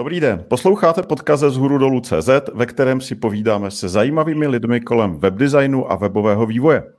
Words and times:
Dobrý 0.00 0.20
den, 0.20 0.44
posloucháte 0.48 1.02
podcast 1.02 1.42
z 1.42 1.56
Huru 1.56 1.78
dolů 1.78 2.00
CZ, 2.00 2.28
ve 2.54 2.66
kterém 2.66 3.00
si 3.00 3.14
povídáme 3.14 3.70
se 3.70 3.88
zajímavými 3.88 4.46
lidmi 4.46 4.80
kolem 4.80 5.18
webdesignu 5.18 5.92
a 5.92 5.96
webového 5.96 6.46
vývoje. 6.46 6.92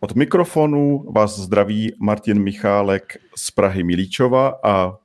Od 0.00 0.14
mikrofonu 0.14 1.04
vás 1.12 1.38
zdraví 1.38 1.92
Martin 1.98 2.42
Michálek 2.42 3.16
z 3.36 3.50
Prahy 3.50 3.82
Milíčova 3.82 4.54
a 4.64 4.96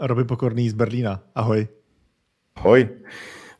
Roby 0.00 0.24
Pokorný 0.24 0.70
z 0.70 0.72
Berlína. 0.72 1.20
Ahoj. 1.34 1.68
Ahoj. 2.56 2.88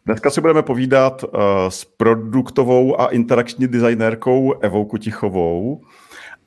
Dneska 0.07 0.31
si 0.31 0.41
budeme 0.41 0.63
povídat 0.63 1.23
uh, 1.25 1.31
s 1.69 1.85
produktovou 1.85 3.01
a 3.01 3.07
interakční 3.07 3.69
designérkou 3.69 4.53
Evou 4.53 4.85
Kutichovou. 4.85 5.81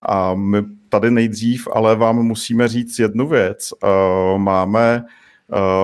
A 0.02 0.34
my 0.34 0.58
tady 0.90 1.12
nejdřív 1.12 1.68
ale 1.74 1.96
vám 1.96 2.16
musíme 2.16 2.68
říct 2.68 3.00
jednu 3.00 3.28
věc. 3.28 3.70
Uh, 3.84 4.38
máme 4.38 5.04
Eh, 5.04 5.27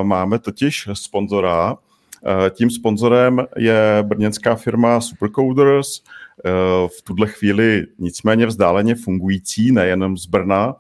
máme 0.04 0.40
totiž 0.40 0.90
sponzora. 0.94 1.78
Eh, 2.26 2.50
tím 2.50 2.70
sponzorem 2.70 3.48
je 3.58 3.98
brněnská 4.02 4.56
firma 4.56 5.02
Supercoders, 5.02 6.02
eh, 6.46 6.50
v 6.88 7.02
tuhle 7.04 7.28
chvíli 7.28 7.86
nicméně 8.00 8.46
vzdáleně 8.46 8.96
fungující, 8.96 9.72
nejenom 9.72 10.18
z 10.18 10.26
Brna. 10.26 10.76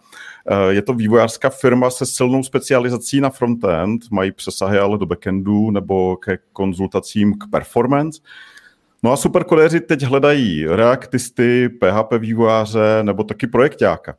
Je 0.69 0.81
to 0.81 0.93
vývojářská 0.93 1.49
firma 1.49 1.89
se 1.89 2.05
silnou 2.05 2.43
specializací 2.43 3.21
na 3.21 3.29
frontend, 3.29 4.01
mají 4.11 4.31
přesahy 4.31 4.79
ale 4.79 4.97
do 4.97 5.05
backendu 5.05 5.71
nebo 5.71 6.15
ke 6.15 6.37
konzultacím 6.53 7.33
k 7.33 7.49
performance. 7.51 8.21
No 9.03 9.11
a 9.11 9.17
superkodeři 9.17 9.79
teď 9.79 10.03
hledají 10.03 10.65
reaktisty, 10.67 11.69
PHP 11.69 12.11
vývojáře 12.17 12.99
nebo 13.03 13.23
taky 13.23 13.47
projektáka. 13.47 14.15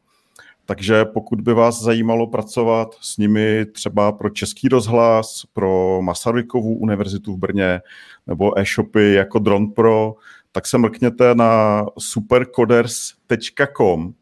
Takže 0.67 1.05
pokud 1.05 1.41
by 1.41 1.55
vás 1.55 1.83
zajímalo 1.83 2.27
pracovat 2.27 2.95
s 3.01 3.19
nimi 3.19 3.67
třeba 3.67 4.13
pro 4.13 4.31
Český 4.31 4.69
rozhlas, 4.69 5.43
pro 5.53 6.03
Masarykovu 6.03 6.75
univerzitu 6.75 7.35
v 7.35 7.39
Brně 7.39 7.81
nebo 8.27 8.59
e-shopy 8.59 9.13
jako 9.13 9.39
Drone 9.39 9.67
Pro, 9.67 10.15
tak 10.53 10.67
se 10.67 10.79
mrkněte 10.79 11.35
na 11.35 11.85
supercoders.com, 11.99 14.15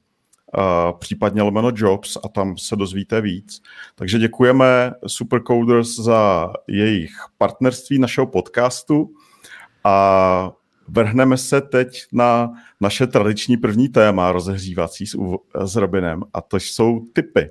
případně 0.99 1.43
lomeno 1.43 1.71
jobs 1.75 2.17
a 2.25 2.29
tam 2.29 2.59
se 2.59 2.77
dozvíte 2.77 3.21
víc. 3.21 3.63
Takže 3.95 4.19
děkujeme 4.19 4.93
Supercoders 5.07 5.97
za 5.97 6.53
jejich 6.69 7.13
partnerství 7.39 7.99
našeho 7.99 8.27
podcastu 8.27 9.11
a 9.85 10.53
vrhneme 10.93 11.37
se 11.37 11.61
teď 11.61 12.03
na 12.13 12.53
naše 12.81 13.07
tradiční 13.07 13.57
první 13.57 13.89
téma 13.89 14.33
rozehřívací 14.33 15.07
s, 15.07 15.17
s 15.65 15.77
Robinem 15.77 16.23
a 16.35 16.41
to 16.41 16.57
jsou 16.57 17.01
typy. 17.13 17.51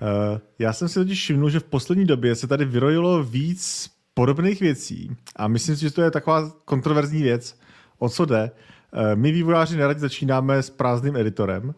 Uh, 0.00 0.38
já 0.58 0.72
jsem 0.72 0.88
si 0.88 0.94
totiž 0.94 1.18
všiml, 1.18 1.50
že 1.50 1.60
v 1.60 1.64
poslední 1.64 2.04
době 2.04 2.34
se 2.34 2.46
tady 2.46 2.64
vyrojilo 2.64 3.22
víc 3.22 3.90
podobných 4.14 4.60
věcí 4.60 5.10
a 5.36 5.48
myslím 5.48 5.76
si, 5.76 5.82
že 5.82 5.90
to 5.90 6.02
je 6.02 6.10
taková 6.10 6.50
kontroverzní 6.64 7.22
věc, 7.22 7.61
o 8.02 8.08
co 8.08 8.24
jde. 8.24 8.50
Eh, 8.92 9.16
my 9.16 9.32
vývojáři 9.32 9.76
neradi 9.76 10.00
začínáme 10.00 10.62
s 10.62 10.70
prázdným 10.70 11.16
editorem 11.16 11.74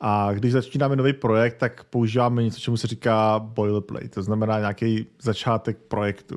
a 0.00 0.32
když 0.32 0.52
začínáme 0.52 0.96
nový 0.96 1.12
projekt, 1.12 1.54
tak 1.54 1.84
používáme 1.84 2.42
něco, 2.42 2.60
čemu 2.60 2.76
se 2.76 2.86
říká 2.86 3.38
boilerplate, 3.38 4.08
to 4.08 4.22
znamená 4.22 4.58
nějaký 4.58 5.06
začátek 5.22 5.78
projektu. 5.88 6.36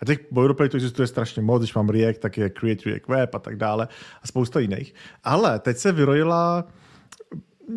A 0.00 0.04
těch 0.04 0.18
boilerplate 0.30 0.76
existuje 0.76 1.06
strašně 1.06 1.42
moc, 1.42 1.62
když 1.62 1.74
mám 1.74 1.88
React, 1.88 2.18
tak 2.20 2.36
je 2.38 2.50
Create 2.50 2.90
React 2.90 3.08
Web 3.08 3.34
a 3.34 3.38
tak 3.38 3.56
dále 3.56 3.88
a 4.22 4.26
spousta 4.26 4.60
jiných. 4.60 4.94
Ale 5.24 5.58
teď 5.58 5.76
se 5.76 5.92
vyrojila, 5.92 6.64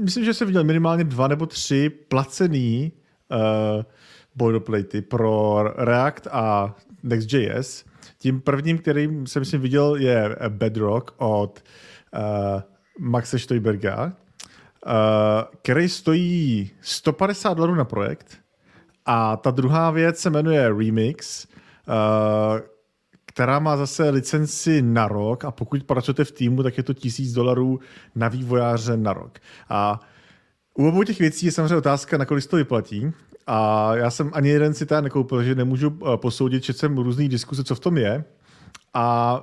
myslím, 0.03 0.25
že 0.25 0.33
jsem 0.33 0.47
viděl 0.47 0.63
minimálně 0.63 1.03
dva 1.03 1.27
nebo 1.27 1.45
tři 1.45 1.89
placený 1.89 2.91
uh, 3.31 3.83
boilerplatey 4.35 5.01
pro 5.01 5.63
React 5.77 6.27
a 6.31 6.75
Next.js. 7.03 7.85
Tím 8.25 8.41
prvním, 8.41 8.77
kterým 8.77 9.27
jsem 9.27 9.39
myslím 9.39 9.61
viděl, 9.61 9.95
je 9.95 10.35
Bedrock 10.49 11.13
od 11.17 11.63
uh, 12.13 12.61
Maxe 12.99 13.39
Steuberga, 13.39 14.05
uh, 14.05 14.11
který 15.61 15.89
stojí 15.89 16.71
150 16.81 17.53
dolarů 17.53 17.75
na 17.75 17.85
projekt. 17.85 18.37
A 19.05 19.37
ta 19.37 19.51
druhá 19.51 19.91
věc 19.91 20.19
se 20.19 20.29
jmenuje 20.29 20.69
Remix, 20.69 21.47
uh, 21.87 22.59
která 23.25 23.59
má 23.59 23.77
zase 23.77 24.09
licenci 24.09 24.81
na 24.81 25.07
rok 25.07 25.45
a 25.45 25.51
pokud 25.51 25.83
pracujete 25.83 26.23
v 26.23 26.31
týmu, 26.31 26.63
tak 26.63 26.77
je 26.77 26.83
to 26.83 26.93
1000 26.93 27.31
dolarů 27.33 27.79
na 28.15 28.27
vývojáře 28.27 28.97
na 28.97 29.13
rok. 29.13 29.39
A 29.69 29.99
u 30.73 30.87
obou 30.87 31.03
těch 31.03 31.19
věcí 31.19 31.45
je 31.45 31.51
samozřejmě 31.51 31.75
otázka, 31.75 32.17
na 32.17 32.25
kolik 32.25 32.47
to 32.47 32.57
vyplatí. 32.57 33.11
A 33.47 33.91
já 33.95 34.11
jsem 34.11 34.31
ani 34.33 34.49
jeden 34.49 34.73
si 34.73 34.85
tady 34.85 35.01
nekoupil, 35.01 35.43
že 35.43 35.55
nemůžu 35.55 35.99
posoudit, 36.15 36.63
že 36.63 36.73
jsem 36.73 36.97
různý 36.97 37.29
diskuse, 37.29 37.63
co 37.63 37.75
v 37.75 37.79
tom 37.79 37.97
je. 37.97 38.23
A 38.93 39.37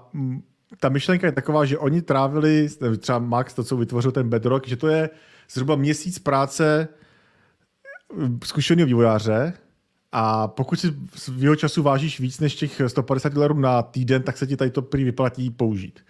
ta 0.81 0.89
myšlenka 0.89 1.27
je 1.27 1.33
taková, 1.33 1.65
že 1.65 1.79
oni 1.79 2.03
trávili, 2.03 2.69
třeba 2.99 3.19
Max, 3.19 3.55
to, 3.55 3.65
co 3.65 3.77
vytvořil 3.77 4.13
ten 4.13 4.29
Bedrock, 4.29 4.69
že 4.69 4.77
to 4.77 4.89
je 4.89 5.11
zhruba 5.51 5.77
měsíc 5.77 6.19
práce 6.19 6.89
eh, 6.89 8.29
zkušeného 8.45 8.87
vývojáře 8.87 9.53
a 10.13 10.49
pokud 10.49 10.81
si 10.81 10.95
jeho 11.37 11.57
času 11.57 11.83
vážíš 11.83 12.21
víc 12.21 12.41
než 12.41 12.55
těch 12.55 12.81
150 12.87 13.33
dolarů 13.33 13.55
na 13.59 13.83
týden, 13.83 14.23
tak 14.23 14.37
se 14.37 14.47
ti 14.47 14.57
tady 14.57 14.71
to 14.71 14.83
prý 14.83 15.05
vyplatí 15.05 15.51
použít. 15.51 16.01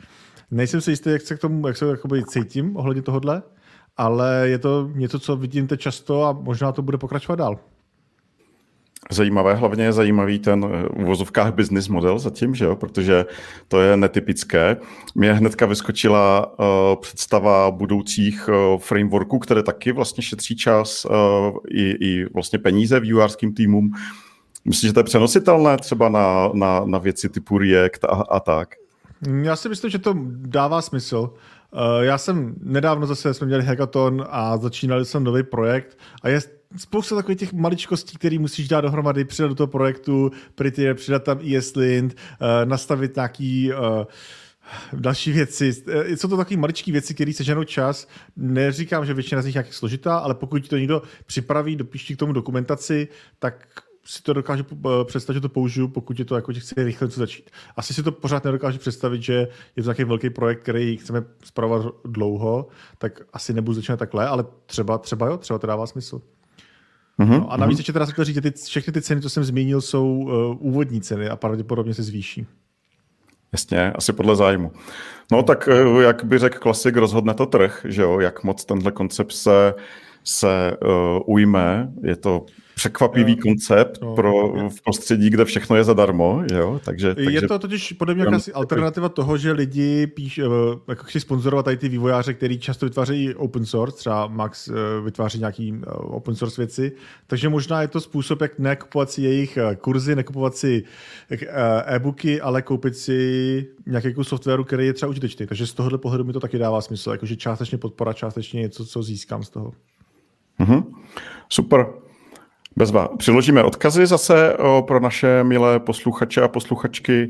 Nejsem 0.50 0.80
si 0.80 0.90
jistý, 0.90 1.10
jak 1.10 1.22
se 1.22 1.36
k 1.36 1.40
tomu 1.40 1.66
jak 1.66 1.76
se 1.76 1.86
jakoby 1.86 2.24
cítím 2.24 2.76
ohledně 2.76 3.02
tohohle, 3.02 3.42
ale 3.96 4.48
je 4.48 4.58
to 4.58 4.90
něco, 4.94 5.18
co 5.18 5.36
vidím 5.36 5.66
teď 5.66 5.80
často 5.80 6.24
a 6.24 6.32
možná 6.32 6.72
to 6.72 6.82
bude 6.82 6.98
pokračovat 6.98 7.36
dál. 7.36 7.58
Zajímavé, 9.10 9.54
hlavně 9.54 9.84
je 9.84 9.92
zajímavý 9.92 10.38
ten 10.38 10.66
eh, 10.72 10.88
uvozovkách 10.88 11.54
business 11.54 11.88
model 11.88 12.18
zatím, 12.18 12.54
že 12.54 12.64
jo? 12.64 12.76
protože 12.76 13.26
to 13.68 13.80
je 13.80 13.96
netypické. 13.96 14.76
Mě 15.14 15.32
hnedka 15.32 15.66
vyskočila 15.66 16.52
uh, 16.58 16.66
představa 17.00 17.70
budoucích 17.70 18.48
uh, 18.48 18.80
frameworků, 18.80 19.38
které 19.38 19.62
taky 19.62 19.92
vlastně 19.92 20.22
šetří 20.22 20.56
čas 20.56 21.04
uh, 21.04 21.12
i, 21.68 21.90
i 21.90 22.26
vlastně 22.34 22.58
peníze 22.58 23.00
vývojářským 23.00 23.54
týmům. 23.54 23.92
Myslím, 24.64 24.88
že 24.88 24.94
to 24.94 25.00
je 25.00 25.04
přenositelné 25.04 25.76
třeba 25.76 26.08
na, 26.08 26.50
na, 26.54 26.82
na 26.84 26.98
věci 26.98 27.28
typu 27.28 27.58
React 27.58 28.04
a, 28.04 28.08
a 28.08 28.40
tak? 28.40 28.68
Já 29.42 29.56
si 29.56 29.68
myslím, 29.68 29.90
že 29.90 29.98
to 29.98 30.16
dává 30.36 30.82
smysl. 30.82 31.30
Já 32.00 32.18
jsem 32.18 32.54
nedávno 32.62 33.06
zase 33.06 33.34
jsme 33.34 33.46
měli 33.46 33.64
hackathon 33.64 34.24
a 34.30 34.56
začínali 34.56 35.04
jsem 35.04 35.24
nový 35.24 35.42
projekt 35.42 35.98
a 36.22 36.28
je 36.28 36.40
spousta 36.76 37.16
takových 37.16 37.38
těch 37.38 37.52
maličkostí, 37.52 38.18
které 38.18 38.38
musíš 38.38 38.68
dát 38.68 38.80
dohromady, 38.80 39.24
přidat 39.24 39.48
do 39.48 39.54
toho 39.54 39.66
projektu, 39.66 40.30
Prettier, 40.54 40.94
přidat 40.94 41.24
tam 41.24 41.40
ESLint, 41.56 42.14
uh, 42.14 42.46
nastavit 42.64 43.16
nějaký 43.16 43.72
uh, 43.72 44.04
další 44.92 45.32
věci. 45.32 45.82
Eh, 45.88 46.16
jsou 46.16 46.28
to 46.28 46.36
takové 46.36 46.56
maličké 46.56 46.92
věci, 46.92 47.14
které 47.14 47.32
se 47.32 47.44
ženou 47.44 47.64
čas. 47.64 48.08
Neříkám, 48.36 49.06
že 49.06 49.14
většina 49.14 49.42
z 49.42 49.46
nich 49.46 49.54
je 49.54 49.64
složitá, 49.70 50.18
ale 50.18 50.34
pokud 50.34 50.68
to 50.68 50.76
někdo 50.76 51.02
připraví, 51.26 51.76
dopíští 51.76 52.16
k 52.16 52.18
tomu 52.18 52.32
dokumentaci, 52.32 53.08
tak 53.38 53.66
si 54.04 54.22
to 54.22 54.32
dokážu 54.32 54.64
představit, 55.04 55.36
že 55.36 55.40
to 55.40 55.48
použiju, 55.48 55.88
pokud 55.88 56.18
je 56.18 56.24
to 56.24 56.36
jako, 56.36 56.52
že 56.52 56.60
chci 56.60 56.74
rychle 56.76 57.06
něco 57.06 57.20
začít. 57.20 57.50
Asi 57.76 57.94
si 57.94 58.02
to 58.02 58.12
pořád 58.12 58.44
nedokážu 58.44 58.78
představit, 58.78 59.22
že 59.22 59.48
je 59.76 59.82
to 59.82 59.88
takový 59.88 60.04
velký 60.04 60.30
projekt, 60.30 60.62
který 60.62 60.96
chceme 60.96 61.24
zpravovat 61.44 61.94
dlouho, 62.04 62.68
tak 62.98 63.20
asi 63.32 63.52
nebudu 63.52 63.74
začínat 63.74 63.96
takhle, 63.96 64.28
ale 64.28 64.44
třeba, 64.66 64.98
třeba 64.98 65.26
jo, 65.26 65.36
třeba 65.36 65.58
to 65.58 65.66
dává 65.66 65.86
smysl. 65.86 66.22
Mm-hmm. 67.20 67.40
No 67.40 67.52
a 67.52 67.56
navíc 67.56 67.78
ještě 67.78 67.92
teda 67.92 68.06
jsem 68.06 68.12
chtěl 68.12 68.24
říct, 68.24 68.34
že 68.34 68.40
ty, 68.40 68.50
všechny 68.50 68.92
ty 68.92 69.02
ceny, 69.02 69.20
co 69.20 69.30
jsem 69.30 69.44
zmínil, 69.44 69.80
jsou 69.80 70.18
uh, 70.18 70.56
úvodní 70.58 71.00
ceny 71.00 71.28
a 71.28 71.36
pravděpodobně 71.36 71.94
se 71.94 72.02
zvýší. 72.02 72.46
Jasně, 73.52 73.92
asi 73.92 74.12
podle 74.12 74.36
zájmu. 74.36 74.72
No 75.32 75.42
tak, 75.42 75.68
eh, 75.68 76.02
jak 76.02 76.24
by 76.24 76.38
řekl 76.38 76.58
klasik, 76.58 76.96
rozhodne 76.96 77.34
to 77.34 77.46
trh, 77.46 77.86
že 77.88 78.02
jo, 78.02 78.20
jak 78.20 78.44
moc 78.44 78.64
tenhle 78.64 78.92
koncept 78.92 79.32
se, 79.32 79.74
se 80.24 80.76
uh, 80.82 81.34
ujme. 81.34 81.92
Je 82.02 82.16
to 82.16 82.46
překvapivý 82.74 83.36
no, 83.36 83.42
koncept 83.42 84.02
no, 84.02 84.14
pro 84.14 84.32
v 84.68 84.82
prostředí, 84.84 85.30
kde 85.30 85.44
všechno 85.44 85.76
je 85.76 85.84
zadarmo. 85.84 86.42
Jo? 86.52 86.80
Takže, 86.84 87.14
takže... 87.14 87.30
Je 87.30 87.48
to 87.48 87.58
totiž 87.58 87.92
podle 87.92 88.14
mě 88.14 88.24
jakási 88.24 88.52
alternativa 88.52 89.08
toho, 89.08 89.36
že 89.36 89.52
lidi 89.52 90.06
píš, 90.06 90.38
eh, 90.38 90.44
jako 90.88 91.04
chci 91.04 91.20
sponzorovat 91.20 91.64
tady 91.64 91.76
ty 91.76 91.88
vývojáře, 91.88 92.34
který 92.34 92.58
často 92.58 92.86
vytvářejí 92.86 93.34
open 93.34 93.66
source, 93.66 93.96
třeba 93.96 94.26
Max 94.26 94.68
eh, 94.68 94.72
vytváří 95.04 95.38
nějaký 95.38 95.74
eh, 95.82 95.90
open 95.90 96.34
source 96.34 96.60
věci, 96.60 96.92
takže 97.26 97.48
možná 97.48 97.82
je 97.82 97.88
to 97.88 98.00
způsob, 98.00 98.40
jak 98.40 98.58
nekupovat 98.58 99.10
si 99.10 99.22
jejich 99.22 99.58
kurzy, 99.80 100.16
nekupovat 100.16 100.56
si 100.56 100.84
e-booky, 101.86 102.40
ale 102.40 102.62
koupit 102.62 102.96
si 102.96 103.66
nějaký 103.86 104.14
kus 104.14 104.28
softwaru, 104.28 104.64
který 104.64 104.86
je 104.86 104.92
třeba 104.92 105.10
užitečný. 105.10 105.46
Takže 105.46 105.66
z 105.66 105.74
tohohle 105.74 105.98
pohledu 105.98 106.24
mi 106.24 106.32
to 106.32 106.40
taky 106.40 106.58
dává 106.58 106.80
smysl, 106.80 107.10
jakože 107.10 107.36
částečně 107.36 107.78
podpora, 107.78 108.12
částečně 108.12 108.60
něco, 108.60 108.86
co 108.86 109.02
získám 109.02 109.42
z 109.42 109.50
toho. 109.50 109.72
Mm-hmm. 110.60 110.84
Super. 111.48 111.86
Bezva. 112.76 113.08
Přiložíme 113.16 113.64
odkazy 113.64 114.06
zase 114.06 114.56
pro 114.86 115.00
naše 115.00 115.44
milé 115.44 115.80
posluchače 115.80 116.42
a 116.42 116.48
posluchačky. 116.48 117.28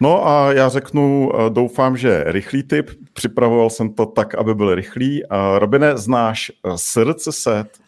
No 0.00 0.28
a 0.28 0.52
já 0.52 0.68
řeknu, 0.68 1.30
doufám, 1.48 1.96
že 1.96 2.24
rychlý 2.26 2.62
tip. 2.62 2.90
Připravoval 3.12 3.70
jsem 3.70 3.94
to 3.94 4.06
tak, 4.06 4.34
aby 4.34 4.54
byl 4.54 4.74
rychlý. 4.74 5.22
Robine, 5.58 5.96
znáš 5.98 6.52
srdce 6.76 7.32
set, 7.32 7.78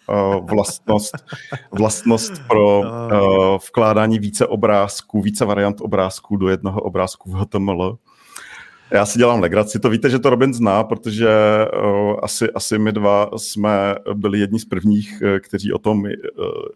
vlastnost, 0.41 1.15
vlastnost 1.73 2.33
pro 2.49 2.83
vkládání 3.69 4.19
více 4.19 4.47
obrázků, 4.47 5.23
více 5.23 5.45
variant 5.45 5.81
obrázků 5.81 6.37
do 6.37 6.49
jednoho 6.49 6.81
obrázku 6.81 7.31
v 7.31 7.35
HTML? 7.35 7.99
Já 8.91 9.07
si 9.07 9.19
dělám 9.19 9.41
legraci, 9.41 9.79
to 9.81 9.91
víte, 9.91 10.11
že 10.11 10.19
to 10.19 10.31
Robin 10.31 10.55
zná, 10.55 10.85
protože 10.85 11.29
uh, 11.83 12.19
asi, 12.23 12.51
asi 12.51 12.79
my 12.79 12.93
dva 12.93 13.31
jsme 13.37 13.95
byli 14.15 14.39
jedni 14.39 14.59
z 14.59 14.65
prvních, 14.65 15.23
uh, 15.23 15.39
kteří 15.39 15.73
o 15.73 15.79
tom 15.79 16.01
uh, 16.01 16.09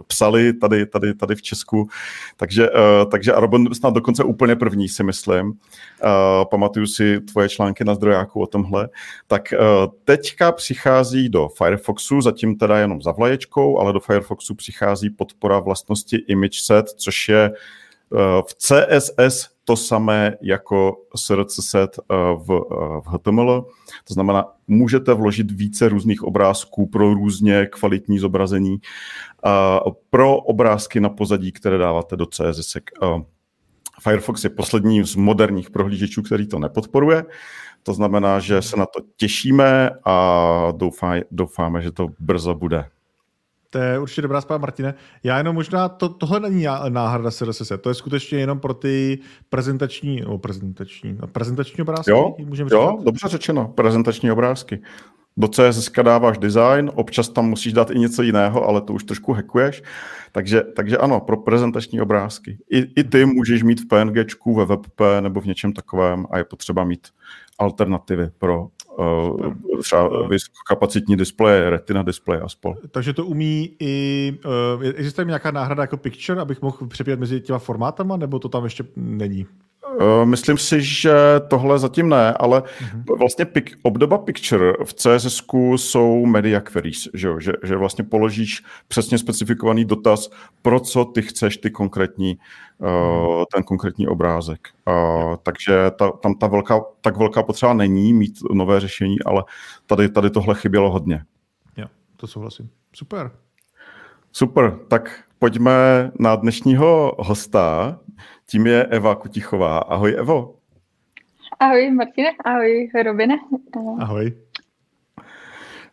psali 0.07 0.53
tady, 0.53 0.87
tady, 0.87 1.15
tady 1.15 1.35
v 1.35 1.43
Česku, 1.43 1.89
takže, 2.37 2.71
uh, 2.71 3.11
takže 3.11 3.33
a 3.33 3.41
Robin 3.41 3.75
snad 3.75 3.95
dokonce 3.95 4.25
úplně 4.25 4.57
první, 4.57 4.89
si 4.89 5.05
myslím. 5.05 5.47
Uh, 5.47 5.55
pamatuju 6.51 6.87
si 6.87 7.21
tvoje 7.21 7.49
články 7.49 7.85
na 7.85 7.95
zdrojáku 7.95 8.43
o 8.43 8.47
tomhle. 8.47 8.89
Tak 9.27 9.43
uh, 9.53 9.93
teďka 10.05 10.53
přichází 10.53 11.29
do 11.29 11.49
Firefoxu, 11.49 12.21
zatím 12.21 12.57
teda 12.57 12.79
jenom 12.79 13.03
za 13.03 13.13
vlaječkou, 13.13 13.79
ale 13.79 13.93
do 13.93 14.01
Firefoxu 14.01 14.55
přichází 14.55 15.11
podpora 15.11 15.59
vlastnosti 15.59 16.17
image 16.17 16.61
set, 16.61 16.87
což 16.89 17.29
je 17.29 17.51
v 18.49 18.55
CSS 18.55 19.49
to 19.65 19.77
samé 19.77 20.37
jako 20.43 20.97
src 21.17 21.65
set 21.65 21.99
eh, 21.99 22.15
v, 22.17 22.51
eh, 22.51 23.01
v 23.01 23.07
HTML. 23.07 23.67
To 24.05 24.15
znamená, 24.15 24.45
můžete 24.67 25.15
vložit 25.15 25.51
více 25.51 25.89
různých 25.89 26.23
obrázků 26.23 26.87
pro 26.87 27.15
různě 27.15 27.67
kvalitní 27.67 28.19
zobrazení, 28.19 28.79
pro 30.11 30.37
obrázky 30.37 31.01
na 31.01 31.09
pozadí, 31.09 31.53
které 31.53 31.79
dáváte 31.79 32.17
do 32.17 32.27
CSS. 32.27 32.77
Firefox 34.03 34.45
je 34.45 34.51
poslední 34.51 35.05
z 35.05 35.15
moderních 35.15 35.71
prohlížečů, 35.71 36.23
který 36.23 36.47
to 36.47 36.59
nepodporuje. 36.59 37.25
To 37.83 37.95
znamená, 37.95 38.39
že 38.39 38.63
se 38.63 38.77
na 38.77 38.87
to 38.87 39.01
těšíme 39.17 39.91
a 40.05 40.73
doufáme, 41.31 41.83
že 41.83 41.93
to 41.93 42.09
brzo 42.19 42.55
bude. 42.55 42.85
To 43.71 43.79
je 43.79 43.99
určitě 43.99 44.23
dobrá 44.23 44.41
zpráva, 44.41 44.61
Martine. 44.61 44.95
Já 45.23 45.39
jenom 45.39 45.55
možná, 45.55 45.89
to, 45.89 46.09
tohle 46.09 46.41
není 46.41 46.67
náhrada 46.89 47.31
CSS, 47.31 47.73
to 47.81 47.89
je 47.89 47.95
skutečně 47.95 48.39
jenom 48.39 48.61
pro 48.61 48.75
ty 48.75 49.19
prezentační, 49.49 50.25
o 50.25 50.39
prezentační, 50.39 51.19
prezentační 51.33 51.83
obrázky? 51.83 52.11
Jo, 52.11 52.35
můžeme 52.39 52.71
jo 52.73 52.91
říkat? 52.91 53.05
dobře 53.05 53.29
řečeno, 53.29 53.69
prezentační 53.69 54.33
obrázky. 54.33 54.83
Do 55.37 55.49
CSS 55.49 55.93
dáváš 56.03 56.39
design, 56.39 56.91
občas 56.95 57.29
tam 57.29 57.49
musíš 57.49 57.73
dát 57.73 57.91
i 57.91 57.99
něco 57.99 58.23
jiného, 58.23 58.69
ale 58.69 58.81
to 58.81 58.93
už 58.93 59.05
trošku 59.05 59.33
hackuješ. 59.33 59.83
Takže, 60.33 60.63
takže 60.77 60.99
ano, 60.99 61.21
pro 61.21 61.37
prezentační 61.37 62.01
obrázky. 62.01 62.59
I, 62.71 62.79
I 62.79 63.05
ty 63.05 63.25
můžeš 63.25 63.63
mít 63.63 63.81
v 63.81 63.89
PNGčku, 63.89 64.55
ve 64.55 64.65
WebP 64.65 65.01
nebo 65.21 65.41
v 65.41 65.47
něčem 65.47 65.73
takovém 65.73 66.27
a 66.31 66.39
je 66.39 66.45
potřeba 66.45 66.85
mít 66.85 67.09
alternativy 67.59 68.31
pro 68.39 68.69
třeba 69.83 70.27
vysokokapacitní 70.29 71.17
displeje, 71.17 71.71
retina 71.71 72.03
displeje 72.03 72.41
a 72.41 72.49
spol. 72.49 72.75
Takže 72.91 73.13
to 73.13 73.27
umí 73.27 73.77
i, 73.81 74.35
uh, 74.77 74.85
existuje 74.85 75.25
nějaká 75.25 75.51
náhrada 75.51 75.83
jako 75.83 75.97
picture, 75.97 76.41
abych 76.41 76.63
mohl 76.63 76.87
přepět 76.87 77.21
mezi 77.21 77.41
těma 77.41 77.59
formátama, 77.59 78.17
nebo 78.17 78.39
to 78.39 78.49
tam 78.49 78.65
ještě 78.65 78.85
není? 78.97 79.47
Uh, 79.97 80.25
myslím 80.25 80.59
si, 80.59 80.83
že 80.83 81.13
tohle 81.49 81.79
zatím 81.79 82.09
ne, 82.09 82.35
ale 82.35 82.61
uh-huh. 82.61 83.19
vlastně 83.19 83.45
pik, 83.45 83.79
obdoba 83.83 84.19
picture 84.19 84.73
v 84.85 84.95
CSS 84.95 85.43
jsou 85.77 86.27
media 86.27 86.61
queries, 86.61 87.09
že, 87.15 87.29
že, 87.39 87.53
že 87.63 87.77
vlastně 87.77 88.05
položíš 88.05 88.63
přesně 88.89 89.19
specifikovaný 89.19 89.85
dotaz, 89.85 90.31
pro 90.63 90.81
co 90.81 91.05
ty 91.05 91.23
chceš 91.23 91.57
ty 91.57 91.71
konkrétní, 91.71 92.39
uh, 92.79 93.45
ten 93.55 93.63
konkrétní 93.63 94.09
obrázek. 94.09 94.69
Uh, 94.89 95.37
takže 95.43 95.91
ta, 95.99 96.11
tam 96.11 96.35
ta 96.35 96.47
velká, 96.47 96.81
tak 97.01 97.17
velká 97.17 97.43
potřeba 97.43 97.75
není 97.75 98.13
mít 98.15 98.39
nové 98.53 98.81
řešení, 98.81 99.17
ale 99.27 99.45
tady, 99.87 100.09
tady 100.09 100.31
tohle 100.31 100.55
chybělo 100.55 100.91
hodně. 100.91 101.23
Jo, 101.77 101.87
to 102.17 102.27
souhlasím. 102.27 102.71
Super. 102.93 103.31
Super, 104.33 104.79
tak 104.89 105.28
pojďme 105.39 106.11
na 106.19 106.37
dnešního 106.37 107.15
hosta. 107.19 107.99
Tím 108.47 108.67
je 108.67 108.85
Eva 108.85 109.15
Kutichová. 109.15 109.79
Ahoj, 109.79 110.15
Evo. 110.19 110.55
Ahoj, 111.61 111.91
Martine. 111.91 112.31
Ahoj, 112.45 112.91
Robine. 113.05 113.37
Ahoj. 114.01 114.33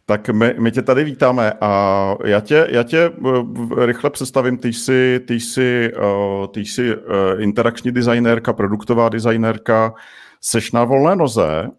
Tak 0.06 0.30
my, 0.30 0.56
my 0.59 0.71
tě 0.71 0.81
tady 0.81 1.03
vítáme 1.03 1.53
a 1.62 2.15
já 2.25 2.39
tě, 2.39 2.68
já 2.69 2.83
tě 2.83 3.00
eh, 3.00 3.86
rychle 3.86 4.09
představím. 4.09 4.57
Ty 4.57 4.74
jsi, 4.74 5.19
ty 5.27 5.39
jsi, 5.39 5.92
uh, 5.97 6.47
ty 6.47 6.59
jsi 6.59 6.95
uh, 6.95 7.01
interakční 7.39 7.92
designérka, 7.92 8.53
produktová 8.53 9.09
designérka, 9.09 9.94
seš 10.42 10.71
na 10.71 10.83
volné 10.83 11.15
noze 11.15 11.69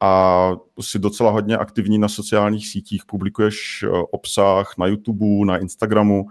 a 0.00 0.52
jsi 0.80 0.98
docela 0.98 1.30
hodně 1.30 1.56
aktivní 1.56 1.98
na 1.98 2.08
sociálních 2.08 2.68
sítích, 2.68 3.04
publikuješ 3.06 3.84
obsah 4.10 4.74
na 4.78 4.86
YouTube, 4.86 5.46
na 5.46 5.58
Instagramu. 5.58 6.26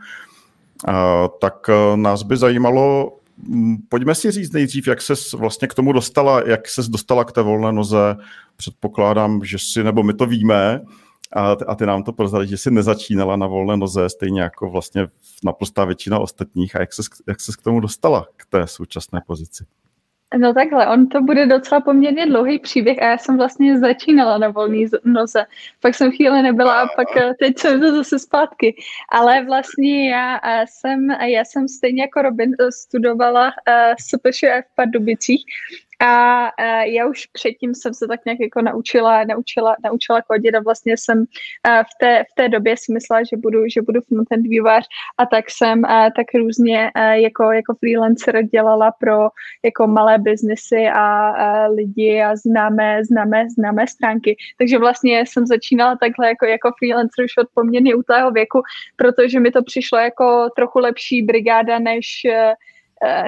Tak 1.42 1.70
nás 1.96 2.24
by 2.24 2.38
zajímalo, 2.38 3.18
pojďme 3.90 4.16
si 4.16 4.32
říct 4.32 4.52
nejdřív, 4.52 4.88
jak 4.88 5.02
ses 5.02 5.34
vlastně 5.34 5.68
k 5.68 5.74
tomu 5.74 5.92
dostala, 5.92 6.42
jak 6.48 6.68
ses 6.68 6.90
dostala 6.90 7.26
k 7.26 7.32
té 7.32 7.42
volné 7.42 7.72
noze. 7.72 8.16
Předpokládám, 8.56 9.46
že 9.46 9.58
si, 9.60 9.84
nebo 9.84 10.04
my 10.04 10.14
to 10.14 10.26
víme, 10.26 10.82
a, 11.34 11.52
a 11.68 11.76
ty 11.76 11.86
nám 11.86 12.04
to 12.04 12.14
prozradí, 12.14 12.50
že 12.50 12.58
jsi 12.58 12.72
nezačínala 12.72 13.36
na 13.36 13.48
volné 13.48 13.78
noze, 13.78 14.10
stejně 14.10 14.42
jako 14.42 14.70
vlastně 14.70 15.08
naprostá 15.44 15.86
většina 15.86 16.20
ostatních. 16.20 16.76
A 16.76 16.80
jak 16.80 16.94
ses, 16.94 17.08
jak 17.28 17.40
ses 17.42 17.56
k 17.56 17.62
tomu 17.62 17.80
dostala, 17.80 18.28
k 18.38 18.46
té 18.46 18.68
současné 18.68 19.22
pozici? 19.28 19.66
No 20.38 20.54
takhle, 20.54 20.88
on 20.88 21.08
to 21.08 21.22
bude 21.22 21.46
docela 21.46 21.82
poměrně 21.82 22.26
dlouhý 22.26 22.60
příběh 22.60 23.02
a 23.02 23.06
já 23.06 23.18
jsem 23.18 23.38
vlastně 23.38 23.80
začínala 23.80 24.38
na 24.38 24.50
volný 24.50 24.86
noze. 25.04 25.46
Pak 25.80 25.96
jsem 25.96 26.12
chvíli 26.12 26.42
nebyla 26.42 26.82
a 26.82 26.88
pak 26.96 27.18
eh, 27.18 27.34
teď 27.40 27.60
jsem 27.60 27.80
to 27.80 27.96
zase 27.96 28.20
zpátky. 28.20 28.76
Ale 29.12 29.46
vlastně 29.46 30.10
já 30.10 30.40
eh, 30.44 30.66
jsem, 30.70 31.12
já 31.12 31.46
jsem 31.46 31.68
stejně 31.68 32.02
jako 32.02 32.22
Robin 32.22 32.56
eh, 32.60 32.72
studovala 32.72 33.46
uh, 33.46 33.96
SPŠF 34.00 34.66
v 34.72 34.76
Pardubicích 34.76 35.46
a 36.02 36.44
uh, 36.44 36.82
já 36.82 37.08
už 37.08 37.26
předtím 37.26 37.76
jsem 37.76 37.94
se 37.94 38.08
tak 38.08 38.20
nějak 38.26 38.40
jako 38.40 38.62
naučila, 38.62 39.24
naučila, 39.24 39.76
naučila 39.84 40.22
kodit 40.22 40.56
a 40.56 40.60
vlastně 40.60 40.98
jsem 40.98 41.20
uh, 41.20 41.26
v, 41.80 41.94
té, 42.00 42.24
v 42.32 42.36
té 42.36 42.50
době 42.50 42.78
si 42.78 42.94
myslela, 42.94 43.24
že 43.24 43.38
budu, 43.38 43.60
že 43.74 43.82
budu 43.82 44.02
frontend 44.02 44.48
vývojář 44.48 44.86
a 45.18 45.26
tak 45.26 45.46
jsem 45.50 45.80
uh, 45.80 45.90
tak 46.16 46.26
různě 46.36 46.92
jako, 47.12 47.52
jako 47.52 47.76
freelancer 47.80 48.44
dělala 48.44 48.92
pro 48.92 49.30
jako 49.64 49.88
malé 49.88 50.18
biznesy 50.18 50.88
a 50.94 51.34
lidi 51.68 52.22
a 52.22 52.36
známé, 52.36 53.06
známé, 53.06 53.50
známé 53.50 53.88
stránky. 53.88 54.38
Takže 54.58 54.78
vlastně 54.78 55.24
jsem 55.28 55.46
začínala 55.46 55.96
takhle 55.96 56.28
jako, 56.28 56.46
jako 56.46 56.72
freelancer 56.80 57.26
už 57.26 57.38
od 57.38 57.48
poměrně 57.54 57.96
útlého 57.96 58.32
věku, 58.32 58.62
protože 58.96 59.40
mi 59.40 59.52
to 59.52 59.64
přišlo 59.64 59.98
jako 59.98 60.50
trochu 60.56 60.80
lepší 60.80 61.24
brigáda, 61.24 61.80
než 61.80 62.26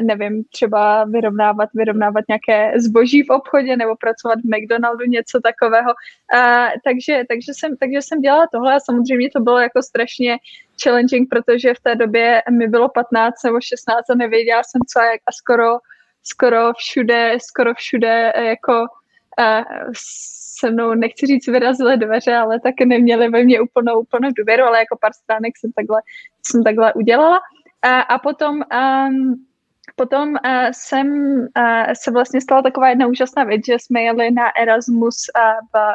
nevím, 0.01 0.43
třeba 0.43 1.03
vyrovnávat, 1.03 1.69
vyrovnávat 1.73 2.25
nějaké 2.29 2.79
zboží 2.79 3.23
v 3.23 3.29
obchodě 3.29 3.77
nebo 3.77 3.95
pracovat 3.95 4.39
v 4.39 4.49
McDonaldu, 4.57 5.05
něco 5.05 5.39
takového. 5.43 5.91
Uh, 6.33 6.67
takže, 6.83 7.23
takže, 7.29 7.51
jsem, 7.53 7.77
takže 7.77 8.01
jsem 8.01 8.21
dělala 8.21 8.47
tohle 8.53 8.75
a 8.75 8.79
samozřejmě 8.79 9.29
to 9.35 9.39
bylo 9.39 9.59
jako 9.59 9.81
strašně 9.81 10.37
challenging, 10.83 11.29
protože 11.29 11.73
v 11.73 11.79
té 11.79 11.95
době 11.95 12.41
mi 12.51 12.67
bylo 12.67 12.89
15 12.89 13.43
nebo 13.43 13.61
16 13.61 14.09
a 14.09 14.15
nevěděla 14.15 14.61
jsem 14.63 14.81
co 14.93 14.99
jak 14.99 15.21
a 15.27 15.31
skoro, 15.31 15.77
skoro 16.23 16.73
všude, 16.73 17.37
skoro 17.41 17.73
všude 17.73 18.31
eh, 18.35 18.43
jako 18.45 18.85
se 20.59 20.71
mnou, 20.71 20.93
nechci 20.93 21.25
říct, 21.25 21.47
vyrazily 21.47 21.97
dveře, 21.97 22.35
ale 22.35 22.59
tak 22.59 22.75
neměly 22.85 23.29
ve 23.29 23.43
mně 23.43 23.61
úplnou, 23.61 23.99
úplnou 23.99 24.29
důvěru, 24.37 24.63
ale 24.63 24.79
jako 24.79 24.97
pár 25.01 25.13
stránek 25.13 25.57
jsem 25.57 25.71
takhle, 25.71 26.01
jsem 26.45 26.63
takhle 26.63 26.93
udělala. 26.93 27.39
A, 27.81 28.01
a 28.01 28.19
potom 28.19 28.55
um, 28.55 29.45
Potom 29.95 30.29
uh, 30.29 30.37
jsem 30.71 31.07
uh, 31.57 31.93
se 31.93 32.11
vlastně 32.11 32.41
stala 32.41 32.61
taková 32.61 32.89
jedna 32.89 33.07
úžasná 33.07 33.43
věc, 33.43 33.61
že 33.65 33.73
jsme 33.73 34.01
jeli 34.01 34.31
na 34.31 34.57
Erasmus, 34.61 35.15
uh, 35.37 35.67
v, 35.73 35.93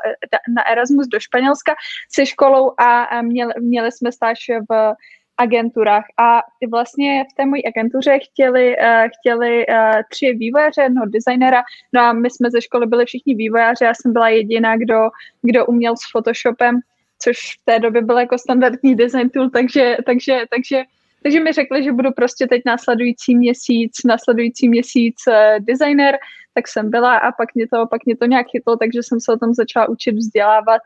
na 0.55 0.69
Erasmus 0.69 1.07
do 1.07 1.21
Španělska 1.21 1.75
se 2.15 2.27
školou 2.27 2.73
a, 2.79 3.23
měli, 3.23 3.53
měli 3.61 3.93
jsme 3.93 4.13
stáž 4.13 4.39
v 4.71 4.95
agenturách. 5.39 6.05
A 6.21 6.41
vlastně 6.71 7.25
v 7.33 7.35
té 7.37 7.47
mojí 7.47 7.67
agentuře 7.67 8.19
chtěli, 8.19 8.77
uh, 8.77 9.09
chtěli 9.19 9.67
uh, 9.67 9.75
tři 10.11 10.33
vývojáře, 10.33 10.83
jednoho 10.83 11.07
designera, 11.07 11.63
no 11.93 12.01
a 12.01 12.13
my 12.13 12.31
jsme 12.31 12.51
ze 12.51 12.61
školy 12.61 12.87
byli 12.87 13.07
všichni 13.07 13.35
vývojáři, 13.35 13.85
já 13.85 13.95
jsem 13.95 14.13
byla 14.13 14.29
jediná, 14.29 14.77
kdo, 14.77 15.09
kdo 15.43 15.67
uměl 15.67 15.97
s 15.97 16.11
Photoshopem, 16.13 16.81
což 17.23 17.37
v 17.37 17.65
té 17.65 17.79
době 17.79 18.03
byl 18.03 18.19
jako 18.19 18.39
standardní 18.39 18.95
design 18.95 19.31
tool, 19.31 19.51
takže, 19.51 19.97
takže, 20.07 20.41
takže 20.51 20.83
takže 21.23 21.41
mi 21.41 21.53
řekli, 21.53 21.83
že 21.83 21.93
budu 21.93 22.13
prostě 22.13 22.47
teď 22.47 22.63
následující 22.67 23.37
měsíc, 23.37 23.93
následující 24.05 24.69
měsíc 24.69 25.17
uh, 25.29 25.65
designer, 25.65 26.19
tak 26.55 26.69
jsem 26.69 26.91
byla 26.91 27.17
a 27.17 27.33
pak 27.33 27.55
mě 27.55 27.69
to, 27.69 27.87
pak 27.87 28.07
mě 28.07 28.17
to 28.17 28.27
nějak 28.27 28.47
chytlo, 28.47 28.77
takže 28.77 29.03
jsem 29.03 29.21
se 29.21 29.33
o 29.33 29.37
tom 29.37 29.55
začala 29.55 29.89
učit, 29.89 30.15
vzdělávat. 30.15 30.83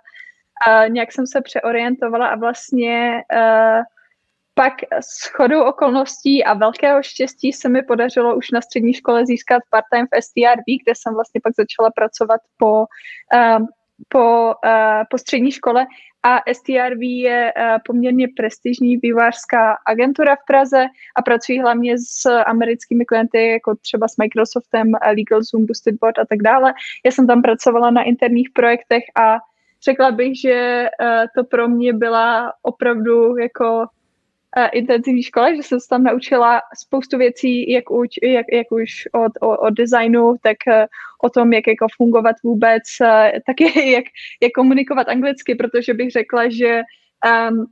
Uh, 0.66 0.90
nějak 0.90 1.12
jsem 1.12 1.26
se 1.26 1.40
přeorientovala 1.40 2.26
a 2.26 2.36
vlastně 2.36 3.22
uh, 3.34 3.82
pak 4.54 4.72
s 5.00 5.26
chodou 5.26 5.62
okolností 5.64 6.44
a 6.44 6.54
velkého 6.54 7.02
štěstí 7.02 7.52
se 7.52 7.68
mi 7.68 7.82
podařilo 7.82 8.36
už 8.36 8.50
na 8.50 8.60
střední 8.60 8.94
škole 8.94 9.26
získat 9.26 9.62
part-time 9.70 10.06
v 10.06 10.22
STRV, 10.22 10.64
kde 10.84 10.92
jsem 10.96 11.14
vlastně 11.14 11.40
pak 11.44 11.52
začala 11.56 11.90
pracovat 11.90 12.40
po, 12.56 12.84
uh, 13.34 13.66
po, 14.08 14.54
uh, 14.64 15.02
po 15.10 15.18
střední 15.18 15.52
škole 15.52 15.86
a 16.22 16.40
STRV 16.52 17.02
je 17.02 17.52
uh, 17.56 17.78
poměrně 17.86 18.28
prestižní 18.36 18.96
vývářská 18.96 19.78
agentura 19.86 20.36
v 20.36 20.46
Praze 20.46 20.86
a 21.16 21.22
pracují 21.22 21.60
hlavně 21.60 21.98
s 21.98 22.30
americkými 22.46 23.04
klienty, 23.04 23.48
jako 23.48 23.74
třeba 23.74 24.08
s 24.08 24.16
Microsoftem, 24.16 24.92
LegalZoom, 25.16 25.66
Boosted 25.66 25.94
Board 25.94 26.18
a 26.18 26.24
tak 26.24 26.42
dále. 26.42 26.74
Já 27.04 27.10
jsem 27.10 27.26
tam 27.26 27.42
pracovala 27.42 27.90
na 27.90 28.02
interních 28.02 28.50
projektech 28.50 29.02
a 29.14 29.38
řekla 29.84 30.10
bych, 30.10 30.40
že 30.40 30.88
uh, 31.00 31.06
to 31.36 31.44
pro 31.44 31.68
mě 31.68 31.92
byla 31.92 32.52
opravdu 32.62 33.36
jako 33.36 33.86
intenzivní 34.72 35.22
škole, 35.22 35.56
že 35.56 35.62
jsem 35.62 35.80
se 35.80 35.88
tam 35.88 36.02
naučila 36.02 36.60
spoustu 36.84 37.18
věcí, 37.18 37.70
jak, 37.70 37.90
uč, 37.90 38.14
jak, 38.22 38.46
jak 38.52 38.72
už 38.72 39.08
od, 39.12 39.32
od, 39.40 39.56
od 39.56 39.70
designu, 39.70 40.34
tak 40.42 40.56
uh, 40.66 40.84
o 41.22 41.30
tom, 41.30 41.52
jak 41.52 41.66
jako 41.66 41.86
fungovat 41.96 42.36
vůbec, 42.44 42.82
uh, 43.00 43.38
taky 43.46 43.90
jak, 43.92 44.04
jak 44.40 44.52
komunikovat 44.52 45.08
anglicky, 45.08 45.54
protože 45.54 45.94
bych 45.94 46.10
řekla, 46.10 46.48
že 46.48 46.82
um, 47.50 47.66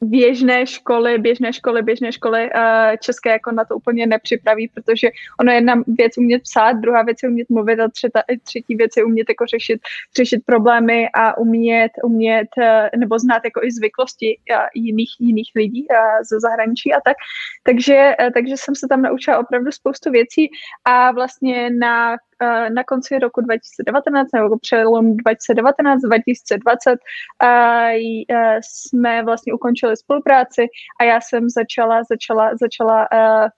běžné 0.00 0.66
školy, 0.66 1.18
běžné 1.18 1.52
školy, 1.52 1.82
běžné 1.82 2.12
školy 2.12 2.50
uh, 2.54 2.96
české 3.00 3.30
jako 3.30 3.52
na 3.52 3.64
to 3.64 3.76
úplně 3.76 4.06
nepřipraví, 4.06 4.68
protože 4.68 5.08
ono 5.40 5.52
je 5.52 5.56
jedna 5.56 5.82
věc 5.86 6.18
umět 6.18 6.42
psát, 6.42 6.72
druhá 6.72 7.02
věc 7.02 7.18
je 7.22 7.28
umět 7.28 7.50
mluvit 7.50 7.80
a 7.80 7.88
třetí, 7.88 8.18
třetí 8.42 8.76
věc 8.76 8.90
je 8.96 9.04
umět 9.04 9.28
jako 9.28 9.46
řešit, 9.46 9.80
řešit 10.16 10.40
problémy 10.46 11.08
a 11.14 11.38
umět, 11.38 11.92
umět 12.04 12.48
uh, 12.58 13.00
nebo 13.00 13.18
znát 13.18 13.44
jako 13.44 13.64
i 13.64 13.70
zvyklosti 13.70 14.38
uh, 14.50 14.56
jiných, 14.74 15.10
jiných 15.20 15.50
lidí 15.56 15.86
ze 16.30 16.40
zahraničí 16.40 16.92
a 16.92 17.00
tak. 17.00 17.16
Takže, 17.62 18.14
takže 18.34 18.54
jsem 18.56 18.74
se 18.74 18.88
tam 18.88 19.02
naučila 19.02 19.38
opravdu 19.38 19.72
spoustu 19.72 20.10
věcí 20.10 20.50
a 20.84 21.12
vlastně 21.12 21.70
na 21.70 22.16
Eh, 22.35 22.35
na 22.74 22.84
konci 22.84 23.18
roku 23.18 23.40
2019 23.40 24.32
nebo 24.34 24.58
přelom 24.58 25.16
2019-2020 25.16 26.96
eh, 27.42 28.60
jsme 28.62 29.22
vlastně 29.22 29.52
ukončili 29.52 29.96
spolupráci 29.96 30.66
a 31.00 31.04
já 31.04 31.20
jsem 31.20 31.48
začala, 31.48 32.02
začala, 32.04 32.50
začala 32.60 33.08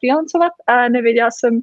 freelancovat 0.01 0.53
a 0.67 0.89
nevěděla 0.89 1.29
jsem, 1.31 1.61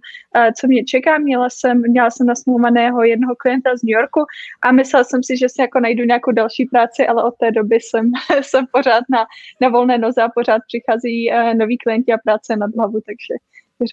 co 0.59 0.67
mě 0.67 0.83
čeká. 0.83 1.17
Měla 1.17 1.49
jsem, 1.49 1.81
měla 1.81 2.11
jsem 2.11 2.27
nasmluvaného 2.27 3.03
jednoho 3.03 3.35
klienta 3.35 3.77
z 3.77 3.83
New 3.83 3.93
Yorku 3.93 4.25
a 4.61 4.71
myslela 4.71 5.03
jsem 5.03 5.23
si, 5.23 5.37
že 5.37 5.49
si 5.49 5.61
jako 5.61 5.79
najdu 5.79 6.03
nějakou 6.03 6.31
další 6.31 6.65
práci, 6.65 7.07
ale 7.07 7.23
od 7.23 7.33
té 7.39 7.51
doby 7.51 7.75
jsem, 7.75 8.11
jsem 8.41 8.65
pořád 8.71 9.03
na, 9.09 9.25
na 9.61 9.69
volné 9.69 9.97
noze 9.97 10.21
a 10.21 10.29
pořád 10.29 10.61
přichází 10.67 11.29
noví 11.53 11.77
klienti 11.77 12.13
a 12.13 12.17
práce 12.17 12.55
nad 12.55 12.75
hlavu, 12.75 12.93
takže 12.93 13.33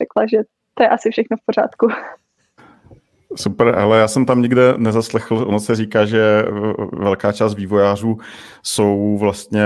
řekla, 0.00 0.26
že 0.26 0.38
to 0.74 0.82
je 0.82 0.88
asi 0.88 1.10
všechno 1.10 1.36
v 1.36 1.46
pořádku. 1.46 1.88
Super, 3.36 3.78
ale 3.78 3.98
já 3.98 4.08
jsem 4.08 4.26
tam 4.26 4.42
nikde 4.42 4.74
nezaslechl, 4.76 5.44
ono 5.46 5.60
se 5.60 5.74
říká, 5.74 6.04
že 6.04 6.44
eh, 6.46 6.50
velká 6.92 7.32
část 7.32 7.54
vývojářů 7.54 8.18
jsou 8.62 9.18
vlastně 9.20 9.64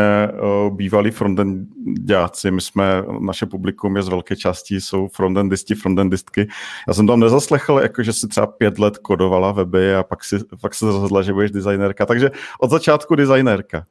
uh, 0.68 0.76
bývalí 0.76 1.10
frontendáci. 1.10 2.50
My 2.50 2.60
jsme, 2.60 3.02
naše 3.20 3.46
publikum 3.46 3.96
je 3.96 4.02
z 4.02 4.08
velké 4.08 4.36
části, 4.36 4.80
jsou 4.80 5.08
frontendisti, 5.08 5.74
frontendistky. 5.74 6.48
Já 6.88 6.94
jsem 6.94 7.06
tam 7.06 7.20
nezaslechl, 7.20 7.80
jako 7.82 8.02
že 8.02 8.12
si 8.12 8.28
třeba 8.28 8.46
pět 8.46 8.78
let 8.78 8.98
kodovala 8.98 9.52
weby 9.52 9.94
a 9.94 10.02
pak, 10.02 10.24
si, 10.24 10.36
pak 10.60 10.74
se 10.74 10.86
rozhodla, 10.86 11.22
že 11.22 11.32
budeš 11.32 11.50
designérka. 11.50 12.06
Takže 12.06 12.30
od 12.60 12.70
začátku 12.70 13.14
designérka. 13.14 13.84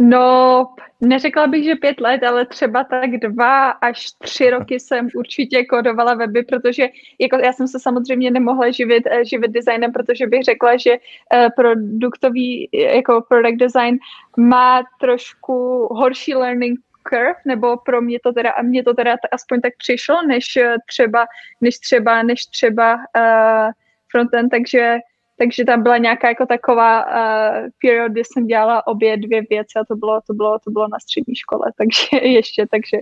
No, 0.00 0.66
neřekla 1.00 1.46
bych, 1.46 1.64
že 1.64 1.74
pět 1.74 2.00
let, 2.00 2.22
ale 2.22 2.46
třeba 2.46 2.84
tak 2.84 3.10
dva 3.10 3.70
až 3.70 4.06
tři 4.18 4.50
roky 4.50 4.80
jsem 4.80 5.08
určitě 5.14 5.64
kodovala 5.64 6.14
weby, 6.14 6.42
protože 6.42 6.88
jako 7.20 7.36
já 7.36 7.52
jsem 7.52 7.68
se 7.68 7.80
samozřejmě 7.80 8.30
nemohla 8.30 8.70
živit, 8.70 9.02
eh, 9.06 9.24
živit 9.24 9.50
designem, 9.50 9.92
protože 9.92 10.26
bych 10.26 10.42
řekla, 10.42 10.76
že 10.76 10.90
uh, 10.92 11.48
produktový 11.56 12.68
jako 12.72 13.24
product 13.28 13.58
design 13.58 13.98
má 14.36 14.82
trošku 15.00 15.88
horší 15.90 16.34
learning 16.34 16.78
curve, 17.08 17.34
nebo 17.46 17.76
pro 17.76 18.02
mě 18.02 18.18
to 18.22 18.32
teda, 18.32 18.50
a 18.50 18.62
mně 18.62 18.82
to 18.82 18.94
teda 18.94 19.16
aspoň 19.32 19.60
tak 19.60 19.72
přišlo, 19.78 20.22
než 20.26 20.56
eh, 20.56 20.74
třeba, 20.88 21.26
než 21.60 21.78
třeba, 21.78 22.22
než 22.22 22.46
třeba 22.46 22.94
uh, 22.94 23.70
frontend, 24.10 24.50
takže 24.50 24.96
takže 25.38 25.64
tam 25.64 25.82
byla 25.82 25.98
nějaká 25.98 26.28
jako 26.28 26.46
taková 26.46 27.04
uh, 27.04 27.68
period, 27.82 28.12
kdy 28.12 28.22
jsem 28.24 28.46
dělala 28.46 28.86
obě 28.86 29.16
dvě 29.16 29.42
věci 29.50 29.78
a 29.80 29.84
to 29.84 29.96
bylo, 29.96 30.20
to 30.26 30.34
bylo, 30.34 30.58
to 30.64 30.70
bylo 30.70 30.88
na 30.88 30.98
střední 30.98 31.34
škole, 31.34 31.72
takže 31.78 32.26
ještě, 32.26 32.66
takže, 32.70 32.96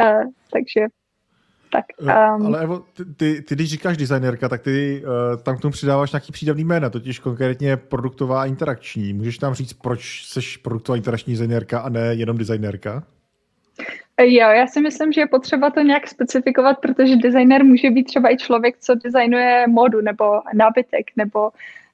uh, 0.00 0.30
takže 0.52 0.86
tak. 1.72 1.84
Um, 2.00 2.46
Ale 2.46 2.62
Evo, 2.62 2.84
ty, 2.96 3.04
ty, 3.04 3.42
ty, 3.42 3.54
když 3.54 3.70
říkáš 3.70 3.96
designérka, 3.96 4.48
tak 4.48 4.62
ty 4.62 5.02
uh, 5.04 5.42
tam 5.42 5.56
k 5.56 5.60
tomu 5.60 5.72
přidáváš 5.72 6.12
nějaký 6.12 6.32
přídavný 6.32 6.64
jména, 6.64 6.90
totiž 6.90 7.18
konkrétně 7.18 7.76
produktová 7.76 8.42
a 8.42 8.44
interakční. 8.44 9.12
Můžeš 9.12 9.40
nám 9.40 9.54
říct, 9.54 9.72
proč 9.72 10.24
jsi 10.26 10.40
produktová 10.62 10.96
interakční 10.96 11.32
designérka 11.32 11.80
a 11.80 11.88
ne 11.88 12.14
jenom 12.14 12.38
designérka? 12.38 13.02
Jo, 14.24 14.48
já 14.48 14.66
si 14.66 14.80
myslím, 14.80 15.12
že 15.12 15.20
je 15.20 15.26
potřeba 15.26 15.70
to 15.70 15.80
nějak 15.80 16.08
specifikovat, 16.08 16.78
protože 16.78 17.16
designer 17.16 17.64
může 17.64 17.90
být 17.90 18.04
třeba 18.04 18.32
i 18.32 18.36
člověk, 18.36 18.78
co 18.78 18.94
designuje 18.94 19.66
modu 19.68 20.00
nebo 20.00 20.40
nábytek 20.54 21.06
nebo, 21.16 21.50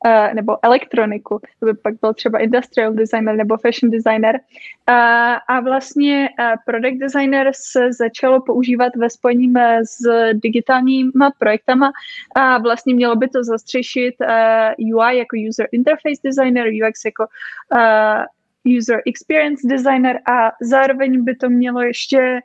uh, 0.06 0.34
nebo 0.34 0.64
elektroniku. 0.64 1.40
To 1.60 1.66
by 1.66 1.74
pak 1.74 1.94
byl 2.00 2.14
třeba 2.14 2.38
industrial 2.38 2.92
designer 2.92 3.36
nebo 3.36 3.56
fashion 3.56 3.90
designer. 3.90 4.34
Uh, 4.34 4.94
a 5.48 5.60
vlastně 5.60 6.28
uh, 6.40 6.46
product 6.66 6.98
designer 7.00 7.50
se 7.54 7.92
začalo 7.92 8.40
používat 8.40 8.96
ve 8.96 9.10
spojení 9.10 9.52
s 9.82 10.32
digitálními 10.32 11.12
projektama 11.38 11.92
a 12.36 12.58
vlastně 12.58 12.94
mělo 12.94 13.16
by 13.16 13.28
to 13.28 13.44
zastřešit 13.44 14.14
uh, 14.20 14.96
UI 14.96 15.18
jako 15.18 15.36
user 15.48 15.68
interface 15.72 16.20
designer, 16.24 16.66
UX 16.66 17.04
jako 17.04 17.26
uh, 17.74 18.24
user 18.66 19.02
experience 19.06 19.68
designer 19.68 20.20
a 20.30 20.52
zároveň 20.60 21.24
by 21.24 21.36
to 21.36 21.50
mělo 21.50 21.80
ještě 21.80 22.40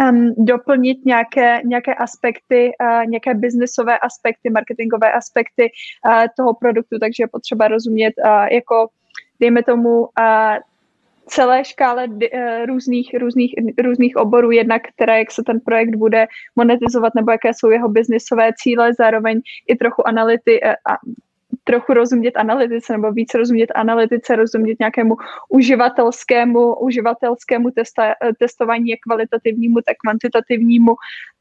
um, 0.00 0.34
doplnit 0.38 1.04
nějaké, 1.04 1.60
nějaké 1.64 1.94
aspekty, 1.94 2.70
uh, 2.80 3.06
nějaké 3.06 3.34
biznesové 3.34 3.98
aspekty, 3.98 4.50
marketingové 4.50 5.12
aspekty 5.12 5.70
uh, 6.06 6.24
toho 6.36 6.54
produktu, 6.54 6.98
takže 7.00 7.22
je 7.22 7.28
potřeba 7.28 7.68
rozumět 7.68 8.14
uh, 8.24 8.46
jako, 8.50 8.88
dejme 9.40 9.62
tomu, 9.62 10.00
uh, 10.00 10.06
celé 11.26 11.64
škále 11.64 12.06
uh, 12.08 12.18
různých, 12.66 13.14
různých, 13.20 13.54
různých 13.82 14.16
oborů, 14.16 14.50
jednak 14.50 14.82
které, 14.96 15.18
jak 15.18 15.30
se 15.30 15.42
ten 15.46 15.60
projekt 15.60 15.96
bude 15.96 16.26
monetizovat, 16.56 17.14
nebo 17.14 17.30
jaké 17.30 17.54
jsou 17.54 17.70
jeho 17.70 17.88
biznisové 17.88 18.50
cíle, 18.56 18.94
zároveň 18.98 19.40
i 19.68 19.76
trochu 19.76 20.08
anality, 20.08 20.60
uh, 20.60 21.12
trochu 21.64 21.94
rozumět 21.94 22.36
analytice 22.36 22.92
nebo 22.92 23.12
víc 23.12 23.34
rozumět 23.34 23.70
analytice, 23.74 24.36
rozumět 24.36 24.78
nějakému 24.80 25.16
uživatelskému, 25.48 26.74
uživatelskému 26.74 27.70
testa, 27.70 28.14
testování, 28.38 28.90
jak 28.90 29.00
kvalitativnímu, 29.00 29.74
tak 29.86 29.96
kvantitativnímu. 29.96 30.94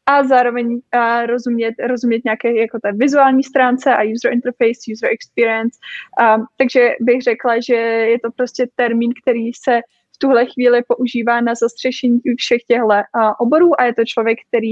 A 0.05 0.23
zároveň 0.23 0.73
uh, 0.73 1.25
rozumět, 1.25 1.75
rozumět 1.87 2.25
nějaké 2.25 2.55
jako 2.55 2.79
té 2.79 2.91
vizuální 2.91 3.43
stránce 3.43 3.95
a 3.95 4.03
user 4.03 4.33
interface, 4.33 4.91
user 4.93 5.09
experience. 5.11 5.79
Uh, 6.21 6.45
takže 6.57 6.89
bych 7.01 7.21
řekla, 7.21 7.53
že 7.67 7.75
je 7.75 8.19
to 8.19 8.31
prostě 8.31 8.67
termín, 8.75 9.11
který 9.23 9.53
se 9.53 9.79
v 10.15 10.17
tuhle 10.17 10.45
chvíli 10.45 10.81
používá 10.87 11.41
na 11.41 11.55
zastřešení 11.55 12.19
všech 12.37 12.61
těchto 12.67 12.87
oborů. 13.39 13.81
A 13.81 13.83
je 13.83 13.93
to 13.93 14.05
člověk, 14.05 14.39
který 14.47 14.69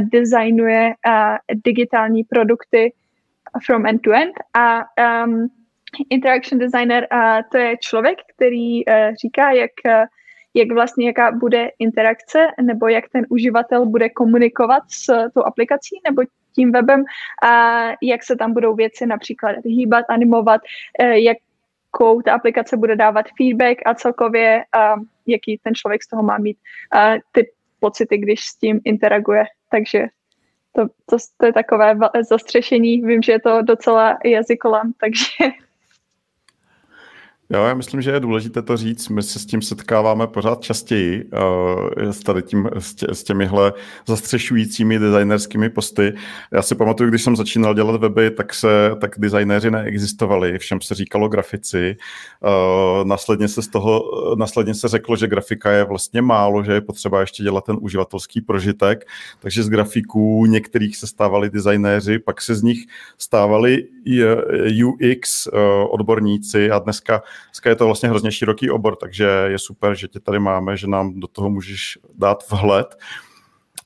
designuje 0.00 0.94
digitální 1.64 2.24
produkty 2.24 2.92
from 3.66 3.86
end 3.86 4.02
to 4.02 4.12
end 4.12 4.32
a 4.56 4.84
um, 5.24 5.48
interaction 6.10 6.58
designer 6.58 7.06
uh, 7.12 7.42
to 7.52 7.58
je 7.58 7.76
člověk, 7.76 8.18
který 8.36 8.86
uh, 8.86 9.14
říká, 9.22 9.50
jak, 9.50 9.70
uh, 9.86 9.92
jak 10.54 10.72
vlastně 10.72 11.06
jaká 11.06 11.32
bude 11.32 11.70
interakce 11.78 12.46
nebo 12.62 12.88
jak 12.88 13.04
ten 13.08 13.26
uživatel 13.28 13.86
bude 13.86 14.08
komunikovat 14.08 14.82
s 14.88 15.30
tou 15.34 15.42
aplikací 15.42 16.00
nebo 16.08 16.22
tím 16.54 16.72
webem 16.72 17.04
a 17.42 17.82
jak 18.02 18.24
se 18.24 18.36
tam 18.36 18.52
budou 18.52 18.74
věci 18.74 19.06
například 19.06 19.56
hýbat, 19.64 20.04
animovat, 20.08 20.60
uh, 21.02 21.06
jakou 21.08 22.22
ta 22.22 22.34
aplikace 22.34 22.76
bude 22.76 22.96
dávat 22.96 23.26
feedback 23.36 23.78
a 23.86 23.94
celkově 23.94 24.64
jaký 25.26 25.60
ten 25.62 25.74
člověk 25.74 26.02
z 26.02 26.08
toho 26.08 26.22
má 26.22 26.38
mít 26.38 26.56
ty 27.32 27.50
pocity, 27.80 28.18
když 28.18 28.40
s 28.40 28.56
tím 28.56 28.80
interaguje. 28.84 29.44
Takže 29.70 30.06
to, 30.72 30.86
to, 31.06 31.16
to 31.36 31.46
je 31.46 31.52
takové 31.52 31.98
zastřešení. 32.28 33.02
Vím, 33.02 33.22
že 33.22 33.32
je 33.32 33.40
to 33.40 33.62
docela 33.62 34.18
jazykolam, 34.24 34.92
takže... 35.00 35.54
Jo, 37.50 37.64
já 37.64 37.74
myslím, 37.74 38.02
že 38.02 38.10
je 38.10 38.20
důležité 38.20 38.62
to 38.62 38.76
říct. 38.76 39.08
My 39.08 39.22
se 39.22 39.38
s 39.38 39.46
tím 39.46 39.62
setkáváme 39.62 40.26
pořád 40.26 40.60
častěji, 40.60 41.24
uh, 41.24 42.10
s, 42.10 42.20
tady 42.20 42.42
tím, 42.42 42.68
s, 42.78 42.94
tě, 42.94 43.06
s 43.12 43.24
těmihle 43.24 43.72
zastřešujícími 44.06 44.98
designerskými 44.98 45.70
posty. 45.70 46.12
Já 46.52 46.62
si 46.62 46.74
pamatuju, 46.74 47.10
když 47.10 47.22
jsem 47.22 47.36
začínal 47.36 47.74
dělat 47.74 48.00
weby, 48.00 48.30
tak 48.30 48.54
se 48.54 48.90
tak 49.00 49.14
designéři 49.18 49.70
neexistovali, 49.70 50.58
všem 50.58 50.80
se 50.80 50.94
říkalo 50.94 51.28
grafici. 51.28 51.96
Uh, 52.40 53.04
následně 53.04 53.48
se 53.48 53.62
z 53.62 53.68
toho, 53.68 54.02
následně 54.36 54.74
se 54.74 54.88
řeklo, 54.88 55.16
že 55.16 55.26
grafika 55.26 55.70
je 55.70 55.84
vlastně 55.84 56.22
málo, 56.22 56.64
že 56.64 56.72
je 56.72 56.80
potřeba 56.80 57.20
ještě 57.20 57.42
dělat 57.42 57.64
ten 57.64 57.76
uživatelský 57.80 58.40
prožitek, 58.40 59.04
takže 59.40 59.62
z 59.62 59.68
grafiků 59.68 60.46
některých 60.46 60.96
se 60.96 61.06
stávali 61.06 61.50
designéři, 61.50 62.18
pak 62.18 62.40
se 62.40 62.54
z 62.54 62.62
nich 62.62 62.78
stávali 63.18 63.84
UX 64.84 65.46
uh, 65.46 65.60
odborníci 65.90 66.70
a 66.70 66.78
dneska 66.78 67.22
Dneska 67.58 67.70
je 67.70 67.76
to 67.76 67.86
vlastně 67.86 68.08
hrozně 68.08 68.32
široký 68.32 68.70
obor, 68.70 68.96
takže 68.96 69.24
je 69.24 69.58
super, 69.58 69.94
že 69.94 70.08
tě 70.08 70.20
tady 70.20 70.38
máme, 70.38 70.76
že 70.76 70.86
nám 70.86 71.20
do 71.20 71.26
toho 71.26 71.50
můžeš 71.50 71.98
dát 72.14 72.50
vhled. 72.50 72.96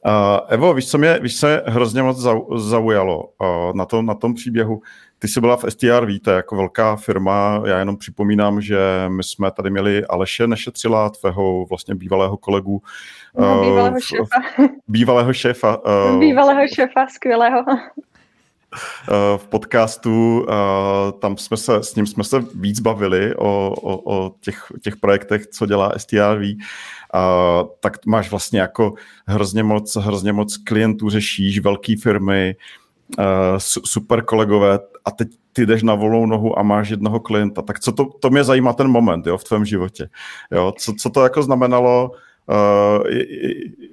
Uh, 0.06 0.12
Evo, 0.48 0.74
víš, 0.74 0.90
co 0.90 0.98
mě, 0.98 1.18
víš, 1.22 1.40
co 1.40 1.46
mě 1.46 1.60
hrozně 1.66 2.02
moc 2.02 2.26
zaujalo 2.56 3.24
uh, 3.24 3.74
na, 3.74 3.84
tom, 3.84 4.06
na 4.06 4.14
tom 4.14 4.34
příběhu? 4.34 4.82
Ty 5.18 5.28
jsi 5.28 5.40
byla 5.40 5.56
v 5.56 5.64
STR, 5.68 6.06
víte, 6.06 6.30
jako 6.30 6.56
velká 6.56 6.96
firma. 6.96 7.62
Já 7.66 7.78
jenom 7.78 7.96
připomínám, 7.96 8.60
že 8.60 8.78
my 9.08 9.22
jsme 9.22 9.50
tady 9.50 9.70
měli 9.70 10.04
Aleše 10.06 10.46
Nešetřila, 10.46 11.10
tvého 11.10 11.66
vlastně 11.66 11.94
bývalého 11.94 12.36
kolegu. 12.36 12.82
No, 13.38 13.62
bývalého 13.62 14.00
šéfa. 14.00 14.68
Bývalého 14.88 15.32
šéfa. 15.32 15.84
Uh, 15.86 16.20
bývalého 16.20 16.68
šéfa, 16.74 17.06
skvělého. 17.06 17.64
Eh, 18.72 19.38
v 19.38 19.48
podcastu, 19.48 20.46
eh, 20.48 21.12
tam 21.20 21.36
jsme 21.36 21.56
se, 21.56 21.82
s 21.82 21.94
ním 21.94 22.06
jsme 22.06 22.24
se 22.24 22.44
víc 22.54 22.80
bavili 22.80 23.34
o, 23.36 23.74
o, 23.80 24.16
o 24.16 24.34
těch, 24.40 24.66
těch 24.82 24.96
projektech, 24.96 25.46
co 25.46 25.66
dělá 25.66 25.92
STRV, 25.96 26.42
Uh, 27.14 27.68
tak 27.80 28.06
máš 28.06 28.30
vlastně 28.30 28.60
jako 28.60 28.94
hrozně 29.26 29.62
moc, 29.62 29.96
hrozně 29.96 30.32
moc 30.32 30.56
klientů 30.56 31.10
řešíš, 31.10 31.58
velké 31.58 31.94
firmy, 32.02 32.56
super 33.84 34.24
kolegové 34.24 34.78
a 35.04 35.10
teď 35.10 35.28
ty 35.52 35.66
jdeš 35.66 35.82
na 35.82 35.94
volnou 35.94 36.26
nohu 36.26 36.58
a 36.58 36.62
máš 36.62 36.88
jednoho 36.88 37.20
klienta. 37.20 37.62
Tak 37.62 37.80
co 37.80 37.92
to, 37.92 38.04
to 38.04 38.30
mě 38.30 38.44
zajímá 38.44 38.72
ten 38.72 38.88
moment 38.88 39.26
jo, 39.26 39.38
v 39.38 39.44
tvém 39.44 39.64
životě. 39.64 40.08
Jo? 40.50 40.72
Co, 40.78 40.92
co 40.92 41.10
to 41.10 41.22
jako 41.22 41.42
znamenalo 41.42 42.10
Uh, 42.46 43.06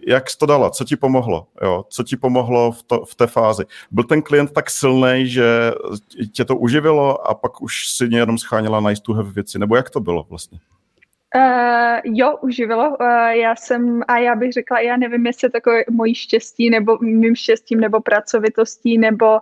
jak 0.07 0.29
jsi 0.29 0.37
to 0.37 0.45
dala, 0.45 0.69
co 0.69 0.83
ti 0.83 0.95
pomohlo, 0.95 1.47
jo? 1.61 1.85
co 1.89 2.03
ti 2.03 2.17
pomohlo 2.17 2.71
v, 2.71 2.83
to, 2.83 3.05
v 3.05 3.15
té 3.15 3.27
fázi. 3.27 3.63
Byl 3.91 4.03
ten 4.03 4.21
klient 4.21 4.51
tak 4.51 4.69
silný, 4.69 5.27
že 5.27 5.71
tě 6.31 6.45
to 6.45 6.57
uživilo 6.57 7.27
a 7.29 7.33
pak 7.33 7.61
už 7.61 7.87
si 7.87 8.07
jenom 8.11 8.37
scháněla 8.37 8.83
to 9.05 9.13
have 9.13 9.31
věci, 9.31 9.59
nebo 9.59 9.75
jak 9.75 9.89
to 9.89 9.99
bylo 9.99 10.25
vlastně? 10.29 10.59
Uh, 11.35 11.99
jo, 12.03 12.37
uživilo. 12.41 12.89
Uh, 12.89 13.07
já 13.27 13.55
jsem, 13.55 14.01
a 14.07 14.17
já 14.17 14.35
bych 14.35 14.53
řekla, 14.53 14.79
já 14.79 14.97
nevím, 14.97 15.25
jestli 15.25 15.45
je 15.45 15.49
takové 15.49 15.83
mojí 15.91 16.15
štěstí, 16.15 16.69
nebo 16.69 16.97
mým 17.01 17.35
štěstím, 17.35 17.79
nebo 17.79 18.01
pracovitostí, 18.01 18.97
nebo, 18.97 19.39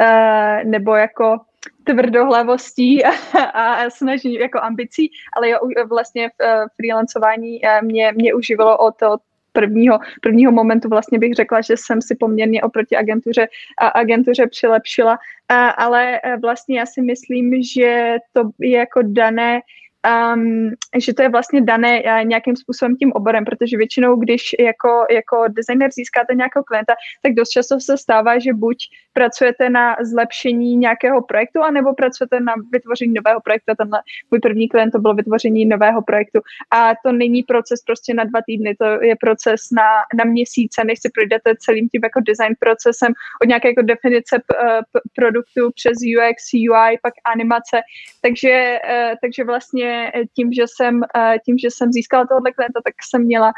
uh, 0.00 0.70
nebo 0.70 0.94
jako 0.94 1.40
tvrdohlavostí 1.84 3.04
a, 3.04 3.10
a 3.44 3.90
snaží 3.90 4.34
jako 4.34 4.60
ambicí, 4.60 5.10
ale 5.36 5.48
jo, 5.48 5.58
vlastně 5.88 6.28
v 6.28 6.32
uh, 6.44 6.68
freelancování 6.76 7.60
uh, 7.60 7.86
mě, 7.86 8.12
mě 8.16 8.34
uživilo 8.34 8.78
od, 8.78 9.02
od 9.02 9.20
prvního, 9.52 9.98
prvního 10.22 10.52
momentu. 10.52 10.88
Vlastně 10.88 11.18
bych 11.18 11.34
řekla, 11.34 11.60
že 11.60 11.74
jsem 11.76 12.02
si 12.02 12.14
poměrně 12.14 12.62
oproti 12.62 12.96
agentuře 12.96 13.48
a 13.80 13.86
agentuře 13.88 14.46
přilepšila, 14.46 15.18
a, 15.48 15.68
ale 15.68 16.20
uh, 16.26 16.40
vlastně 16.40 16.78
já 16.78 16.86
si 16.86 17.02
myslím, 17.02 17.62
že 17.62 18.16
to 18.32 18.50
je 18.60 18.78
jako 18.78 19.00
dané 19.02 19.60
um, 20.06 20.70
že 20.98 21.14
to 21.14 21.22
je 21.22 21.28
vlastně 21.28 21.60
dané 21.60 22.02
uh, 22.02 22.24
nějakým 22.24 22.56
způsobem 22.56 22.96
tím 22.96 23.12
oborem, 23.12 23.44
protože 23.44 23.76
většinou, 23.76 24.16
když 24.16 24.56
jako, 24.58 25.06
jako 25.10 25.44
designer 25.48 25.90
získáte 25.92 26.34
nějakého 26.34 26.64
klienta, 26.64 26.94
tak 27.22 27.32
dost 27.34 27.48
často 27.48 27.80
se 27.80 27.98
stává, 27.98 28.38
že 28.38 28.52
buď 28.52 28.76
pracujete 29.12 29.70
na 29.70 29.96
zlepšení 30.00 30.76
nějakého 30.76 31.22
projektu, 31.22 31.62
anebo 31.62 31.94
pracujete 31.94 32.40
na 32.40 32.54
vytvoření 32.72 33.14
nového 33.14 33.40
projektu. 33.40 33.72
Tenhle 33.78 34.00
můj 34.30 34.40
první 34.40 34.68
klient 34.68 34.90
to 34.90 34.98
bylo 34.98 35.14
vytvoření 35.14 35.64
nového 35.64 36.02
projektu. 36.02 36.40
A 36.70 36.92
to 37.04 37.12
není 37.12 37.42
proces 37.42 37.82
prostě 37.82 38.14
na 38.14 38.24
dva 38.24 38.40
týdny, 38.46 38.76
to 38.80 38.84
je 38.84 39.16
proces 39.20 39.60
na, 39.72 39.88
na 40.18 40.24
měsíce, 40.24 40.84
než 40.84 40.98
si 41.00 41.08
projdete 41.14 41.54
celým 41.58 41.88
tím 41.88 42.00
jako 42.04 42.20
design 42.20 42.54
procesem 42.60 43.12
od 43.42 43.46
nějaké 43.48 43.68
jako 43.68 43.82
definice 43.82 44.38
p, 44.38 44.54
p, 44.92 45.00
produktu 45.16 45.70
přes 45.74 45.96
UX, 46.16 46.38
UI, 46.54 46.98
pak 47.02 47.14
animace. 47.34 47.76
Takže, 48.22 48.78
uh, 48.84 49.14
takže 49.22 49.44
vlastně 49.44 49.95
tím, 50.34 50.52
že 50.52 50.62
jsem, 50.66 50.94
uh, 50.96 51.34
tím, 51.44 51.58
že 51.58 51.70
jsem 51.70 51.92
získala 51.92 52.26
tohohle 52.26 52.52
klienta, 52.52 52.80
tak 52.84 52.94
jsem 53.08 53.22
měla 53.22 53.52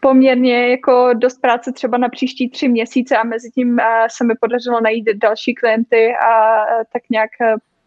poměrně 0.00 0.68
jako 0.68 1.10
dost 1.14 1.40
práce 1.40 1.72
třeba 1.72 1.98
na 1.98 2.08
příští 2.08 2.50
tři 2.50 2.68
měsíce 2.68 3.16
a 3.16 3.24
mezi 3.24 3.50
tím 3.50 3.70
uh, 3.72 3.84
se 4.10 4.24
mi 4.24 4.34
podařilo 4.40 4.80
najít 4.80 5.04
další 5.14 5.54
klienty 5.54 6.14
a 6.16 6.64
uh, 6.64 6.82
tak 6.92 7.02
nějak 7.10 7.30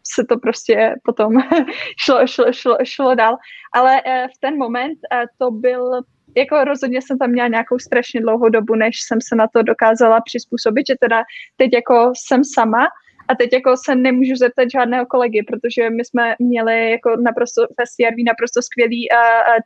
se 0.07 0.23
to 0.23 0.37
prostě 0.37 0.95
potom 1.03 1.33
šlo, 2.03 2.27
šlo, 2.27 2.53
šlo, 2.53 2.77
šlo 2.83 3.15
dál. 3.15 3.37
Ale 3.73 4.01
v 4.35 4.39
ten 4.39 4.57
moment 4.57 4.99
to 5.37 5.51
byl 5.51 6.01
jako 6.37 6.63
rozhodně 6.63 7.01
jsem 7.01 7.17
tam 7.17 7.29
měla 7.29 7.47
nějakou 7.47 7.79
strašně 7.79 8.21
dlouhou 8.21 8.49
dobu, 8.49 8.75
než 8.75 9.01
jsem 9.01 9.19
se 9.21 9.35
na 9.35 9.47
to 9.47 9.63
dokázala 9.63 10.21
přizpůsobit, 10.21 10.87
že 10.87 10.95
teda 10.99 11.23
teď 11.57 11.69
jako 11.73 12.11
jsem 12.15 12.43
sama 12.43 12.87
a 13.27 13.35
teď 13.35 13.53
jako 13.53 13.75
se 13.85 13.95
nemůžu 13.95 14.35
zeptat 14.35 14.71
žádného 14.71 15.05
kolegy, 15.05 15.43
protože 15.43 15.89
my 15.89 16.05
jsme 16.05 16.35
měli 16.39 16.91
jako 16.91 17.15
naprosto 17.21 17.61
v 17.97 18.23
naprosto 18.25 18.61
skvělý 18.61 19.09
uh, 19.09 19.17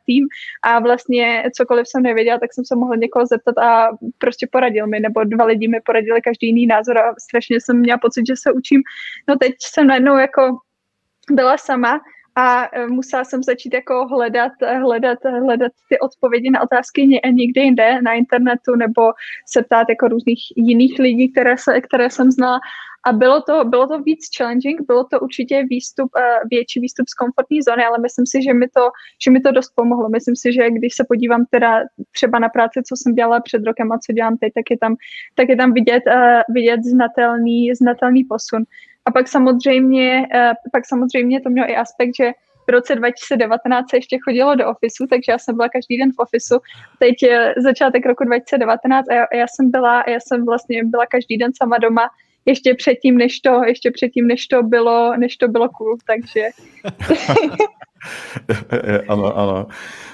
tým 0.06 0.26
a 0.62 0.78
vlastně 0.78 1.44
cokoliv 1.56 1.88
jsem 1.88 2.02
nevěděla, 2.02 2.38
tak 2.38 2.54
jsem 2.54 2.64
se 2.64 2.76
mohla 2.76 2.96
někoho 2.96 3.26
zeptat 3.26 3.58
a 3.58 3.88
prostě 4.18 4.46
poradil 4.52 4.86
mi, 4.86 5.00
nebo 5.00 5.24
dva 5.24 5.44
lidi 5.44 5.68
mi 5.68 5.80
poradili 5.80 6.20
každý 6.20 6.46
jiný 6.46 6.66
názor 6.66 6.98
a 6.98 7.14
strašně 7.28 7.60
jsem 7.60 7.78
měla 7.78 7.98
pocit, 7.98 8.26
že 8.26 8.34
se 8.36 8.52
učím. 8.52 8.82
No 9.28 9.36
teď 9.36 9.52
jsem 9.60 9.86
najednou 9.86 10.16
jako 10.16 10.42
byla 11.30 11.58
sama 11.58 12.00
a 12.38 12.68
musela 12.88 13.24
jsem 13.24 13.42
začít 13.42 13.74
jako 13.74 14.06
hledat, 14.06 14.52
hledat, 14.80 15.18
hledat 15.24 15.72
ty 15.88 15.98
odpovědi 15.98 16.50
na 16.50 16.62
otázky 16.62 17.20
někde 17.32 17.62
jinde 17.62 18.02
na 18.02 18.12
internetu 18.12 18.76
nebo 18.76 19.02
se 19.46 19.62
ptát 19.62 19.86
jako 19.88 20.08
různých 20.08 20.40
jiných 20.56 20.98
lidí, 20.98 21.32
které, 21.32 21.58
se, 21.58 21.80
které 21.80 22.10
jsem 22.10 22.30
znala 22.30 22.60
a 23.06 23.12
bylo 23.12 23.42
to, 23.42 23.64
bylo 23.64 23.86
to 23.86 24.02
víc 24.02 24.20
challenging, 24.36 24.80
bylo 24.86 25.04
to 25.04 25.20
určitě 25.20 25.64
výstup, 25.70 26.10
uh, 26.16 26.48
větší 26.50 26.80
výstup 26.80 27.08
z 27.08 27.14
komfortní 27.14 27.62
zóny, 27.62 27.84
ale 27.84 27.98
myslím 27.98 28.26
si, 28.26 28.42
že 28.42 28.54
mi, 28.54 28.68
to, 28.68 28.90
že 29.24 29.30
mi 29.30 29.40
to 29.40 29.50
dost 29.50 29.72
pomohlo. 29.74 30.08
Myslím 30.08 30.36
si, 30.36 30.52
že 30.52 30.70
když 30.70 30.94
se 30.94 31.04
podívám 31.08 31.44
teda 31.50 31.80
třeba 32.12 32.38
na 32.38 32.48
práci, 32.48 32.82
co 32.86 32.94
jsem 32.96 33.14
dělala 33.14 33.40
před 33.40 33.64
rokem 33.64 33.92
a 33.92 33.98
co 33.98 34.12
dělám 34.12 34.36
teď, 34.36 34.52
tak 34.52 34.64
je 34.70 34.78
tam, 34.78 34.96
tak 35.34 35.48
je 35.48 35.56
tam 35.56 35.72
vidět, 35.72 36.02
uh, 36.06 36.54
vidět 36.54 36.84
znatelný, 36.84 37.74
znatelný 37.74 38.24
posun. 38.24 38.62
A 39.08 39.10
pak 39.10 39.28
samozřejmě, 39.28 40.28
uh, 40.34 40.52
pak 40.72 40.86
samozřejmě 40.86 41.40
to 41.40 41.50
mělo 41.50 41.70
i 41.70 41.76
aspekt, 41.76 42.16
že 42.16 42.32
v 42.66 42.70
roce 42.70 42.94
2019 42.94 43.90
se 43.90 43.96
ještě 43.96 44.18
chodilo 44.24 44.54
do 44.54 44.68
ofisu, 44.68 45.06
takže 45.10 45.32
já 45.32 45.38
jsem 45.38 45.56
byla 45.56 45.68
každý 45.68 45.98
den 45.98 46.10
v 46.12 46.18
ofisu. 46.18 46.58
Teď 46.98 47.22
je 47.22 47.54
začátek 47.56 48.06
roku 48.06 48.24
2019 48.24 49.08
a 49.08 49.14
já, 49.14 49.26
já 49.34 49.46
jsem 49.48 49.70
byla, 49.70 50.04
já 50.08 50.20
jsem 50.20 50.44
vlastně 50.44 50.84
byla 50.84 51.06
každý 51.06 51.38
den 51.38 51.50
sama 51.62 51.78
doma, 51.78 52.08
ještě 52.46 52.74
předtím, 52.74 53.18
než 53.18 53.40
to, 53.40 53.64
ještě 53.66 53.90
předtím, 53.90 54.26
než 54.26 54.46
to 54.46 54.62
bylo, 54.62 55.16
než 55.16 55.36
to 55.36 55.48
bylo 55.48 55.68
cool, 55.68 55.96
takže... 56.06 56.48
ano, 59.08 59.38
ano. 59.38 59.66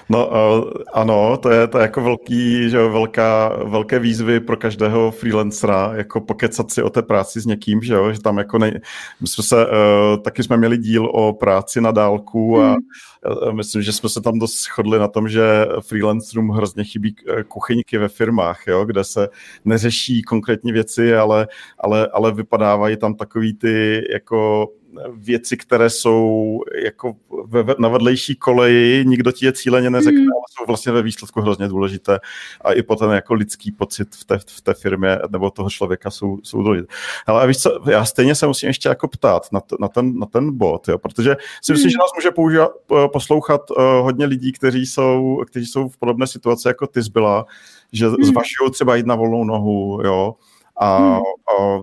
No 0.09 0.27
uh, 0.29 0.73
ano, 0.93 1.37
to 1.37 1.51
je, 1.51 1.67
to 1.67 1.79
je 1.79 1.83
jako 1.83 2.01
velký, 2.01 2.71
že 2.71 2.79
velká, 2.79 3.57
velké 3.65 3.99
výzvy 3.99 4.41
pro 4.41 4.57
každého 4.57 5.11
freelancera, 5.11 5.93
jako 5.95 6.21
pokecat 6.21 6.71
si 6.71 6.83
o 6.83 6.91
té 6.91 7.03
práci 7.03 7.41
s 7.41 7.47
někým, 7.47 7.83
že 7.83 7.95
jo, 7.95 8.13
že 8.13 8.21
tam 8.21 8.39
jako 8.39 8.59
nej... 8.59 8.81
My 9.21 9.27
jsme 9.27 9.45
se, 9.45 9.67
uh, 9.67 10.23
taky 10.23 10.43
jsme 10.43 10.57
měli 10.57 10.79
díl 10.79 11.07
o 11.07 11.33
práci 11.33 11.81
na 11.81 11.91
dálku 11.91 12.61
a 12.61 12.69
hmm. 12.69 13.57
myslím, 13.57 13.83
že 13.83 13.93
jsme 13.93 14.09
se 14.09 14.21
tam 14.21 14.39
dost 14.39 14.63
shodli 14.63 14.99
na 14.99 15.09
tom, 15.09 15.29
že 15.29 15.67
freelancerům 15.81 16.49
hrozně 16.49 16.85
chybí 16.85 17.17
kuchyňky 17.49 17.99
ve 17.99 18.09
firmách, 18.09 18.67
jo, 18.67 18.85
kde 18.85 19.05
se 19.05 19.29
neřeší 19.65 20.23
konkrétní 20.23 20.73
věci, 20.73 21.17
ale, 21.17 21.49
ale, 21.79 22.09
ale 22.13 22.33
vypadávají 22.33 22.97
tam 22.97 23.15
takový 23.15 23.55
ty 23.55 24.05
jako 24.13 24.69
věci, 25.13 25.57
které 25.57 25.91
jsou 25.91 26.61
jako 26.85 27.17
ve, 27.45 27.65
na 27.79 27.89
vedlejší 27.89 28.37
koleji, 28.37 29.05
nikdo 29.07 29.33
ti 29.33 29.47
je 29.47 29.53
cíleně 29.53 29.91
neřekne, 29.91 30.21
mm. 30.21 30.33
ale 30.33 30.43
jsou 30.51 30.67
vlastně 30.67 30.93
ve 30.93 31.03
výsledku 31.03 31.41
hrozně 31.41 31.69
důležité 31.69 32.21
a 32.61 32.73
i 32.73 32.83
potom 32.83 33.11
jako 33.11 33.35
lidský 33.35 33.73
pocit 33.73 34.15
v 34.15 34.25
té, 34.25 34.39
v 34.39 34.61
té 34.61 34.75
firmě 34.75 35.19
nebo 35.31 35.51
toho 35.51 35.71
člověka 35.71 36.11
jsou, 36.11 36.39
jsou 36.43 36.63
důležité. 36.63 36.95
Ale 37.27 37.47
víš 37.47 37.59
co, 37.59 37.91
já 37.91 38.05
stejně 38.05 38.35
se 38.35 38.47
musím 38.47 38.67
ještě 38.67 38.89
jako 38.89 39.09
ptát 39.09 39.53
na, 39.53 39.61
t, 39.61 39.77
na, 39.81 39.89
ten, 39.89 40.19
na 40.19 40.27
ten 40.27 40.57
bod, 40.57 40.89
jo, 40.89 40.99
protože 40.99 41.37
si 41.63 41.73
myslím, 41.73 41.87
mm. 41.87 41.91
že 41.91 41.99
nás 41.99 42.11
může 42.17 42.31
používat, 42.31 42.71
poslouchat 43.13 43.71
uh, 43.71 43.77
hodně 43.85 44.27
lidí, 44.27 44.53
kteří 44.53 44.87
jsou, 44.87 45.43
kteří 45.47 45.67
jsou 45.67 45.89
v 45.89 45.97
podobné 45.97 46.27
situaci, 46.27 46.69
jako 46.69 46.87
ty 46.87 47.03
zbyla, 47.03 47.47
že 47.93 48.09
mm. 48.09 48.15
zvažují 48.15 48.71
třeba 48.73 48.97
jít 48.97 49.07
na 49.07 49.15
volnou 49.15 49.45
nohu, 49.45 50.01
jo, 50.05 50.35
a, 50.77 50.99
mm. 50.99 51.15
a 51.15 51.81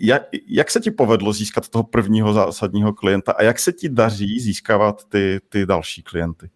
jak, 0.00 0.22
jak 0.46 0.70
se 0.70 0.80
ti 0.80 0.90
povedlo 0.90 1.32
získat 1.32 1.68
toho 1.68 1.82
prvního 1.82 2.32
zásadního 2.32 2.92
klienta 2.92 3.32
a 3.32 3.42
jak 3.42 3.58
se 3.58 3.72
ti 3.72 3.88
daří 3.88 4.40
získávat 4.40 5.04
ty, 5.08 5.40
ty 5.48 5.66
další 5.66 6.02
klienty? 6.02 6.50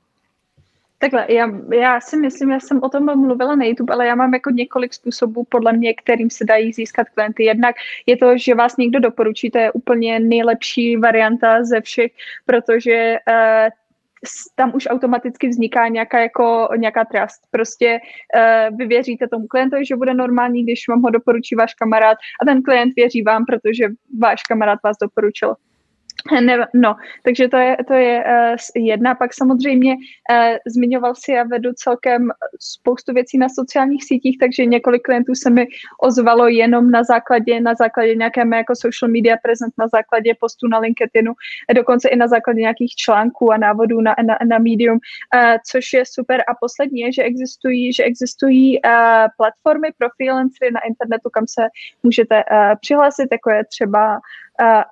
Takhle, 0.98 1.26
já, 1.28 1.46
já 1.72 2.00
si 2.00 2.16
myslím, 2.16 2.50
já 2.50 2.60
jsem 2.60 2.82
o 2.82 2.88
tom 2.88 3.04
mluvila 3.04 3.54
na 3.54 3.64
YouTube, 3.64 3.94
ale 3.94 4.06
já 4.06 4.14
mám 4.14 4.34
jako 4.34 4.50
několik 4.50 4.94
způsobů, 4.94 5.44
podle 5.48 5.72
mě, 5.72 5.94
kterým 5.94 6.30
se 6.30 6.44
dají 6.44 6.72
získat 6.72 7.08
klienty. 7.08 7.44
Jednak 7.44 7.76
je 8.06 8.16
to, 8.16 8.38
že 8.38 8.54
vás 8.54 8.76
někdo 8.76 9.00
doporučí, 9.00 9.50
to 9.50 9.58
je 9.58 9.72
úplně 9.72 10.20
nejlepší 10.20 10.96
varianta 10.96 11.64
ze 11.64 11.80
všech, 11.80 12.12
protože 12.46 13.16
uh, 13.28 13.68
tam 14.54 14.72
už 14.74 14.88
automaticky 14.90 15.48
vzniká 15.48 15.88
nějaká, 15.88 16.18
jako, 16.20 16.68
nějaká 16.76 17.04
trust. 17.04 17.40
Prostě 17.50 17.98
uh, 18.70 18.76
vy 18.76 18.86
věříte 18.86 19.28
tomu 19.28 19.46
klientovi, 19.46 19.86
že 19.86 19.96
bude 19.96 20.14
normální, 20.14 20.62
když 20.62 20.88
vám 20.88 21.02
ho 21.02 21.10
doporučí 21.10 21.54
váš 21.54 21.74
kamarád 21.74 22.18
a 22.42 22.44
ten 22.44 22.62
klient 22.62 22.92
věří 22.96 23.22
vám, 23.22 23.44
protože 23.44 23.84
váš 24.20 24.42
kamarád 24.42 24.78
vás 24.84 24.96
doporučil. 25.02 25.54
Ne, 26.40 26.66
no, 26.74 26.96
takže 27.22 27.48
to 27.48 27.56
je, 27.56 27.76
to 27.86 27.94
je 27.94 28.24
uh, 28.24 28.82
jedna. 28.84 29.14
Pak 29.14 29.34
samozřejmě 29.34 29.94
uh, 29.94 30.56
zmiňoval 30.66 31.14
si, 31.14 31.32
já 31.32 31.42
vedu 31.44 31.70
celkem 31.72 32.30
spoustu 32.60 33.12
věcí 33.12 33.38
na 33.38 33.48
sociálních 33.48 34.04
sítích, 34.04 34.38
takže 34.38 34.64
několik 34.64 35.02
klientů 35.02 35.34
se 35.34 35.50
mi 35.50 35.66
ozvalo 36.02 36.48
jenom 36.48 36.90
na 36.90 37.04
základě, 37.04 37.60
na 37.60 37.74
základě 37.74 38.14
nějaké 38.14 38.44
mé 38.44 38.56
jako 38.56 38.76
social 38.76 39.10
media 39.10 39.36
present, 39.42 39.74
na 39.78 39.88
základě 39.88 40.34
postu 40.40 40.68
na 40.68 40.78
LinkedInu, 40.78 41.32
dokonce 41.74 42.08
i 42.08 42.16
na 42.16 42.28
základě 42.28 42.60
nějakých 42.60 42.94
článků 42.94 43.52
a 43.52 43.56
návodů 43.56 44.00
na, 44.00 44.14
na, 44.26 44.38
na 44.48 44.58
Medium, 44.58 44.98
uh, 45.34 45.56
což 45.70 45.92
je 45.92 46.02
super. 46.06 46.40
A 46.48 46.54
poslední 46.60 47.00
je, 47.00 47.12
že 47.12 47.22
existují, 47.22 47.92
že 47.92 48.04
existují 48.04 48.82
uh, 48.82 48.90
platformy 49.36 49.88
pro 49.98 50.08
freelancery 50.16 50.70
na 50.72 50.80
internetu, 50.80 51.30
kam 51.30 51.44
se 51.46 51.62
můžete 52.02 52.36
uh, 52.36 52.58
přihlásit, 52.80 53.28
jako 53.32 53.50
je 53.50 53.64
třeba 53.64 54.20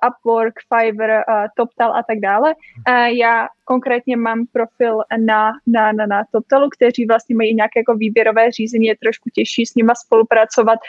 Upwork, 0.07 0.53
Fiverr, 0.69 1.23
uh, 1.27 1.47
TopTal 1.55 1.95
a 1.95 2.03
tak 2.03 2.19
dále. 2.19 2.53
Uh, 2.89 3.05
já 3.05 3.47
konkrétně 3.69 4.17
mám 4.17 4.45
profil 4.53 5.01
na, 5.25 5.51
na, 5.67 5.91
na, 5.91 6.05
na 6.05 6.23
TopTalu, 6.31 6.69
kteří 6.69 7.05
vlastně 7.05 7.35
mají 7.35 7.55
nějaké 7.55 7.79
jako 7.79 7.93
výběrové 7.95 8.51
řízení, 8.51 8.87
je 8.87 8.97
trošku 9.03 9.29
těžší 9.33 9.65
s 9.65 9.75
nima 9.75 9.93
spolupracovat 9.95 10.79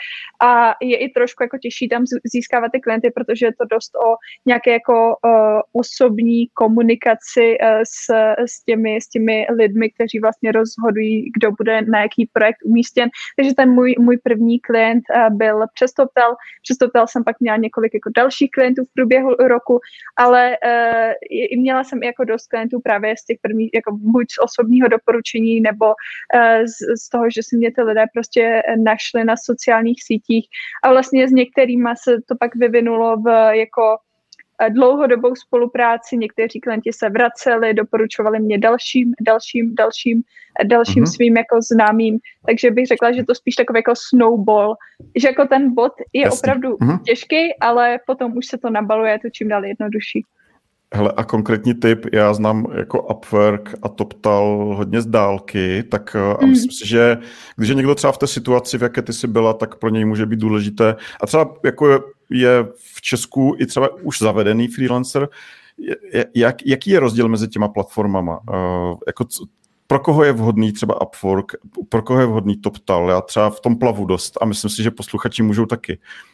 a 0.41 0.75
je 0.81 0.97
i 0.97 1.09
trošku 1.09 1.43
jako 1.43 1.57
těžší 1.57 1.89
tam 1.89 2.03
získávat 2.33 2.69
ty 2.71 2.79
klienty, 2.79 3.11
protože 3.15 3.45
je 3.45 3.55
to 3.59 3.65
dost 3.75 3.91
o 3.95 4.15
nějaké 4.45 4.71
jako 4.71 4.95
uh, 5.25 5.61
osobní 5.81 6.47
komunikaci 6.53 7.57
uh, 7.61 7.81
s, 7.83 8.01
s, 8.51 8.63
těmi, 8.63 9.01
s 9.01 9.07
těmi 9.09 9.47
lidmi, 9.59 9.89
kteří 9.89 10.19
vlastně 10.19 10.51
rozhodují, 10.51 11.31
kdo 11.37 11.51
bude 11.51 11.81
na 11.81 12.01
jaký 12.01 12.29
projekt 12.33 12.65
umístěn. 12.65 13.09
Takže 13.37 13.53
ten 13.53 13.69
můj, 13.69 13.95
můj 13.99 14.17
první 14.23 14.59
klient 14.59 15.03
uh, 15.09 15.37
byl 15.37 15.65
přes 15.73 15.93
TopTal. 15.93 16.35
Přes 16.63 16.77
TopTal 16.77 17.07
jsem 17.07 17.23
pak 17.23 17.39
měla 17.39 17.57
několik 17.57 17.93
jako 17.93 18.09
dalších 18.17 18.51
klientů 18.51 18.81
v 18.85 18.93
průběhu 18.93 19.29
roku, 19.35 19.79
ale 20.17 20.57
uh, 20.65 21.59
měla 21.59 21.83
jsem 21.83 22.03
i 22.03 22.05
jako 22.05 22.23
dost 22.23 22.47
klientů 22.47 22.70
klientů 22.71 22.81
právě 22.83 23.15
z 23.17 23.25
těch 23.25 23.37
prvních, 23.41 23.69
jako 23.73 23.91
buď 23.97 24.25
z 24.31 24.37
osobního 24.43 24.87
doporučení, 24.87 25.61
nebo 25.61 25.85
uh, 25.85 26.65
z, 26.65 27.03
z 27.03 27.09
toho, 27.09 27.25
že 27.35 27.41
si 27.43 27.57
mě 27.57 27.71
ty 27.71 27.81
lidé 27.81 28.05
prostě 28.13 28.61
našli 28.83 29.23
na 29.23 29.35
sociálních 29.37 30.03
sítích. 30.03 30.47
A 30.83 30.89
vlastně 30.89 31.27
s 31.27 31.31
některýma 31.31 31.95
se 31.95 32.17
to 32.27 32.35
pak 32.39 32.55
vyvinulo 32.55 33.17
v 33.17 33.55
jako 33.55 33.97
eh, 34.61 34.69
dlouhodobou 34.69 35.35
spolupráci, 35.35 36.17
někteří 36.17 36.59
klienti 36.59 36.93
se 36.93 37.09
vraceli, 37.09 37.73
doporučovali 37.73 38.39
mě 38.39 38.57
dalším, 38.57 39.13
dalším, 39.21 39.75
dalším, 39.75 40.23
dalším 40.65 41.03
mm-hmm. 41.03 41.15
svým 41.15 41.37
jako 41.37 41.61
známým, 41.71 42.19
takže 42.45 42.71
bych 42.71 42.87
řekla, 42.87 43.11
že 43.11 43.23
to 43.23 43.35
spíš 43.35 43.55
takový 43.55 43.77
jako 43.77 43.93
snowball, 44.09 44.75
že 45.15 45.27
jako 45.27 45.45
ten 45.47 45.73
bod 45.73 45.93
je 46.13 46.21
Jasně. 46.21 46.37
opravdu 46.39 46.69
mm-hmm. 46.75 47.03
těžký, 47.03 47.59
ale 47.61 47.99
potom 48.07 48.37
už 48.37 48.45
se 48.45 48.57
to 48.57 48.69
nabaluje, 48.69 49.19
to 49.19 49.29
čím 49.29 49.47
dál 49.47 49.65
jednodušší. 49.65 50.25
Hele, 50.93 51.13
a 51.17 51.23
konkrétní 51.23 51.73
tip, 51.73 52.05
já 52.13 52.33
znám 52.33 52.65
jako 52.75 53.01
Upwork 53.01 53.75
a 53.81 53.89
TopTal 53.89 54.73
hodně 54.77 55.01
z 55.01 55.05
dálky, 55.05 55.83
tak 55.83 56.15
mm. 56.15 56.21
a 56.21 56.45
myslím 56.45 56.71
si, 56.71 56.87
že 56.87 57.17
když 57.55 57.69
je 57.69 57.75
někdo 57.75 57.95
třeba 57.95 58.13
v 58.13 58.17
té 58.17 58.27
situaci, 58.27 58.77
v 58.77 58.81
jaké 58.81 59.01
ty 59.01 59.13
jsi 59.13 59.27
byla, 59.27 59.53
tak 59.53 59.75
pro 59.75 59.89
něj 59.89 60.05
může 60.05 60.25
být 60.25 60.39
důležité. 60.39 60.95
A 61.21 61.27
třeba 61.27 61.55
jako 61.65 62.03
je, 62.29 62.63
v 62.93 63.01
Česku 63.01 63.55
i 63.59 63.65
třeba 63.65 63.89
už 64.03 64.19
zavedený 64.19 64.67
freelancer, 64.67 65.29
jak, 66.35 66.55
jaký 66.65 66.89
je 66.89 66.99
rozdíl 66.99 67.27
mezi 67.29 67.47
těma 67.47 67.67
platformama? 67.67 68.39
Uh, 68.49 68.97
jako 69.07 69.25
pro 69.87 69.99
koho 69.99 70.23
je 70.23 70.31
vhodný 70.31 70.71
třeba 70.71 71.01
Upwork, 71.01 71.51
pro 71.89 72.01
koho 72.01 72.19
je 72.19 72.25
vhodný 72.25 72.57
TopTal? 72.57 73.09
Já 73.09 73.21
třeba 73.21 73.49
v 73.49 73.59
tom 73.59 73.75
plavu 73.75 74.05
dost 74.05 74.37
a 74.41 74.45
myslím 74.45 74.69
si, 74.69 74.83
že 74.83 74.91
posluchači 74.91 75.43
můžou 75.43 75.65
taky. 75.65 75.97
Uh, 75.97 76.30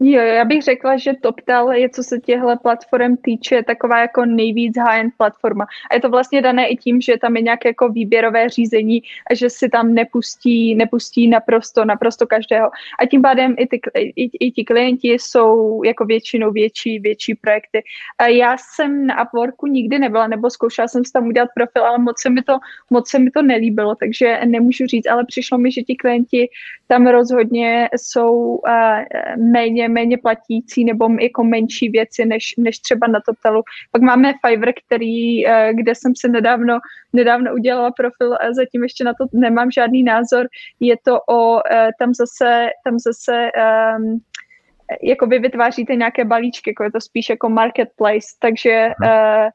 Jo, 0.00 0.20
já 0.20 0.44
bych 0.44 0.62
řekla, 0.62 0.96
že 0.96 1.12
TopTal 1.20 1.72
je, 1.72 1.88
co 1.88 2.02
se 2.02 2.18
těchto 2.18 2.56
platform 2.62 3.16
týče, 3.16 3.62
taková 3.62 4.00
jako 4.00 4.24
nejvíc 4.24 4.76
high-end 4.76 5.12
platforma. 5.16 5.66
A 5.90 5.94
je 5.94 6.00
to 6.00 6.08
vlastně 6.08 6.42
dané 6.42 6.68
i 6.68 6.76
tím, 6.76 7.00
že 7.00 7.16
tam 7.18 7.36
je 7.36 7.42
nějaké 7.42 7.68
jako 7.68 7.88
výběrové 7.88 8.48
řízení 8.48 9.02
a 9.30 9.34
že 9.34 9.50
si 9.50 9.68
tam 9.68 9.94
nepustí, 9.94 10.74
nepustí 10.74 11.28
naprosto, 11.28 11.84
naprosto 11.84 12.26
každého. 12.26 12.70
A 12.98 13.06
tím 13.06 13.22
pádem 13.22 13.54
i, 13.58 13.66
ty, 13.66 13.80
i, 13.98 14.46
i 14.46 14.50
ti 14.50 14.64
klienti 14.64 15.08
jsou 15.08 15.82
jako 15.84 16.04
většinou 16.04 16.50
větší, 16.50 16.98
větší 16.98 17.34
projekty. 17.34 17.82
A 18.18 18.26
já 18.26 18.56
jsem 18.58 19.06
na 19.06 19.24
Upworku 19.24 19.66
nikdy 19.66 19.98
nebyla, 19.98 20.26
nebo 20.26 20.50
zkoušela 20.50 20.88
jsem 20.88 21.04
si 21.04 21.12
tam 21.12 21.26
udělat 21.26 21.48
profil, 21.54 21.84
ale 21.84 21.98
moc 21.98 22.20
se 22.20 22.30
mi 22.30 22.42
to, 22.42 22.58
moc 22.90 23.08
se 23.08 23.18
mi 23.18 23.30
to 23.30 23.42
nelíbilo, 23.42 23.94
takže 23.94 24.40
nemůžu 24.44 24.86
říct, 24.86 25.06
ale 25.06 25.24
přišlo 25.24 25.58
mi, 25.58 25.72
že 25.72 25.82
ti 25.82 25.94
klienti 25.94 26.48
tam 26.86 27.06
rozhodně 27.06 27.88
jsou 27.96 28.34
uh, 28.34 29.42
méně 29.52 29.83
méně, 29.88 30.04
méně 30.04 30.18
platící 30.18 30.84
nebo 30.84 31.08
jako 31.20 31.44
menší 31.44 31.88
věci 31.88 32.24
než, 32.24 32.54
než 32.58 32.78
třeba 32.78 33.06
na 33.06 33.20
Totelu. 33.26 33.62
Pak 33.92 34.02
máme 34.02 34.32
Fiverr, 34.46 34.72
který, 34.86 35.46
eh, 35.46 35.72
kde 35.74 35.94
jsem 35.94 36.12
si 36.16 36.28
nedávno, 36.28 36.78
nedávno 37.12 37.54
udělala 37.54 37.90
profil, 37.90 38.34
a 38.34 38.52
zatím 38.52 38.82
ještě 38.82 39.04
na 39.04 39.12
to 39.14 39.26
nemám 39.32 39.70
žádný 39.70 40.02
názor. 40.02 40.46
Je 40.80 40.96
to 41.04 41.20
o, 41.28 41.60
eh, 41.70 41.90
tam 41.98 42.14
zase, 42.14 42.68
tam 42.84 42.98
zase 42.98 43.50
um, 43.98 44.20
jako 45.02 45.26
vy 45.26 45.38
vytváříte 45.38 45.94
nějaké 45.94 46.24
balíčky, 46.24 46.70
jako 46.70 46.84
je 46.84 46.92
to 46.92 47.00
spíš 47.00 47.28
jako 47.28 47.48
marketplace, 47.48 48.26
takže 48.40 48.88
uh, 49.02 49.48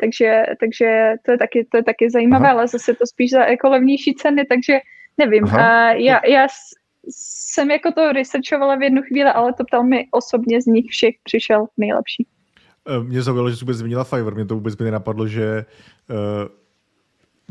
takže, 0.00 0.42
takže 0.60 1.12
to 1.24 1.32
je 1.32 1.38
taky, 1.38 1.66
to 1.70 1.76
je 1.76 1.82
taky 1.82 2.10
zajímavé, 2.10 2.46
Aha. 2.46 2.54
ale 2.54 2.68
zase 2.68 2.94
to 2.94 3.06
spíš 3.06 3.30
za 3.30 3.44
jako 3.44 3.68
levnější 3.68 4.14
ceny, 4.14 4.44
takže 4.44 4.78
nevím. 5.18 5.44
Uh, 5.44 5.58
já, 5.96 6.20
já 6.26 6.46
jsem 7.08 7.70
jako 7.70 7.92
to 7.92 8.12
researchovala 8.12 8.76
v 8.76 8.82
jednu 8.82 9.02
chvíli, 9.02 9.30
ale 9.30 9.52
to 9.52 9.64
ptal 9.64 9.84
mi 9.84 10.06
osobně 10.10 10.62
z 10.62 10.66
nich 10.66 10.86
všech 10.90 11.14
přišel 11.24 11.66
nejlepší. 11.76 12.26
Eh, 12.88 13.04
mě 13.04 13.22
zaujalo, 13.22 13.50
že 13.50 13.56
jsi 13.56 13.64
vůbec 13.64 13.76
zmínila 13.76 14.04
Fiverr. 14.04 14.34
Mě 14.34 14.44
to 14.44 14.54
vůbec 14.54 14.74
by 14.74 14.84
nenapadlo, 14.84 15.28
že 15.28 15.64
uh, 16.10 16.16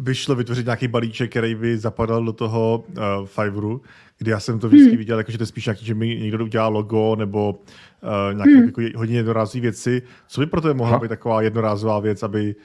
by 0.06 0.16
šlo 0.16 0.36
vytvořit 0.36 0.66
nějaký 0.66 0.88
balíček, 0.88 1.30
který 1.30 1.56
by 1.56 1.78
zapadal 1.78 2.24
do 2.24 2.34
toho 2.34 2.84
uh, 2.88 3.26
Fiverru, 3.26 3.82
kdy 4.18 4.32
já 4.32 4.40
jsem 4.40 4.60
to 4.60 4.68
vždycky 4.68 4.90
hmm. 4.90 4.98
viděl, 4.98 5.18
jako, 5.18 5.32
že 5.32 5.38
to 5.38 5.42
je 5.42 5.48
spíš 5.48 5.66
nějaký, 5.66 5.86
že 5.86 5.94
mi 5.94 6.08
někdo 6.08 6.44
udělá 6.44 6.68
logo 6.68 7.16
nebo 7.16 7.50
uh, 7.50 8.34
nějaké 8.34 8.52
hmm. 8.52 8.66
jako 8.66 8.82
hodně 8.96 9.18
jednorázové 9.18 9.62
věci. 9.62 10.02
Co 10.28 10.42
by 10.42 10.48
pro 10.48 10.62
to 10.62 10.74
mohla 10.74 11.00
být 11.00 11.08
taková 11.08 11.42
jednorázová 11.42 12.00
věc, 12.00 12.24
aby 12.24 12.56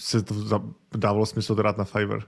se 0.00 0.22
to 0.22 0.34
dávalo 0.96 1.26
smysl 1.26 1.54
dát 1.54 1.78
na 1.78 1.84
Fiverr? 1.84 2.22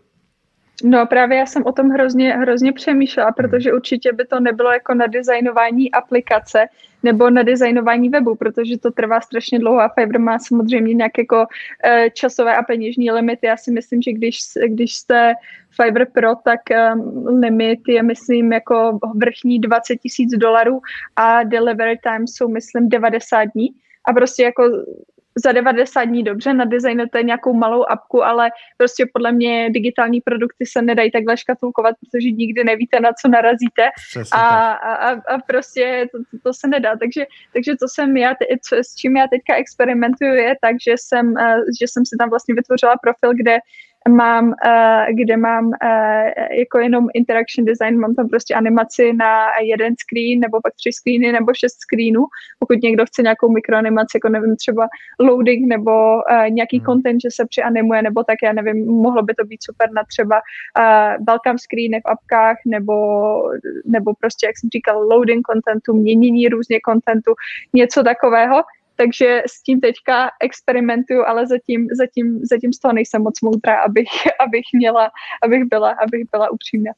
No 0.84 1.06
právě 1.06 1.38
já 1.38 1.46
jsem 1.46 1.62
o 1.66 1.72
tom 1.72 1.90
hrozně, 1.90 2.32
hrozně 2.32 2.72
přemýšlela, 2.72 3.28
hmm. 3.28 3.34
protože 3.34 3.72
určitě 3.72 4.12
by 4.12 4.24
to 4.24 4.40
nebylo 4.40 4.72
jako 4.72 4.94
na 4.94 5.06
designování 5.06 5.90
aplikace 5.92 6.66
nebo 7.02 7.30
na 7.30 7.42
designování 7.42 8.08
webu, 8.08 8.34
protože 8.34 8.78
to 8.78 8.90
trvá 8.90 9.20
strašně 9.20 9.58
dlouho 9.58 9.80
a 9.80 9.88
Fiverr 9.88 10.18
má 10.18 10.38
samozřejmě 10.38 10.94
nějaké 10.94 11.22
jako 11.22 11.36
uh, 11.36 12.08
časové 12.12 12.56
a 12.56 12.62
peněžní 12.62 13.10
limity. 13.10 13.46
Já 13.46 13.56
si 13.56 13.72
myslím, 13.72 14.02
že 14.02 14.12
když, 14.12 14.38
když 14.66 14.94
jste 14.94 15.34
Fiverr 15.70 16.06
Pro, 16.12 16.34
tak 16.44 16.60
um, 16.94 17.26
limit 17.40 17.80
je, 17.88 18.02
myslím, 18.02 18.52
jako 18.52 18.98
vrchní 19.14 19.58
20 19.58 19.96
tisíc 19.96 20.30
dolarů 20.30 20.80
a 21.16 21.42
delivery 21.42 21.98
time 22.02 22.26
jsou, 22.26 22.48
myslím, 22.48 22.88
90 22.88 23.44
dní. 23.44 23.68
A 24.04 24.12
prostě 24.12 24.42
jako 24.42 24.62
za 25.34 25.52
90 25.52 26.04
dní 26.04 26.22
dobře, 26.22 26.54
nadizajnete 26.54 27.22
nějakou 27.22 27.52
malou 27.54 27.84
apku, 27.90 28.24
ale 28.24 28.50
prostě 28.76 29.06
podle 29.12 29.32
mě 29.32 29.70
digitální 29.70 30.20
produkty 30.20 30.66
se 30.66 30.82
nedají 30.82 31.10
takhle 31.10 31.36
škatulkovat, 31.36 31.94
protože 32.00 32.30
nikdy 32.30 32.64
nevíte, 32.64 33.00
na 33.00 33.10
co 33.22 33.28
narazíte 33.28 33.88
a, 34.32 34.72
a, 34.72 35.10
a 35.10 35.38
prostě 35.46 36.06
to, 36.12 36.18
to, 36.18 36.38
to 36.42 36.52
se 36.52 36.68
nedá. 36.68 36.96
Takže, 36.96 37.26
takže 37.52 37.76
to 37.80 37.86
jsem 37.88 38.16
já, 38.16 38.34
co, 38.68 38.76
s 38.76 38.94
čím 38.94 39.16
já 39.16 39.26
teďka 39.26 39.54
experimentuju 39.54 40.34
je 40.34 40.54
tak, 40.60 40.76
že 40.86 40.94
jsem, 40.96 41.38
eh, 41.38 41.56
že 41.80 41.86
jsem 41.88 42.06
si 42.06 42.16
tam 42.18 42.30
vlastně 42.30 42.54
vytvořila 42.54 42.94
profil, 43.02 43.34
kde 43.36 43.58
mám, 44.16 44.46
uh, 44.48 45.14
kde 45.14 45.36
mám 45.36 45.66
uh, 45.66 46.56
jako 46.58 46.78
jenom 46.78 47.08
interaction 47.14 47.64
design, 47.64 47.98
mám 47.98 48.14
tam 48.14 48.28
prostě 48.28 48.54
animaci 48.54 49.12
na 49.12 49.46
jeden 49.62 49.94
screen, 49.98 50.40
nebo 50.40 50.60
pak 50.60 50.74
tři 50.74 50.92
screeny, 50.92 51.32
nebo 51.32 51.54
šest 51.54 51.76
screenů. 51.80 52.24
Pokud 52.58 52.82
někdo 52.82 53.06
chce 53.06 53.22
nějakou 53.22 53.48
mikroanimaci, 53.52 54.16
jako 54.16 54.28
nevím, 54.28 54.56
třeba 54.56 54.88
loading, 55.20 55.68
nebo 55.68 56.14
uh, 56.14 56.50
nějaký 56.50 56.78
hmm. 56.78 56.86
content, 56.86 57.22
že 57.22 57.28
se 57.32 57.46
přianimuje, 57.46 58.02
nebo 58.02 58.24
tak, 58.24 58.38
já 58.42 58.52
nevím, 58.52 58.86
mohlo 58.86 59.22
by 59.22 59.34
to 59.34 59.44
být 59.44 59.62
super 59.62 59.92
na 59.92 60.02
třeba 60.04 60.36
uh, 60.36 61.24
welcome 61.26 61.58
screeny 61.58 62.00
v 62.00 62.10
apkách, 62.10 62.56
nebo, 62.66 62.94
nebo 63.84 64.14
prostě, 64.20 64.46
jak 64.46 64.58
jsem 64.58 64.70
říkal, 64.70 65.02
loading 65.02 65.46
contentu, 65.46 65.94
měnění 65.94 66.48
různě 66.48 66.78
contentu, 66.88 67.32
něco 67.72 68.02
takového 68.02 68.62
takže 69.00 69.42
s 69.46 69.62
tím 69.62 69.80
teďka 69.80 70.30
experimentuju, 70.42 71.22
ale 71.26 71.46
zatím, 71.46 71.88
zatím, 71.98 72.40
zatím 72.50 72.72
z 72.72 72.78
toho 72.78 72.92
nejsem 72.92 73.22
moc 73.22 73.40
moudrá, 73.42 73.80
abych, 73.80 74.08
abych 74.46 74.64
měla, 74.74 75.10
abych 75.42 75.64
byla, 75.64 75.90
abych 75.90 76.24
byla 76.32 76.50
upřímná. 76.50 76.92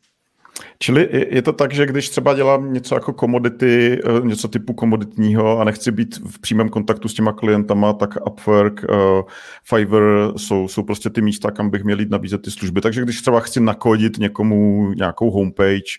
Čili 0.79 1.09
je 1.31 1.43
to 1.43 1.53
tak, 1.53 1.73
že 1.73 1.87
když 1.87 2.09
třeba 2.09 2.35
dělám 2.35 2.73
něco 2.73 2.95
jako 2.95 3.13
komodity, 3.13 4.01
eh, 4.05 4.27
něco 4.27 4.49
typu 4.49 4.73
komoditního 4.73 5.59
a 5.59 5.65
nechci 5.65 5.93
být 5.93 6.17
v 6.17 6.41
přímém 6.41 6.69
kontaktu 6.69 7.09
s 7.09 7.15
těma 7.15 7.33
klientama, 7.33 7.93
tak 7.93 8.11
Upwork, 8.27 8.85
uh, 8.89 9.23
Fiverr 9.65 10.33
jsou, 10.37 10.69
jsou 10.69 10.83
prostě 10.83 11.11
ty 11.11 11.21
místa, 11.21 11.51
kam 11.51 11.71
bych 11.71 11.85
měl 11.85 12.01
jít 12.01 12.11
nabízet 12.11 12.43
ty 12.43 12.51
služby. 12.51 12.81
Takže 12.81 13.03
když 13.03 13.21
třeba 13.21 13.41
chci 13.41 13.61
nakodit 13.61 14.19
někomu 14.19 14.93
nějakou 14.93 15.31
homepage, 15.31 15.99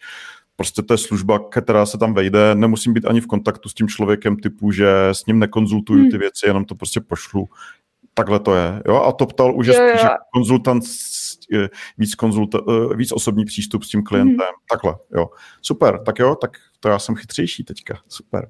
prostě 0.64 0.82
to 0.82 0.94
je 0.94 0.98
služba, 0.98 1.40
která 1.50 1.86
se 1.86 1.98
tam 1.98 2.14
vejde, 2.14 2.56
nemusím 2.56 2.94
být 2.94 3.06
ani 3.06 3.22
v 3.22 3.28
kontaktu 3.28 3.70
s 3.70 3.74
tím 3.74 3.88
člověkem 3.88 4.38
typu, 4.38 4.72
že 4.72 4.88
s 5.12 5.26
ním 5.26 5.40
nekonzultuju 5.40 6.00
hmm. 6.00 6.12
ty 6.12 6.18
věci, 6.18 6.48
jenom 6.48 6.66
to 6.66 6.76
prostě 6.76 7.02
pošlu. 7.02 7.46
Takhle 8.14 8.40
to 8.40 8.56
je. 8.56 8.82
Jo? 8.88 8.96
A 9.04 9.12
to 9.12 9.26
ptal 9.26 9.56
už, 9.56 9.68
je 9.68 9.74
spíš 9.74 10.08
konzultant 10.34 10.84
víc, 11.98 12.16
konzulta, 12.16 12.60
eh, 12.70 12.96
víc 12.96 13.12
osobní 13.12 13.46
přístup 13.46 13.84
s 13.84 13.90
tím 13.90 14.04
klientem. 14.04 14.48
Hmm. 14.48 14.64
Takhle, 14.70 14.96
jo. 15.16 15.30
Super, 15.62 16.00
tak 16.06 16.20
jo, 16.20 16.36
tak 16.36 16.52
to 16.80 16.90
já 16.90 17.00
jsem 17.00 17.16
chytřejší 17.16 17.64
teďka. 17.64 18.00
Super. 18.08 18.50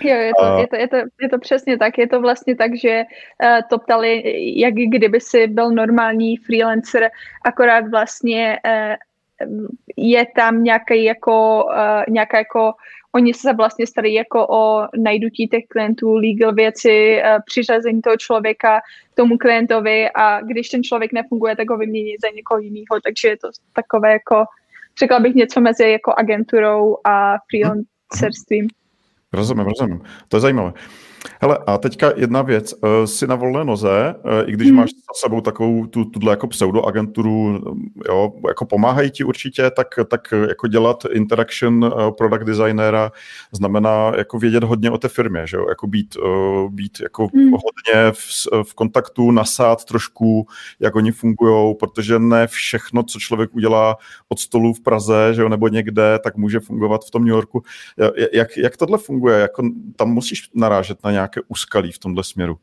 Jo, 0.00 0.14
je 0.14 0.32
to, 0.38 0.58
je, 0.58 0.66
to, 0.66 0.76
je, 0.76 0.88
to, 0.88 0.96
je 0.96 1.28
to 1.28 1.38
přesně 1.38 1.78
tak. 1.78 1.98
Je 1.98 2.08
to 2.08 2.20
vlastně 2.20 2.56
tak, 2.56 2.76
že 2.76 3.02
uh, 3.02 3.60
to 3.70 3.78
ptali, 3.78 4.22
jak 4.60 4.74
kdyby 4.74 5.20
si 5.20 5.46
byl 5.46 5.70
normální 5.70 6.36
freelancer, 6.36 7.10
akorát 7.44 7.84
vlastně 7.90 8.58
uh, 8.66 8.94
je 9.96 10.26
tam 10.36 10.64
nějaký 10.64 11.04
jako, 11.04 11.64
uh, 11.64 12.12
nějaká 12.14 12.38
jako 12.38 12.72
Oni 13.12 13.34
se 13.34 13.52
vlastně 13.52 13.86
starají 13.86 14.14
jako 14.14 14.46
o 14.48 14.86
najdutí 14.96 15.48
těch 15.48 15.64
klientů, 15.68 16.14
legal 16.14 16.54
věci, 16.54 17.22
uh, 17.22 17.42
přiřazení 17.46 18.02
toho 18.02 18.16
člověka 18.16 18.80
tomu 19.14 19.38
klientovi 19.38 20.10
a 20.14 20.40
když 20.40 20.68
ten 20.68 20.82
člověk 20.82 21.12
nefunguje, 21.12 21.56
tak 21.56 21.70
ho 21.70 21.76
vymění 21.76 22.14
za 22.22 22.28
někoho 22.34 22.60
jiného, 22.60 23.00
takže 23.04 23.28
je 23.28 23.36
to 23.36 23.48
takové 23.72 24.12
jako, 24.12 24.44
řekla 24.98 25.20
bych 25.20 25.34
něco 25.34 25.60
mezi 25.60 25.90
jako 25.90 26.14
agenturou 26.18 26.96
a 27.04 27.34
freelancerstvím. 27.50 28.68
Rozumím, 29.32 29.66
rozumím. 29.66 30.00
To 30.28 30.36
je 30.36 30.40
zajímavé. 30.40 30.72
Hele, 31.40 31.58
a 31.66 31.78
teďka 31.78 32.12
jedna 32.16 32.42
věc. 32.42 32.74
Eh, 32.84 33.06
jsi 33.06 33.26
na 33.26 33.34
volné 33.34 33.64
noze, 33.64 34.14
eh, 34.24 34.44
i 34.44 34.52
když 34.52 34.68
hmm. 34.68 34.76
máš 34.76 34.90
za 34.90 35.14
sebou 35.14 35.40
takovou 35.40 35.86
tu, 35.86 36.04
tuhle 36.04 36.32
jako 36.32 36.46
pseudoagenturu, 36.46 37.60
jo, 38.08 38.32
jako 38.48 38.66
pomáhají 38.66 39.10
ti 39.10 39.24
určitě, 39.24 39.70
tak, 39.70 39.86
tak 40.10 40.34
jako 40.48 40.66
dělat 40.66 41.04
interaction 41.12 41.84
eh, 41.84 42.12
product 42.18 42.44
designera 42.44 43.12
znamená 43.52 44.12
jako 44.16 44.38
vědět 44.38 44.64
hodně 44.64 44.90
o 44.90 44.98
té 44.98 45.08
firmě, 45.08 45.46
že 45.46 45.56
jo, 45.56 45.66
jako 45.68 45.86
být, 45.86 46.16
být 46.68 46.98
jako 47.02 47.28
hmm. 47.34 47.50
hodně 47.50 48.12
v, 48.12 48.46
v 48.62 48.74
kontaktu, 48.74 49.30
nasát 49.30 49.84
trošku, 49.84 50.46
jak 50.80 50.96
oni 50.96 51.12
fungují, 51.12 51.74
protože 51.74 52.18
ne 52.18 52.46
všechno, 52.46 53.02
co 53.02 53.18
člověk 53.18 53.54
udělá 53.54 53.96
od 54.28 54.38
stolu 54.38 54.74
v 54.74 54.80
Praze, 54.80 55.34
že 55.34 55.42
jo, 55.42 55.48
nebo 55.48 55.68
někde, 55.68 56.18
tak 56.24 56.36
může 56.36 56.60
fungovat 56.60 57.04
v 57.04 57.10
tom 57.10 57.24
New 57.24 57.34
Yorku. 57.34 57.62
Jak, 58.32 58.56
jak 58.56 58.76
tohle 58.76 58.98
funguje? 58.98 59.38
Jako, 59.38 59.62
tam 59.96 60.10
musíš 60.10 60.50
narážet 60.54 60.98
na 61.04 61.07
nějaké 61.10 61.40
úskalí 61.48 61.92
v 61.92 61.98
tomhle 61.98 62.24
směru? 62.24 62.58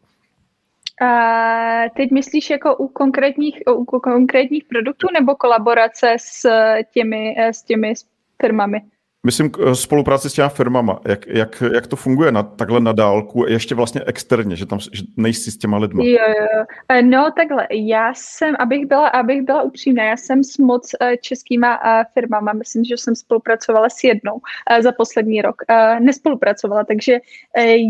A 1.02 1.90
teď 1.96 2.12
myslíš 2.12 2.50
jako 2.50 2.76
u 2.76 2.88
konkrétních, 2.88 3.60
u 3.76 3.86
konkrétních 3.86 4.64
produktů 4.64 5.08
nebo 5.14 5.36
kolaborace 5.36 6.16
s 6.20 6.50
těmi, 6.94 7.36
s 7.40 7.64
těmi 7.64 7.94
firmami? 8.42 8.82
Myslím 9.26 9.52
eh, 9.60 9.76
spolupráci 9.76 10.30
s 10.30 10.34
těma 10.34 10.50
firmama, 10.50 11.00
jak, 11.08 11.28
jak, 11.28 11.64
jak 11.74 11.88
to 11.88 11.96
funguje 11.96 12.32
na, 12.32 12.44
takhle 12.44 12.80
na 12.80 12.92
dálku, 12.92 13.46
ještě 13.48 13.76
vlastně 13.76 14.02
externě, 14.06 14.56
že 14.56 14.66
tam 14.66 14.80
že 14.80 15.04
nejsi 15.18 15.52
s 15.52 15.58
těma 15.58 15.78
lidma. 15.78 16.04
Jo, 16.04 16.12
jo. 16.12 16.66
Eh, 16.90 17.02
no 17.02 17.32
takhle, 17.32 17.68
já 17.72 18.14
jsem, 18.16 18.56
abych 18.60 18.86
byla, 18.86 19.08
abych 19.08 19.42
byla 19.42 19.62
upřímná, 19.62 20.04
já 20.04 20.18
jsem 20.18 20.44
s 20.44 20.58
moc 20.58 20.92
eh, 21.02 21.18
českýma 21.18 21.80
firmama, 22.14 22.54
myslím, 22.54 22.84
že 22.84 22.98
jsem 22.98 23.16
spolupracovala 23.16 23.90
s 23.90 24.04
jednou 24.04 24.42
za 24.82 24.92
poslední 24.92 25.42
rok. 25.42 25.56
Nespolupracovala, 26.00 26.84
takže 26.84 27.20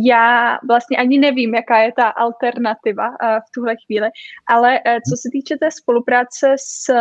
já 0.03 0.57
vlastně 0.67 0.97
ani 0.97 1.19
nevím, 1.19 1.55
jaká 1.55 1.77
je 1.77 1.91
ta 1.91 2.07
alternativa 2.07 3.09
v 3.47 3.51
tuhle 3.53 3.75
chvíli, 3.85 4.07
ale 4.47 4.79
co 5.09 5.17
se 5.17 5.29
týče 5.31 5.57
té 5.57 5.71
spolupráce 5.71 6.55
s 6.59 6.93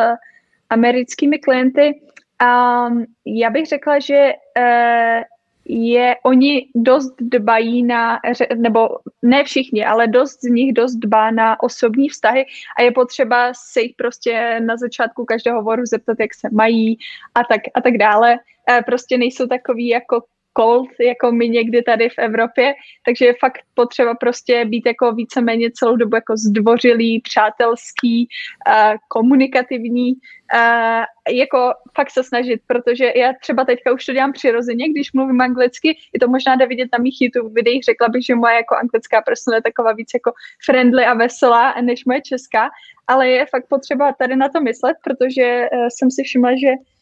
americkými 0.71 1.39
klienty, 1.39 2.01
Um, 2.43 3.05
já 3.25 3.51
bych 3.51 3.67
řekla, 3.67 3.99
že 3.99 4.33
uh, 4.59 5.23
je, 5.65 6.17
oni 6.23 6.69
dost 6.75 7.15
dbají 7.21 7.83
na, 7.83 8.21
nebo 8.57 8.89
ne 9.23 9.45
všichni, 9.45 9.85
ale 9.85 10.07
dost 10.07 10.41
z 10.41 10.49
nich 10.49 10.73
dost 10.73 10.95
dbá 10.95 11.31
na 11.31 11.63
osobní 11.63 12.09
vztahy 12.09 12.45
a 12.79 12.83
je 12.83 12.93
potřeba 12.93 13.53
se 13.55 13.81
jich 13.81 13.95
prostě 13.97 14.61
na 14.61 14.77
začátku 14.77 15.25
každého 15.25 15.57
hovoru 15.57 15.83
zeptat, 15.87 16.17
jak 16.21 16.35
se 16.35 16.49
mají 16.53 16.99
a 17.35 17.45
tak, 17.45 17.61
a 17.75 17.81
tak 17.81 17.99
dále. 17.99 18.39
Uh, 18.71 18.83
prostě 18.87 19.19
nejsou 19.19 19.47
takový 19.47 19.89
jako 19.89 20.23
cold, 20.57 20.89
jako 21.01 21.33
my 21.33 21.49
někdy 21.49 21.83
tady 21.83 22.09
v 22.09 22.19
Evropě, 22.19 22.75
takže 23.05 23.27
je 23.27 23.35
fakt 23.41 23.59
potřeba 23.75 24.15
prostě 24.15 24.65
být 24.65 24.87
jako 24.87 25.13
víceméně 25.13 25.71
celou 25.71 25.97
dobu 25.97 26.17
jako 26.17 26.37
zdvořilý, 26.37 27.21
přátelský, 27.21 28.29
uh, 28.69 28.95
komunikativní, 29.09 30.13
uh, 30.55 31.05
jako 31.37 31.73
fakt 31.95 32.11
se 32.11 32.23
snažit, 32.23 32.61
protože 32.67 33.13
já 33.17 33.33
třeba 33.41 33.65
teďka 33.65 33.93
už 33.93 34.05
to 34.07 34.13
dělám 34.13 34.33
přirozeně, 34.33 34.89
když 34.89 35.13
mluvím 35.13 35.41
anglicky, 35.41 35.99
je 36.13 36.21
to 36.21 36.29
možná 36.29 36.57
jde 36.57 36.67
vidět 36.67 36.89
na 36.93 37.03
mých 37.03 37.17
YouTube 37.21 37.51
videích, 37.55 37.85
řekla 37.85 38.09
bych, 38.09 38.25
že 38.25 38.35
moje 38.35 38.55
jako 38.55 38.77
anglická 38.77 39.23
persona 39.23 39.57
je 39.57 39.63
taková 39.63 39.93
víc 39.93 40.11
jako 40.15 40.33
friendly 40.65 41.05
a 41.05 41.15
veselá 41.15 41.75
než 41.81 42.05
moje 42.05 42.21
česká, 42.21 42.71
ale 43.07 43.29
je 43.29 43.47
fakt 43.47 43.69
potřeba 43.69 44.13
tady 44.13 44.37
na 44.37 44.49
to 44.49 44.61
myslet, 44.61 44.97
protože 45.05 45.67
uh, 45.73 45.87
jsem 45.89 46.11
si 46.11 46.23
všimla, 46.23 46.51
že 46.51 46.69
Eh, 46.69 46.94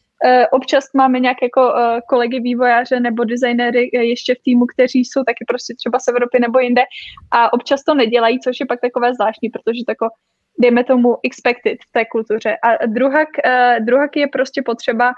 občas 0.51 0.83
máme 0.93 1.19
nějaké 1.19 1.45
jako 1.45 1.73
eh, 1.75 2.01
kolegy 2.09 2.39
vývojáře 2.39 2.99
nebo 2.99 3.23
designéry 3.23 3.89
eh, 3.93 4.03
ještě 4.03 4.35
v 4.35 4.43
týmu, 4.43 4.65
kteří 4.65 4.99
jsou 5.05 5.23
taky 5.23 5.45
prostě 5.47 5.73
třeba 5.77 5.99
z 5.99 6.07
Evropy 6.07 6.39
nebo 6.39 6.59
jinde 6.59 6.81
a 7.31 7.53
občas 7.53 7.83
to 7.83 7.93
nedělají, 7.93 8.39
což 8.39 8.59
je 8.59 8.65
pak 8.65 8.81
takové 8.81 9.13
zvláštní, 9.13 9.49
protože 9.49 9.81
tako 9.87 10.07
dejme 10.59 10.83
tomu 10.83 11.17
expected 11.23 11.77
v 11.89 11.91
té 11.91 12.05
kultuře. 12.05 12.57
A 12.63 12.85
druhak, 12.85 13.27
druhak 13.79 14.15
je 14.15 14.27
prostě 14.27 14.61
potřeba 14.61 15.13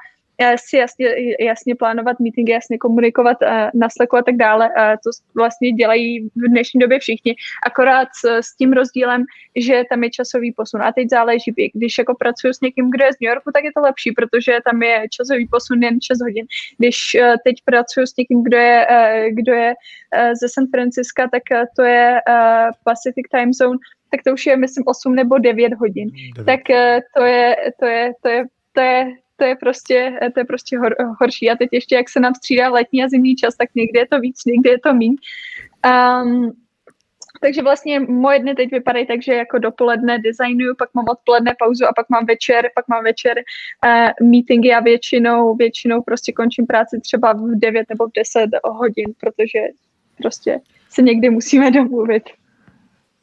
si 0.56 0.78
jasně, 0.78 1.08
jasně 1.40 1.76
plánovat 1.76 2.20
meetingy, 2.20 2.52
jasně 2.52 2.78
komunikovat 2.78 3.38
na 3.74 3.90
Slacku 3.90 4.18
a 4.18 4.22
tak 4.22 4.36
dále. 4.36 4.70
To 5.04 5.10
vlastně 5.36 5.72
dělají 5.72 6.30
v 6.36 6.50
dnešní 6.50 6.80
době 6.80 7.00
všichni, 7.00 7.36
akorát 7.66 8.08
s, 8.16 8.38
s 8.42 8.56
tím 8.56 8.74
rozdílem, 8.74 9.24
že 9.56 9.84
tam 9.90 10.04
je 10.04 10.10
časový 10.10 10.52
posun. 10.52 10.82
A 10.82 10.92
teď 10.92 11.10
záleží, 11.10 11.54
když 11.74 11.98
jako 11.98 12.16
pracuji 12.16 12.54
s 12.54 12.62
někým, 12.62 12.92
kdo 12.92 13.06
je 13.06 13.14
z 13.14 13.20
New 13.22 13.30
Yorku, 13.30 13.52
tak 13.54 13.64
je 13.64 13.72
to 13.76 13.82
lepší, 13.82 14.12
protože 14.12 14.58
tam 14.66 14.84
je 14.84 15.06
časový 15.10 15.48
posun 15.48 15.84
jen 15.84 16.02
6 16.02 16.22
hodin. 16.22 16.46
Když 16.78 17.16
e, 17.16 17.36
teď 17.44 17.56
pracuji 17.66 18.08
s 18.08 18.18
někým, 18.18 18.44
kdo 18.44 18.58
je, 18.58 18.88
kdo 19.32 19.54
je 19.54 19.74
ze 20.42 20.50
San 20.50 20.66
Francisca, 20.76 21.28
tak 21.32 21.44
to 21.76 21.84
je 21.84 22.22
Pacific 22.84 23.28
Time 23.32 23.54
Zone, 23.54 23.78
tak 24.12 24.24
to 24.24 24.34
už 24.34 24.46
je, 24.46 24.58
myslím, 24.58 24.84
8 24.88 25.16
nebo 25.16 25.38
9 25.38 25.74
hodin. 25.74 26.10
9. 26.36 26.46
Tak 26.46 26.62
to 27.18 27.24
je, 27.24 27.56
to 27.80 27.86
je, 27.86 28.12
to 28.22 28.30
je, 28.30 28.46
to 28.74 28.82
je 28.82 29.08
to 29.36 29.46
je 29.46 29.56
prostě, 29.56 30.20
to 30.34 30.40
je 30.40 30.46
prostě 30.46 30.78
hor, 30.78 30.96
horší. 31.20 31.50
A 31.50 31.56
teď 31.56 31.70
ještě, 31.72 31.96
jak 31.96 32.10
se 32.10 32.20
nám 32.20 32.36
střídá 32.36 32.70
letní 32.70 33.04
a 33.04 33.08
zimní 33.08 33.36
čas, 33.36 33.56
tak 33.56 33.70
někdy 33.76 34.00
je 34.00 34.08
to 34.08 34.20
víc, 34.20 34.46
někdy 34.46 34.70
je 34.70 34.80
to 34.80 34.94
míň. 34.94 35.16
Um, 35.86 36.52
takže 37.42 37.62
vlastně 37.62 38.00
moje 38.00 38.40
dny 38.40 38.56
teď 38.56 38.72
vypadají 38.72 39.08
tak, 39.08 39.24
že 39.24 39.34
jako 39.34 39.60
dopoledne 39.60 40.20
designuju, 40.20 40.76
pak 40.76 40.90
mám 40.94 41.06
odpoledne 41.10 41.56
pauzu 41.60 41.86
a 41.86 41.94
pak 41.96 42.10
mám 42.10 42.26
večer, 42.26 42.70
pak 42.76 42.88
mám 42.88 43.04
večer 43.04 43.38
uh, 43.38 44.30
meetingy 44.30 44.74
a 44.74 44.80
většinou, 44.80 45.56
většinou 45.56 46.02
prostě 46.02 46.32
končím 46.32 46.66
práci 46.68 47.00
třeba 47.02 47.34
v 47.34 47.56
9 47.56 47.86
nebo 47.90 48.08
v 48.08 48.12
10 48.16 48.50
hodin, 48.64 49.14
protože 49.20 49.60
prostě 50.18 50.60
se 50.90 51.02
někdy 51.02 51.30
musíme 51.30 51.72
domluvit. 51.72 52.24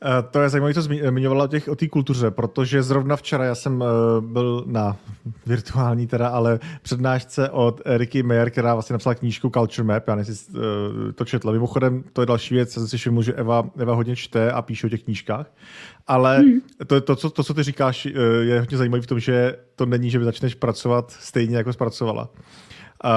Eh, 0.05 0.23
to 0.31 0.41
je 0.41 0.49
zajímavé, 0.49 0.75
co 0.75 0.83
zmiňovala 0.83 1.45
o 1.45 1.49
té 1.49 1.61
o 1.71 1.91
kultuře, 1.91 2.31
protože 2.31 2.83
zrovna 2.83 3.17
včera 3.17 3.45
já 3.45 3.55
jsem 3.55 3.83
eh, 3.83 3.87
byl 4.21 4.65
na 4.67 4.97
virtuální 5.47 6.07
teda, 6.07 6.29
ale 6.29 6.61
přednášce 6.83 7.51
od 7.51 7.81
Eriky 7.85 8.23
Mayer, 8.23 8.51
která 8.51 8.75
vlastně 8.75 8.95
napsala 8.95 9.15
knížku 9.15 9.51
Culture 9.51 9.87
Map, 9.87 10.09
já 10.09 10.15
nejsi 10.15 10.33
eh, 10.33 11.13
to 11.13 11.25
četla. 11.25 11.53
Mimochodem, 11.53 12.05
to 12.13 12.23
je 12.23 12.27
další 12.27 12.55
věc, 12.55 12.73
jsem 12.73 12.89
si 12.89 12.97
všiml, 12.97 13.23
že 13.23 13.33
Eva, 13.33 13.71
Eva 13.79 13.95
hodně 13.95 14.17
čte 14.17 14.53
a 14.53 14.63
píše 14.63 14.87
o 14.87 14.91
těch 14.91 15.03
knížkách, 15.03 15.53
ale 16.07 16.39
hmm. 16.39 16.61
to, 16.87 17.01
to, 17.01 17.17
co, 17.17 17.31
to, 17.31 17.45
co 17.45 17.55
ty 17.55 17.63
říkáš, 17.63 18.09
je 18.41 18.61
hodně 18.61 18.77
zajímavé 18.77 19.03
v 19.03 19.07
tom, 19.07 19.21
že 19.21 19.57
to 19.77 19.87
není, 19.87 20.11
že 20.11 20.25
začneš 20.25 20.55
pracovat 20.55 21.11
stejně, 21.11 21.57
jako 21.57 21.73
zpracovala. 21.73 22.29
Uh, 23.05 23.11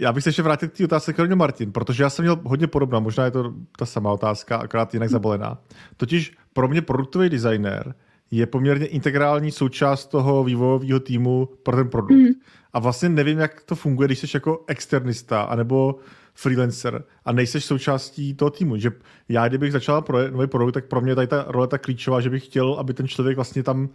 já 0.00 0.12
bych 0.12 0.24
se 0.24 0.28
ještě 0.28 0.42
vrátil 0.42 0.68
k 0.68 0.72
té 0.72 0.84
otázce 0.84 1.12
Karolina 1.12 1.36
Martin, 1.36 1.72
protože 1.72 2.02
já 2.02 2.10
jsem 2.10 2.22
měl 2.22 2.40
hodně 2.44 2.66
podobná, 2.66 3.00
možná 3.00 3.24
je 3.24 3.30
to 3.30 3.54
ta 3.78 3.86
samá 3.86 4.12
otázka, 4.12 4.56
akorát 4.56 4.94
jinak 4.94 5.10
zabolená. 5.10 5.58
Totiž 5.96 6.36
pro 6.52 6.68
mě 6.68 6.82
produktový 6.82 7.28
designer 7.28 7.94
je 8.30 8.46
poměrně 8.46 8.86
integrální 8.86 9.50
součást 9.50 10.06
toho 10.06 10.44
vývojového 10.44 11.00
týmu 11.00 11.48
pro 11.62 11.76
ten 11.76 11.88
produkt. 11.88 12.18
Mm. 12.18 12.32
A 12.72 12.78
vlastně 12.78 13.08
nevím, 13.08 13.38
jak 13.38 13.62
to 13.62 13.74
funguje, 13.74 14.08
když 14.08 14.18
jsi 14.18 14.26
jako 14.34 14.64
externista 14.66 15.42
anebo 15.42 15.98
freelancer 16.34 17.04
a 17.24 17.32
nejseš 17.32 17.64
součástí 17.64 18.34
toho 18.34 18.50
týmu. 18.50 18.76
Že 18.76 18.90
já, 19.28 19.48
kdybych 19.48 19.72
začal 19.72 20.02
pro 20.02 20.30
nový 20.30 20.46
produkt, 20.46 20.74
tak 20.74 20.86
pro 20.86 21.00
mě 21.00 21.14
tady 21.14 21.26
ta 21.26 21.44
role 21.48 21.66
tak 21.66 21.82
klíčová, 21.82 22.20
že 22.20 22.30
bych 22.30 22.44
chtěl, 22.44 22.74
aby 22.74 22.94
ten 22.94 23.08
člověk 23.08 23.36
vlastně 23.36 23.62
tam 23.62 23.88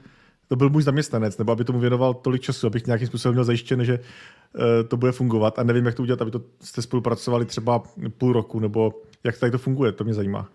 to 0.48 0.56
byl 0.56 0.70
můj 0.70 0.84
zaměstnanec, 0.84 1.38
nebo 1.38 1.52
aby 1.52 1.64
tomu 1.64 1.80
věnoval 1.80 2.14
tolik 2.14 2.42
času, 2.42 2.68
abych 2.68 2.86
nějakým 2.86 3.08
způsobem 3.08 3.34
měl 3.34 3.44
zajištěné, 3.44 3.86
že 3.86 4.00
uh, 4.00 4.62
to 4.88 4.98
bude 4.98 5.12
fungovat. 5.12 5.60
A 5.60 5.64
nevím, 5.64 5.86
jak 5.86 5.96
to 5.96 6.02
udělat, 6.02 6.22
aby 6.22 6.32
to 6.32 6.42
jste 6.62 6.82
spolupracovali 6.82 7.46
třeba 7.46 7.84
půl 8.18 8.34
roku, 8.34 8.60
nebo 8.60 8.94
jak 9.24 9.38
tady 9.38 9.52
to 9.52 9.58
funguje, 9.58 9.92
to 9.92 10.04
mě 10.04 10.14
zajímá. 10.14 10.50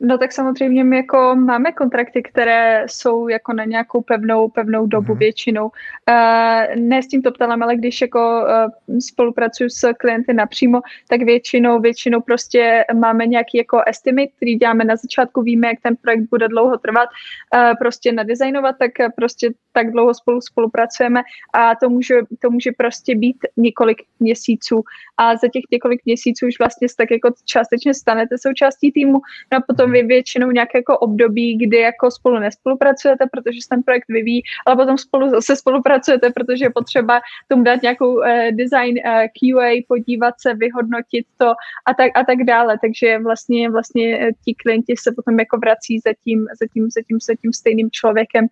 No 0.00 0.18
tak 0.18 0.32
samozřejmě 0.32 0.84
my 0.84 0.96
jako 0.96 1.36
máme 1.36 1.72
kontrakty, 1.72 2.22
které 2.22 2.84
jsou 2.86 3.28
jako 3.28 3.52
na 3.52 3.64
nějakou 3.64 4.00
pevnou, 4.00 4.48
pevnou 4.48 4.86
dobu 4.86 5.14
mm-hmm. 5.14 5.18
většinou. 5.18 5.64
Uh, 5.64 6.76
ne 6.76 7.02
s 7.02 7.06
tímto 7.08 7.32
ptalem, 7.32 7.62
ale 7.62 7.76
když 7.76 8.00
jako 8.00 8.44
uh, 8.88 8.98
spolupracuju 8.98 9.70
s 9.70 9.92
klienty 9.92 10.32
napřímo, 10.32 10.80
tak 11.08 11.22
většinou, 11.22 11.80
většinou 11.80 12.20
prostě 12.20 12.84
máme 12.94 13.26
nějaký 13.26 13.58
jako 13.58 13.82
estimate, 13.86 14.32
který 14.36 14.54
děláme 14.54 14.84
na 14.84 14.96
začátku, 14.96 15.42
víme, 15.42 15.68
jak 15.68 15.80
ten 15.82 15.96
projekt 15.96 16.28
bude 16.30 16.48
dlouho 16.48 16.78
trvat, 16.78 17.08
uh, 17.54 17.72
prostě 17.78 18.12
nadizajnovat, 18.12 18.76
tak 18.78 18.92
prostě 19.16 19.50
tak 19.72 19.90
dlouho 19.90 20.14
spolu 20.14 20.40
spolupracujeme 20.40 21.22
a 21.52 21.74
to 21.74 21.88
může, 21.88 22.14
to 22.42 22.50
může 22.50 22.70
prostě 22.78 23.14
být 23.14 23.36
několik 23.56 24.02
měsíců 24.20 24.84
a 25.16 25.36
za 25.36 25.48
těch 25.52 25.62
několik 25.72 26.00
měsíců 26.04 26.46
už 26.46 26.58
vlastně 26.58 26.88
tak 26.96 27.10
jako 27.10 27.30
částečně 27.44 27.94
stanete 27.94 28.38
součástí 28.38 28.92
týmu 28.92 29.20
no 29.52 29.58
a 29.58 29.60
potom 29.60 29.85
vy 29.86 30.02
většinou 30.02 30.50
nějaké 30.50 30.78
jako 30.78 30.98
období, 30.98 31.58
kdy 31.58 31.76
jako 31.76 32.10
spolu 32.10 32.38
nespolupracujete, 32.38 33.24
protože 33.32 33.58
se 33.62 33.68
ten 33.68 33.82
projekt 33.82 34.08
vyvíjí, 34.08 34.42
ale 34.66 34.76
potom 34.76 34.98
spolu 34.98 35.30
zase 35.30 35.56
spolupracujete, 35.56 36.30
protože 36.30 36.64
je 36.64 36.70
potřeba 36.70 37.20
tomu 37.48 37.64
dát 37.64 37.82
nějakou 37.82 38.14
uh, 38.14 38.26
design 38.50 38.98
eh, 38.98 39.28
QA, 39.28 39.82
podívat 39.88 40.34
se, 40.40 40.54
vyhodnotit 40.54 41.26
to 41.36 41.46
a 41.86 41.94
tak, 41.94 42.10
a 42.14 42.24
tak 42.24 42.38
dále. 42.44 42.78
Takže 42.80 43.18
vlastně, 43.18 43.70
vlastně 43.70 44.18
eh, 44.20 44.30
ti 44.44 44.54
klienti 44.54 44.94
se 44.98 45.12
potom 45.12 45.38
jako 45.38 45.58
vrací 45.58 45.98
za 45.98 46.12
tím, 46.24 46.46
za 46.60 46.66
tím, 46.72 46.90
za 46.90 47.00
tím, 47.08 47.18
za 47.20 47.34
tím 47.34 47.52
stejným 47.52 47.90
člověkem. 47.90 48.44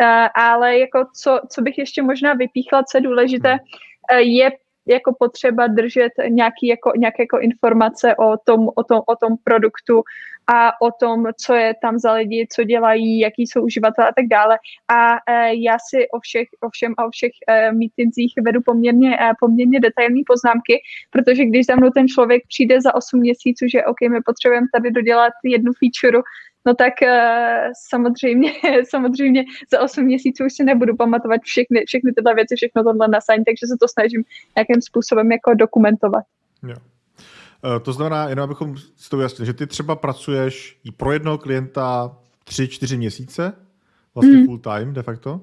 Uh, 0.00 0.28
ale 0.34 0.78
jako 0.78 1.04
co, 1.14 1.40
co 1.48 1.62
bych 1.62 1.78
ještě 1.78 2.02
možná 2.02 2.34
vypíchla, 2.34 2.82
co 2.82 2.98
je 2.98 3.02
důležité, 3.02 3.52
uh, 3.52 4.18
je 4.18 4.50
jako 4.88 5.14
potřeba 5.18 5.66
držet 5.66 6.12
nějaký 6.28 6.66
jako, 6.66 6.92
nějaké 6.96 7.22
jako 7.22 7.38
informace 7.38 8.16
o 8.16 8.36
tom, 8.44 8.68
o, 8.74 8.84
tom, 8.84 9.00
o 9.06 9.16
tom 9.16 9.36
produktu 9.44 10.02
a 10.46 10.80
o 10.82 10.90
tom, 11.00 11.26
co 11.44 11.54
je 11.54 11.74
tam 11.82 11.98
za 11.98 12.12
lidi, 12.12 12.46
co 12.52 12.64
dělají, 12.64 13.18
jaký 13.18 13.42
jsou 13.42 13.62
uživatelé 13.64 14.08
a 14.08 14.12
tak 14.16 14.26
dále. 14.26 14.58
A 14.88 15.16
e, 15.32 15.54
já 15.54 15.76
si 15.90 16.08
o 16.10 16.20
všech, 16.20 16.48
o 16.60 16.68
všem 16.70 16.94
a 16.98 17.04
o 17.06 17.10
všech 17.10 17.30
e, 17.48 17.72
meetingsích 17.72 18.32
vedu 18.44 18.60
poměrně, 18.64 19.16
e, 19.16 19.32
poměrně 19.40 19.80
detailní 19.80 20.22
poznámky, 20.26 20.80
protože 21.10 21.44
když 21.44 21.66
za 21.66 21.76
mnou 21.76 21.90
ten 21.90 22.08
člověk 22.08 22.42
přijde 22.48 22.80
za 22.80 22.94
8 22.94 23.20
měsíců, 23.20 23.66
že 23.72 23.84
OK, 23.84 24.00
my 24.10 24.20
potřebujeme 24.26 24.66
tady 24.74 24.90
dodělat 24.90 25.32
jednu 25.44 25.72
feature, 25.80 26.22
no 26.68 26.74
tak 26.74 26.92
uh, 27.02 27.72
samozřejmě, 27.88 28.52
samozřejmě 28.88 29.44
za 29.72 29.80
8 29.80 30.04
měsíců 30.04 30.44
už 30.44 30.52
si 30.52 30.64
nebudu 30.64 30.96
pamatovat 30.96 31.40
všechny, 31.44 31.84
všechny 31.86 32.12
tyhle 32.12 32.34
věci, 32.34 32.56
všechno 32.56 32.84
tohle 32.84 33.08
nasadit, 33.08 33.44
takže 33.44 33.66
se 33.66 33.76
to 33.80 33.88
snažím 33.88 34.24
nějakým 34.56 34.82
způsobem 34.82 35.32
jako 35.32 35.54
dokumentovat. 35.54 36.24
Jo. 36.62 36.76
Uh, 36.76 37.82
to 37.82 37.92
znamená, 37.92 38.28
jenom 38.28 38.44
abychom 38.44 38.76
si 38.76 39.10
to 39.10 39.16
ujasnili, 39.16 39.46
že 39.46 39.52
ty 39.52 39.66
třeba 39.66 39.96
pracuješ 39.96 40.78
i 40.84 40.92
pro 40.92 41.12
jednoho 41.12 41.38
klienta 41.38 42.16
3-4 42.46 42.96
měsíce, 42.96 43.52
vlastně 44.14 44.36
hmm. 44.36 44.46
full 44.46 44.58
time 44.58 44.92
de 44.92 45.02
facto? 45.02 45.40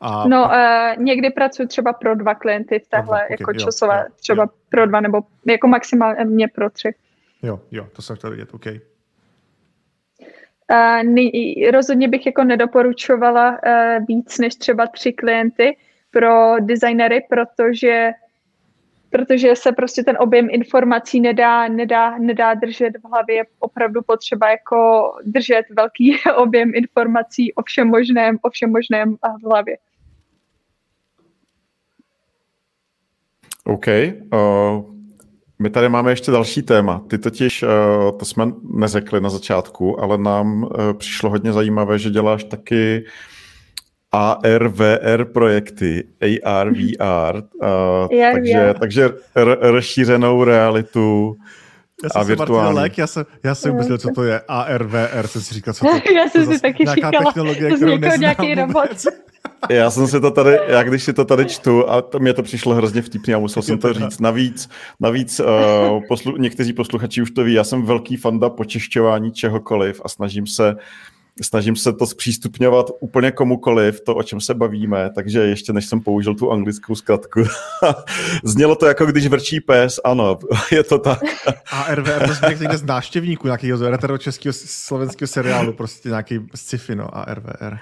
A 0.00 0.28
no, 0.28 0.44
uh, 0.44 1.02
někdy 1.04 1.30
pracuji 1.30 1.68
třeba 1.68 1.92
pro 1.92 2.14
dva 2.14 2.34
klienty 2.34 2.78
v 2.78 2.88
téhle 2.88 3.24
okay, 3.24 3.36
jako 3.40 3.52
časové, 3.52 3.98
jo, 3.98 4.14
třeba 4.16 4.42
jo. 4.42 4.48
pro 4.68 4.86
dva 4.86 5.00
nebo 5.00 5.20
jako 5.46 5.68
maximálně 5.68 6.48
pro 6.48 6.70
tři. 6.70 6.94
Jo, 7.42 7.60
jo, 7.70 7.86
to 7.92 8.02
jsem 8.02 8.16
chtěl 8.16 8.30
vidět, 8.30 8.54
OK. 8.54 8.66
Rozhodně 11.72 12.08
bych 12.08 12.26
jako 12.26 12.44
nedoporučovala 12.44 13.50
uh, 13.50 14.04
víc 14.06 14.38
než 14.38 14.54
třeba 14.54 14.86
tři 14.86 15.12
klienty 15.12 15.76
pro 16.10 16.60
designery, 16.60 17.26
protože 17.28 18.10
protože 19.10 19.56
se 19.56 19.72
prostě 19.72 20.04
ten 20.04 20.16
objem 20.20 20.48
informací 20.50 21.20
nedá, 21.20 21.68
nedá, 21.68 22.18
nedá 22.18 22.54
držet 22.54 22.96
v 22.96 23.08
hlavě. 23.08 23.36
Je 23.36 23.44
opravdu 23.58 24.02
potřeba 24.02 24.50
jako 24.50 25.12
držet 25.24 25.62
velký 25.76 26.16
objem 26.36 26.72
informací 26.74 27.54
o 27.54 27.62
všem 27.62 27.88
možném, 27.88 28.38
o 28.42 28.50
všem 28.50 28.70
možném 28.70 29.16
v 29.16 29.44
hlavě. 29.44 29.76
OK. 33.64 33.86
Uh, 34.32 34.99
my 35.60 35.70
tady 35.70 35.88
máme 35.88 36.12
ještě 36.12 36.30
další 36.30 36.62
téma. 36.62 37.02
Ty 37.08 37.18
totiž, 37.18 37.62
uh, 37.62 38.18
to 38.18 38.24
jsme 38.24 38.52
neřekli 38.74 39.20
na 39.20 39.30
začátku, 39.30 40.00
ale 40.02 40.18
nám 40.18 40.62
uh, 40.62 40.68
přišlo 40.92 41.30
hodně 41.30 41.52
zajímavé, 41.52 41.98
že 41.98 42.10
děláš 42.10 42.44
taky 42.44 43.04
AR, 44.12 44.68
VR 44.68 45.24
projekty, 45.24 46.04
AR, 46.44 46.70
VR, 46.70 47.42
uh, 47.54 47.66
AR, 47.66 48.34
takže, 48.34 48.72
VR. 48.72 48.78
takže 48.78 49.10
r- 49.34 49.58
rozšířenou 49.60 50.44
realitu 50.44 51.36
já 52.04 52.10
jsem 52.10 52.20
a 52.20 52.24
virtuální. 52.24 52.78
Lék, 52.78 52.98
já 52.98 53.06
jsem, 53.06 53.24
já 53.44 53.54
jsem 53.54 53.76
myslel, 53.76 53.98
co 53.98 54.08
to 54.14 54.24
je 54.24 54.40
AR, 54.48 54.84
VR, 54.84 55.26
jsem 55.26 55.42
si 55.42 55.54
říkal, 55.54 55.74
co 55.74 55.84
to 55.84 55.94
je. 55.94 56.02
Já 56.14 56.28
jsem 56.28 56.46
si 56.46 56.60
taky 56.60 56.86
říkala, 56.94 57.24
technologie, 57.24 57.76
kterou 57.76 57.98
nějaký 58.18 58.54
robot. 58.54 58.88
Já 59.68 59.90
jsem 59.90 60.08
si 60.08 60.20
to 60.20 60.30
tady, 60.30 60.58
já 60.68 60.82
když 60.82 61.02
si 61.02 61.12
to 61.12 61.24
tady 61.24 61.46
čtu, 61.46 61.90
a 61.90 62.02
to, 62.02 62.18
mě 62.18 62.34
to 62.34 62.42
přišlo 62.42 62.74
hrozně 62.74 63.02
vtipně 63.02 63.34
a 63.34 63.38
musel 63.38 63.62
jsem 63.62 63.78
to 63.78 63.92
říct. 63.92 64.20
Navíc, 64.20 64.68
navíc 65.00 65.40
uh, 65.40 65.46
poslu, 66.08 66.36
někteří 66.36 66.72
posluchači 66.72 67.22
už 67.22 67.30
to 67.30 67.44
ví, 67.44 67.52
já 67.52 67.64
jsem 67.64 67.82
velký 67.82 68.16
fanda 68.16 68.50
počešťování 68.50 69.32
čehokoliv 69.32 70.00
a 70.04 70.08
snažím 70.08 70.46
se 70.46 70.76
snažím 71.42 71.76
se 71.76 71.92
to 71.92 72.06
zpřístupňovat 72.06 72.86
úplně 73.00 73.30
komukoliv, 73.30 74.00
to, 74.00 74.14
o 74.14 74.22
čem 74.22 74.40
se 74.40 74.54
bavíme, 74.54 75.10
takže 75.14 75.40
ještě 75.40 75.72
než 75.72 75.86
jsem 75.86 76.00
použil 76.00 76.34
tu 76.34 76.52
anglickou 76.52 76.94
zkratku. 76.94 77.42
Znělo 78.44 78.76
to 78.76 78.86
jako 78.86 79.06
když 79.06 79.26
vrčí 79.26 79.60
pes, 79.60 80.00
ano, 80.04 80.38
je 80.72 80.84
to 80.84 80.98
tak. 80.98 81.20
A 81.72 81.94
RVR, 81.94 82.28
to 82.28 82.34
jsme 82.34 82.48
někde 82.48 82.78
z 82.78 82.82
náštěvníků 82.82 83.46
nějakého 83.46 83.90
retro 83.90 84.18
českého 84.18 84.52
slovenského 84.52 85.28
seriálu, 85.28 85.72
prostě 85.72 86.08
nějaký 86.08 86.40
sci-fi, 86.54 86.94
no, 86.94 87.16
a 87.16 87.34
RVR. 87.34 87.78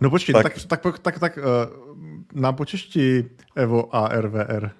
No 0.00 0.10
počkej, 0.10 0.32
tak, 0.32 0.54
tak, 0.66 0.82
tak, 0.82 0.98
tak, 0.98 1.18
tak 1.18 1.38
uh, 1.38 1.44
nám 2.40 2.54
počešti 2.54 3.24
Evo 3.56 3.96
a 3.96 4.08
RVR. 4.20 4.70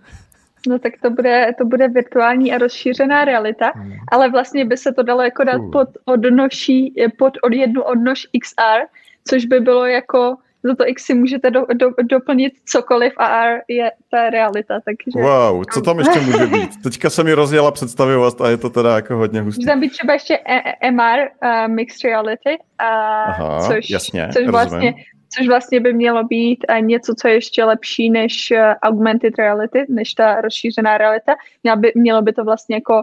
No 0.68 0.79
tak 0.79 0.92
to 1.03 1.11
bude, 1.11 1.53
to 1.59 1.64
bude 1.64 1.88
virtuální 1.88 2.53
a 2.53 2.59
rozšířená 2.59 3.24
realita, 3.24 3.72
hmm. 3.74 3.92
ale 4.12 4.31
vlastně 4.31 4.64
by 4.64 4.77
se 4.77 4.92
to 4.92 5.03
dalo 5.03 5.22
jako 5.22 5.44
dát 5.44 5.61
pod 5.72 5.88
odnoší, 6.05 6.94
pod 7.18 7.33
od 7.42 7.53
jednu 7.53 7.83
odnož 7.83 8.27
XR, 8.40 8.81
což 9.29 9.44
by 9.44 9.61
bylo 9.61 9.87
jako 9.87 10.37
za 10.64 10.74
to 10.74 10.88
X 10.88 11.05
si 11.05 11.14
můžete 11.14 11.50
do, 11.50 11.66
do, 11.74 11.90
doplnit 12.03 12.53
cokoliv 12.64 13.12
a 13.16 13.44
R 13.44 13.61
je 13.68 13.90
ta 14.11 14.31
realita. 14.31 14.81
Takže... 14.85 15.29
Wow, 15.29 15.64
co 15.74 15.81
tam 15.81 15.98
ještě 15.98 16.20
může 16.20 16.46
být? 16.46 16.83
Teďka 16.83 17.11
se 17.11 17.24
mi 17.24 17.33
rozjela 17.33 17.70
představivost 17.70 18.40
a 18.40 18.50
je 18.50 18.57
to 18.57 18.70
teda 18.70 18.94
jako 18.94 19.16
hodně 19.16 19.40
hustý. 19.40 19.61
Může 19.61 19.70
tam 19.70 19.81
být 19.81 19.90
třeba 19.90 20.12
ještě 20.12 20.38
e- 20.48 20.90
MR, 20.90 21.18
uh, 21.42 21.74
Mixed 21.74 22.05
Reality, 22.05 22.50
uh, 22.50 22.87
Aha, 22.87 23.68
což, 23.68 23.90
jasně, 23.90 24.29
což 24.33 24.46
vlastně 24.46 24.94
což 25.38 25.49
vlastně 25.49 25.81
by 25.81 25.92
mělo 25.92 26.25
být 26.25 26.64
eh, 26.68 26.81
něco, 26.81 27.14
co 27.14 27.29
je 27.29 27.35
ještě 27.35 27.64
lepší 27.64 28.11
než 28.11 28.51
eh, 28.51 28.75
augmented 28.83 29.38
reality, 29.38 29.85
než 29.88 30.14
ta 30.14 30.40
rozšířená 30.40 30.99
realita. 30.99 31.35
Mělo 31.62 31.77
by, 31.77 31.92
mělo 31.94 32.23
by 32.23 32.33
to 32.33 32.44
vlastně 32.44 32.77
jako 32.77 33.03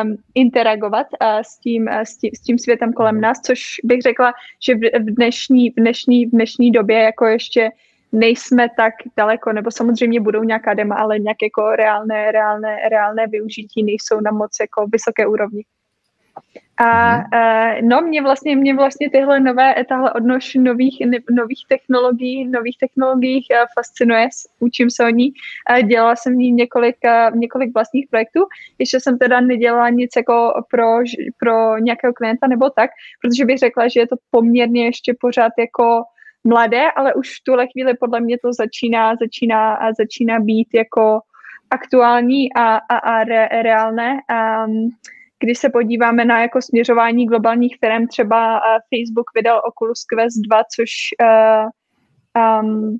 um, 0.00 0.16
interagovat 0.34 1.06
uh, 1.22 1.28
s, 1.42 1.58
tím, 1.58 1.82
uh, 1.82 2.00
s, 2.00 2.16
tím, 2.16 2.30
s 2.34 2.40
tím 2.40 2.58
světem 2.58 2.92
kolem 2.92 3.20
nás, 3.20 3.40
což 3.40 3.60
bych 3.84 4.02
řekla, 4.02 4.32
že 4.66 4.74
v, 4.74 4.78
v, 4.78 5.14
dnešní, 5.14 5.70
v, 5.70 5.74
dnešní, 5.76 6.26
v 6.26 6.30
dnešní 6.30 6.70
době 6.70 6.98
jako 6.98 7.26
ještě 7.26 7.70
nejsme 8.12 8.68
tak 8.76 8.94
daleko, 9.16 9.52
nebo 9.52 9.70
samozřejmě 9.70 10.20
budou 10.20 10.42
nějaká 10.42 10.74
dema, 10.74 10.94
ale 10.94 11.18
nějaké 11.18 11.46
jako 11.46 11.76
reálné, 11.76 12.32
reálné, 12.32 12.88
reálné 12.88 13.26
využití 13.26 13.82
nejsou 13.82 14.20
na 14.20 14.30
moc 14.30 14.50
jako 14.60 14.86
vysoké 14.86 15.26
úrovni. 15.26 15.64
A 16.80 17.16
uh, 17.16 17.88
no, 17.88 18.00
mě 18.00 18.22
vlastně, 18.22 18.56
mě 18.56 18.74
vlastně 18.74 19.10
tyhle 19.10 19.40
nové, 19.40 19.74
tahle 19.88 20.12
odnož 20.12 20.54
nových, 20.54 21.02
nových 21.30 21.64
technologií, 21.68 22.48
nových 22.48 22.76
technologií 22.78 23.36
uh, 23.50 23.66
fascinuje, 23.74 24.28
učím 24.60 24.90
se 24.90 25.04
o 25.04 25.08
ní. 25.08 25.32
Uh, 25.70 25.88
dělala 25.88 26.16
jsem 26.16 26.32
v 26.32 26.36
ní 26.36 26.52
několik, 26.52 26.96
uh, 27.04 27.36
několik 27.36 27.74
vlastních 27.74 28.08
projektů. 28.10 28.40
Ještě 28.78 29.00
jsem 29.00 29.18
teda 29.18 29.40
nedělala 29.40 29.88
nic 29.88 30.10
jako 30.16 30.64
pro, 30.70 30.98
pro 31.38 31.78
nějakého 31.78 32.12
klienta 32.12 32.46
nebo 32.46 32.70
tak, 32.70 32.90
protože 33.22 33.44
bych 33.44 33.58
řekla, 33.58 33.88
že 33.88 34.00
je 34.00 34.06
to 34.06 34.16
poměrně 34.30 34.84
ještě 34.84 35.14
pořád 35.20 35.52
jako 35.58 36.02
mladé, 36.44 36.90
ale 36.96 37.14
už 37.14 37.40
v 37.40 37.44
tuhle 37.44 37.66
chvíli 37.66 37.94
podle 37.94 38.20
mě 38.20 38.38
to 38.38 38.52
začíná, 38.52 39.16
začíná, 39.16 39.78
začíná 39.98 40.40
být 40.40 40.68
jako 40.74 41.20
aktuální 41.70 42.52
a, 42.52 42.76
a, 42.76 42.96
a 42.96 43.24
re, 43.24 43.48
reálné. 43.62 44.18
Um, 44.66 44.90
když 45.40 45.58
se 45.58 45.68
podíváme 45.68 46.24
na 46.24 46.40
jako 46.40 46.62
směřování 46.62 47.26
globálních 47.26 47.76
firm, 47.84 48.06
třeba 48.06 48.56
uh, 48.56 48.62
Facebook 48.62 49.26
vydal 49.36 49.62
Oculus 49.64 50.04
Quest 50.04 50.38
2, 50.48 50.62
což, 50.76 50.90
uh, 51.22 51.68
um, 52.62 52.98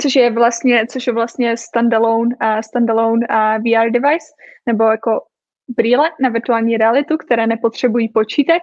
což 0.00 0.16
je 0.16 0.30
vlastně, 0.30 0.86
což 0.86 1.06
je 1.06 1.12
vlastně 1.12 1.56
standalone, 1.56 2.36
uh, 2.42 2.60
standalone 2.60 3.26
uh, 3.30 3.62
VR 3.62 3.90
device, 3.90 4.26
nebo 4.66 4.84
jako 4.84 5.20
brýle 5.68 6.10
na 6.20 6.28
virtuální 6.28 6.76
realitu, 6.76 7.16
které 7.16 7.46
nepotřebují 7.46 8.08
počítač. 8.08 8.62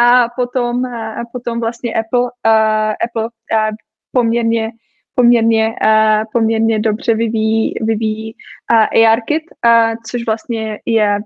A 0.00 0.28
potom, 0.36 0.84
a 0.84 1.22
potom 1.32 1.60
vlastně 1.60 1.94
Apple, 1.94 2.22
uh, 2.22 2.94
Apple 3.04 3.24
uh, 3.24 3.74
poměrně 4.12 4.70
poměrně, 5.14 5.74
uh, 5.84 6.24
poměrně 6.32 6.78
dobře 6.78 7.14
vyvíjí, 7.14 7.74
vyvíjí 7.80 8.34
uh, 8.72 9.06
ARKit, 9.08 9.42
uh, 9.66 9.94
což 10.10 10.26
vlastně 10.26 10.78
je 10.86 11.18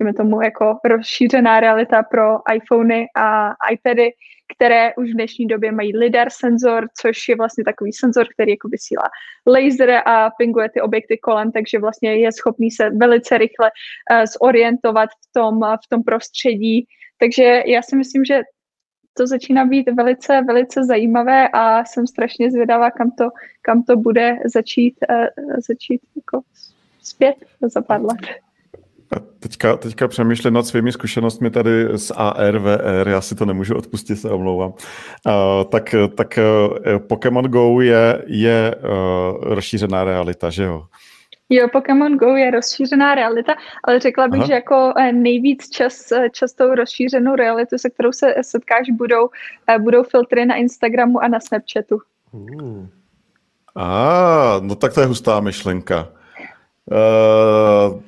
dejme 0.00 0.14
tomu 0.14 0.42
jako 0.42 0.78
rozšířená 0.84 1.60
realita 1.60 2.02
pro 2.02 2.38
iPhony 2.54 3.06
a 3.16 3.50
iPady, 3.72 4.10
které 4.56 4.94
už 4.94 5.10
v 5.10 5.14
dnešní 5.14 5.46
době 5.46 5.72
mají 5.72 5.96
LIDAR 5.96 6.30
senzor, 6.30 6.88
což 7.00 7.28
je 7.28 7.36
vlastně 7.36 7.64
takový 7.64 7.92
senzor, 7.92 8.26
který 8.34 8.50
jako 8.50 8.68
vysílá 8.68 9.02
laser 9.46 10.02
a 10.04 10.30
pinguje 10.30 10.68
ty 10.70 10.80
objekty 10.80 11.18
kolem, 11.18 11.52
takže 11.52 11.78
vlastně 11.78 12.16
je 12.16 12.32
schopný 12.32 12.70
se 12.70 12.90
velice 12.90 13.38
rychle 13.38 13.70
uh, 13.70 14.24
zorientovat 14.42 15.10
v 15.10 15.32
tom, 15.32 15.56
uh, 15.56 15.74
v 15.74 15.88
tom 15.88 16.02
prostředí. 16.02 16.86
Takže 17.18 17.62
já 17.66 17.82
si 17.82 17.96
myslím, 17.96 18.24
že 18.24 18.40
to 19.14 19.26
začíná 19.26 19.64
být 19.64 19.90
velice, 19.90 20.42
velice 20.46 20.84
zajímavé 20.84 21.48
a 21.48 21.84
jsem 21.84 22.06
strašně 22.06 22.50
zvědavá, 22.50 22.90
kam 22.90 23.10
to, 23.10 23.28
kam 23.62 23.82
to 23.82 23.96
bude 23.96 24.36
začít, 24.44 24.94
uh, 25.10 25.26
začít 25.68 26.00
jako 26.16 26.40
zpět 27.02 27.36
za 27.60 27.82
pár 27.82 28.02
let. 28.02 28.45
Teďka, 29.56 29.76
teďka 29.76 30.08
přemýšlím 30.08 30.54
nad 30.54 30.66
svými 30.66 30.92
zkušenostmi 30.92 31.50
tady 31.50 31.98
z 31.98 32.12
AR, 32.16 32.58
VR, 32.58 33.08
já 33.08 33.20
si 33.20 33.34
to 33.34 33.44
nemůžu 33.44 33.76
odpustit, 33.76 34.16
se 34.16 34.30
omlouvám. 34.30 34.70
Uh, 34.70 35.64
tak 35.70 35.94
tak 36.14 36.38
uh, 36.38 36.98
Pokémon 36.98 37.44
Go 37.44 37.80
je, 37.80 38.24
je 38.26 38.74
uh, 38.74 39.54
rozšířená 39.54 40.04
realita, 40.04 40.50
že 40.50 40.64
jo? 40.64 40.86
Jo, 41.48 41.68
Pokémon 41.72 42.16
Go 42.16 42.26
je 42.26 42.50
rozšířená 42.50 43.14
realita, 43.14 43.54
ale 43.84 44.00
řekla 44.00 44.28
bych, 44.28 44.40
Aha. 44.40 44.46
že 44.46 44.52
jako 44.52 44.92
nejvíc 45.12 45.70
čas, 45.70 46.12
častou 46.32 46.74
rozšířenou 46.74 47.34
realitu, 47.34 47.78
se 47.78 47.90
kterou 47.90 48.12
se 48.12 48.34
setkáš, 48.42 48.90
budou, 48.90 49.28
budou 49.78 50.02
filtry 50.02 50.46
na 50.46 50.54
Instagramu 50.54 51.20
a 51.20 51.28
na 51.28 51.40
Snapchatu. 51.40 51.98
Uh. 52.32 52.86
A, 53.76 54.60
no 54.60 54.74
tak 54.74 54.94
to 54.94 55.00
je 55.00 55.06
hustá 55.06 55.40
myšlenka. 55.40 56.08
Uh, 56.90 58.02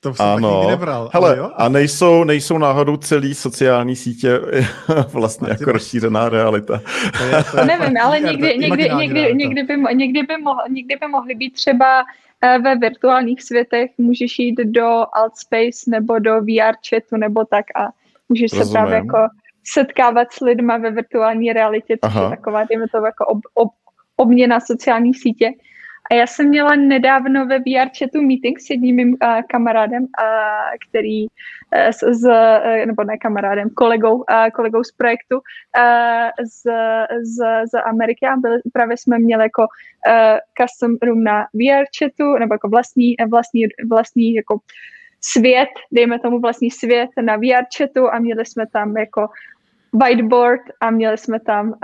to 0.00 0.14
jsem 0.14 0.26
ano. 0.26 0.50
nikdy 0.50 0.70
nebral. 0.70 1.10
Hele, 1.12 1.36
jo? 1.38 1.50
a 1.54 1.68
nejsou, 1.68 2.24
nejsou 2.24 2.58
náhodou 2.58 2.96
celý 2.96 3.34
sociální 3.34 3.96
sítě 3.96 4.40
vlastně 5.12 5.48
jako 5.50 5.64
ty 5.64 5.72
rozšířená 5.72 6.28
realita. 6.28 6.80
To, 7.18 7.24
je, 7.24 7.44
to, 7.50 7.58
je 7.58 7.64
nevím, 7.78 7.96
ale 8.02 8.20
někdy, 8.20 8.58
někdy, 8.58 8.90
někdy, 8.94 9.34
někdy, 9.34 9.62
by, 9.62 9.94
někdy, 9.94 10.22
by 10.22 10.36
mohly, 10.38 10.62
někdy 10.70 10.96
by 10.96 11.08
mohly 11.08 11.34
být 11.34 11.54
třeba 11.54 12.04
eh, 12.42 12.58
ve 12.58 12.76
virtuálních 12.76 13.42
světech, 13.42 13.90
můžeš 13.98 14.38
jít 14.38 14.60
do 14.64 15.04
Altspace 15.12 15.90
nebo 15.90 16.18
do 16.18 16.40
VR 16.40 16.74
chatu 16.88 17.16
nebo 17.16 17.44
tak 17.44 17.64
a 17.76 17.88
můžeš 18.28 18.52
Rozumím. 18.52 18.66
se 18.66 18.72
právě 18.72 18.96
jako 18.96 19.18
setkávat 19.64 20.32
s 20.32 20.40
lidma 20.40 20.76
ve 20.76 20.90
virtuální 20.90 21.52
realitě, 21.52 21.98
což 22.04 22.14
Aha. 22.14 22.24
je 22.24 22.30
taková, 22.30 22.64
dejme 22.64 22.86
to 22.88 22.96
jako 23.06 23.26
ob, 23.26 23.38
ob, 23.54 23.68
obměna 24.16 24.60
sociálních 24.60 25.20
sítě. 25.20 25.50
A 26.10 26.14
já 26.14 26.26
jsem 26.26 26.48
měla 26.48 26.74
nedávno 26.74 27.46
ve 27.46 27.58
VR 27.58 27.88
chatu 27.98 28.22
meeting 28.22 28.60
s 28.60 28.70
jedním 28.70 28.96
mým 28.96 29.08
uh, 29.08 29.40
kamarádem, 29.50 30.02
uh, 30.02 30.08
který 30.88 31.26
uh, 31.26 31.30
z, 31.90 32.14
z, 32.14 32.28
uh, 32.28 32.86
nebo 32.86 33.04
ne 33.04 33.18
kamarádem, 33.18 33.70
kolegou, 33.70 34.14
uh, 34.16 34.24
kolegou 34.54 34.84
z 34.84 34.92
projektu 34.92 35.36
uh, 35.36 36.44
z, 36.44 36.62
z, 37.22 37.66
z 37.72 37.78
Ameriky. 37.84 38.26
A 38.26 38.36
byli, 38.36 38.60
právě 38.72 38.96
jsme 38.96 39.18
měli 39.18 39.42
jako 39.42 39.62
uh, 39.62 40.38
custom 40.60 40.96
room 41.02 41.24
na 41.24 41.46
VR 41.54 41.84
chatu, 41.98 42.38
nebo 42.38 42.54
jako 42.54 42.68
vlastní, 42.68 43.14
vlastní, 43.28 43.66
vlastní 43.90 44.34
jako 44.34 44.58
svět, 45.20 45.70
dejme 45.92 46.18
tomu 46.18 46.40
vlastní 46.40 46.70
svět 46.70 47.10
na 47.20 47.36
VR 47.36 47.64
chatu. 47.78 48.12
A 48.12 48.18
měli 48.18 48.46
jsme 48.46 48.66
tam 48.66 48.96
jako 48.96 49.28
whiteboard 49.92 50.62
a 50.80 50.90
měli 50.90 51.18
jsme 51.18 51.40
tam 51.40 51.68
uh, 51.68 51.74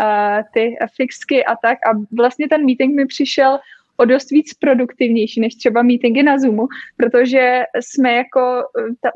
ty 0.54 0.76
fixky 0.96 1.44
a 1.44 1.56
tak. 1.56 1.78
A 1.86 1.90
vlastně 2.18 2.48
ten 2.48 2.64
meeting 2.66 2.96
mi 2.96 3.06
přišel 3.06 3.58
o 3.96 4.04
dost 4.04 4.30
víc 4.30 4.54
produktivnější 4.54 5.40
než 5.40 5.54
třeba 5.54 5.82
meetingy 5.82 6.22
na 6.22 6.38
Zoomu, 6.38 6.66
protože 6.96 7.62
jsme 7.80 8.12
jako, 8.12 8.62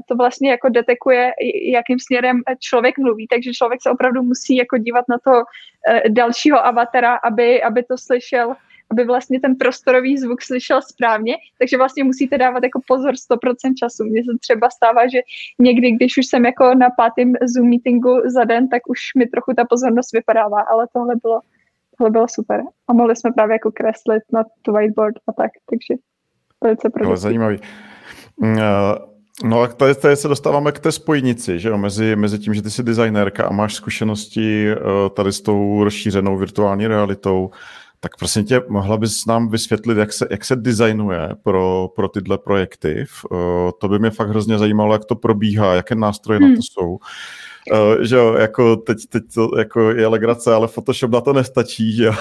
to 0.09 0.17
vlastně 0.17 0.51
jako 0.51 0.69
detekuje, 0.69 1.33
jakým 1.73 1.99
směrem 1.99 2.43
člověk 2.59 2.99
mluví, 2.99 3.27
takže 3.27 3.53
člověk 3.53 3.83
se 3.83 3.91
opravdu 3.91 4.23
musí 4.23 4.57
jako 4.57 4.79
dívat 4.79 5.05
na 5.09 5.19
toho 5.25 5.45
eh, 5.89 6.09
dalšího 6.09 6.67
avatara, 6.67 7.15
aby, 7.15 7.63
aby 7.63 7.83
to 7.83 7.99
slyšel 7.99 8.55
aby 8.91 9.05
vlastně 9.05 9.41
ten 9.41 9.57
prostorový 9.57 10.19
zvuk 10.19 10.43
slyšel 10.43 10.83
správně, 10.83 11.37
takže 11.59 11.77
vlastně 11.77 12.05
musíte 12.05 12.39
dávat 12.39 12.63
jako 12.63 12.81
pozor 12.87 13.15
100% 13.15 13.75
času. 13.75 14.05
Mně 14.05 14.25
se 14.25 14.31
třeba 14.41 14.71
stává, 14.71 15.09
že 15.09 15.21
někdy, 15.59 15.91
když 15.91 16.19
už 16.19 16.27
jsem 16.27 16.45
jako 16.45 16.75
na 16.75 16.91
pátém 16.97 17.33
Zoom 17.43 17.69
meetingu 17.69 18.21
za 18.25 18.45
den, 18.45 18.69
tak 18.69 18.83
už 18.89 19.01
mi 19.17 19.27
trochu 19.27 19.53
ta 19.57 19.65
pozornost 19.65 20.13
vypadává, 20.13 20.61
ale 20.61 20.87
tohle 20.93 21.17
bylo 21.23 21.41
tohle 22.01 22.11
bylo 22.11 22.27
super. 22.29 22.61
A 22.89 22.93
mohli 22.93 23.17
jsme 23.17 23.33
právě 23.33 23.55
jako 23.55 23.73
kreslit 23.73 24.23
na 24.33 24.45
tu 24.63 24.73
whiteboard 24.73 25.17
a 25.29 25.33
tak, 25.33 25.51
takže 25.71 26.03
velice 26.65 26.91
produktivní. 26.91 27.17
zajímavý. 27.17 27.59
Mm, 28.37 28.59
eh, 28.59 28.63
no 29.45 29.61
a 29.61 29.69
tady, 29.69 29.95
tady 29.95 30.17
se 30.17 30.29
dostáváme 30.29 30.73
k 30.73 30.79
té 30.79 30.93
spojnici, 30.93 31.59
že 31.59 31.69
jo, 31.69 31.79
mezi, 31.79 32.17
mezi 32.17 32.39
tím, 32.39 32.55
že 32.55 32.63
ty 32.63 32.71
jsi 32.71 32.83
designérka 32.83 33.45
a 33.45 33.53
máš 33.53 33.75
zkušenosti 33.75 34.71
eh, 34.73 34.77
tady 35.17 35.33
s 35.33 35.41
tou 35.41 35.85
rozšířenou 35.85 36.37
virtuální 36.37 36.87
realitou, 36.87 37.51
tak 38.01 38.17
prosím 38.17 38.45
tě, 38.45 38.63
mohla 38.69 38.97
bys 38.97 39.27
nám 39.27 39.49
vysvětlit, 39.49 39.99
jak 39.99 40.13
se, 40.13 40.27
jak 40.31 40.45
se 40.45 40.57
designuje 40.57 41.29
pro, 41.43 41.89
pro 41.97 42.09
tyhle 42.09 42.39
projekty? 42.39 43.05
Eh, 43.33 43.37
to 43.81 43.89
by 43.89 43.99
mě 43.99 44.11
fakt 44.11 44.29
hrozně 44.29 44.59
zajímalo, 44.59 44.93
jak 44.93 45.05
to 45.05 45.17
probíhá, 45.17 45.75
jaké 45.75 45.95
nástroje 45.95 46.39
hmm. 46.41 46.51
na 46.51 46.57
to 46.57 46.63
jsou. 46.63 46.99
Uh, 47.73 48.03
že 48.03 48.17
jo, 48.17 48.35
jako 48.35 48.77
teď, 48.77 48.99
teď 49.09 49.23
to 49.35 49.59
jako 49.59 49.91
je 49.91 50.07
legrace, 50.07 50.55
ale 50.55 50.69
Photoshop 50.69 51.11
na 51.11 51.21
to 51.21 51.33
nestačí, 51.33 51.97
že 51.97 52.05
jo. 52.05 52.13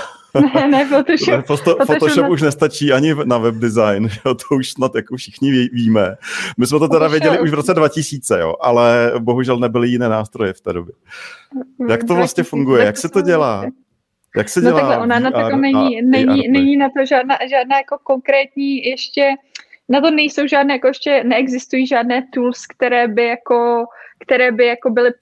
Ne, 0.53 0.67
ne, 0.67 0.85
Photoshop. 0.85 1.27
Ne, 1.35 1.41
Photoshop, 1.41 1.85
Photoshop 1.85 2.23
na... 2.23 2.29
už 2.29 2.41
nestačí 2.41 2.93
ani 2.93 3.15
na 3.25 3.37
web 3.37 3.55
design, 3.55 4.09
že 4.09 4.19
jo, 4.25 4.35
to 4.35 4.55
už 4.55 4.71
snad 4.71 4.95
jako 4.95 5.15
všichni 5.15 5.51
ví, 5.51 5.69
víme. 5.73 6.15
My 6.57 6.67
jsme 6.67 6.79
to 6.79 6.87
teda 6.87 6.99
Photoshop. 6.99 7.11
věděli 7.11 7.39
už 7.39 7.49
v 7.49 7.53
roce 7.53 7.73
2000, 7.73 8.39
jo, 8.39 8.55
ale 8.61 9.11
bohužel 9.19 9.59
nebyly 9.59 9.87
jiné 9.87 10.09
nástroje 10.09 10.53
v 10.53 10.61
té 10.61 10.73
době. 10.73 10.93
Jak 11.89 12.03
to 12.03 12.15
vlastně 12.15 12.43
funguje, 12.43 12.85
jak 12.85 12.97
se 12.97 13.09
to 13.09 13.21
dělá? 13.21 13.65
Jak 14.37 14.49
se 14.49 14.61
dělá? 14.61 14.73
No 14.73 14.79
takhle, 14.79 14.97
ona 14.97 15.19
na 15.19 15.31
to 15.31 15.57
není, 15.57 16.01
není, 16.01 16.47
není 16.47 16.77
na 16.77 16.89
to 16.89 17.05
žádná, 17.05 17.37
žádná 17.49 17.77
jako 17.77 17.97
konkrétní 18.03 18.85
ještě, 18.85 19.29
na 19.89 20.01
to 20.01 20.11
nejsou 20.11 20.47
žádné, 20.47 20.73
jako 20.73 20.87
ještě 20.87 21.23
neexistují 21.23 21.87
žádné 21.87 22.27
tools, 22.33 22.65
které 22.65 23.07
by 23.07 23.25
jako 23.25 23.85
které 24.19 24.51
by 24.51 24.65
jako 24.65 24.89
byly 24.89 25.13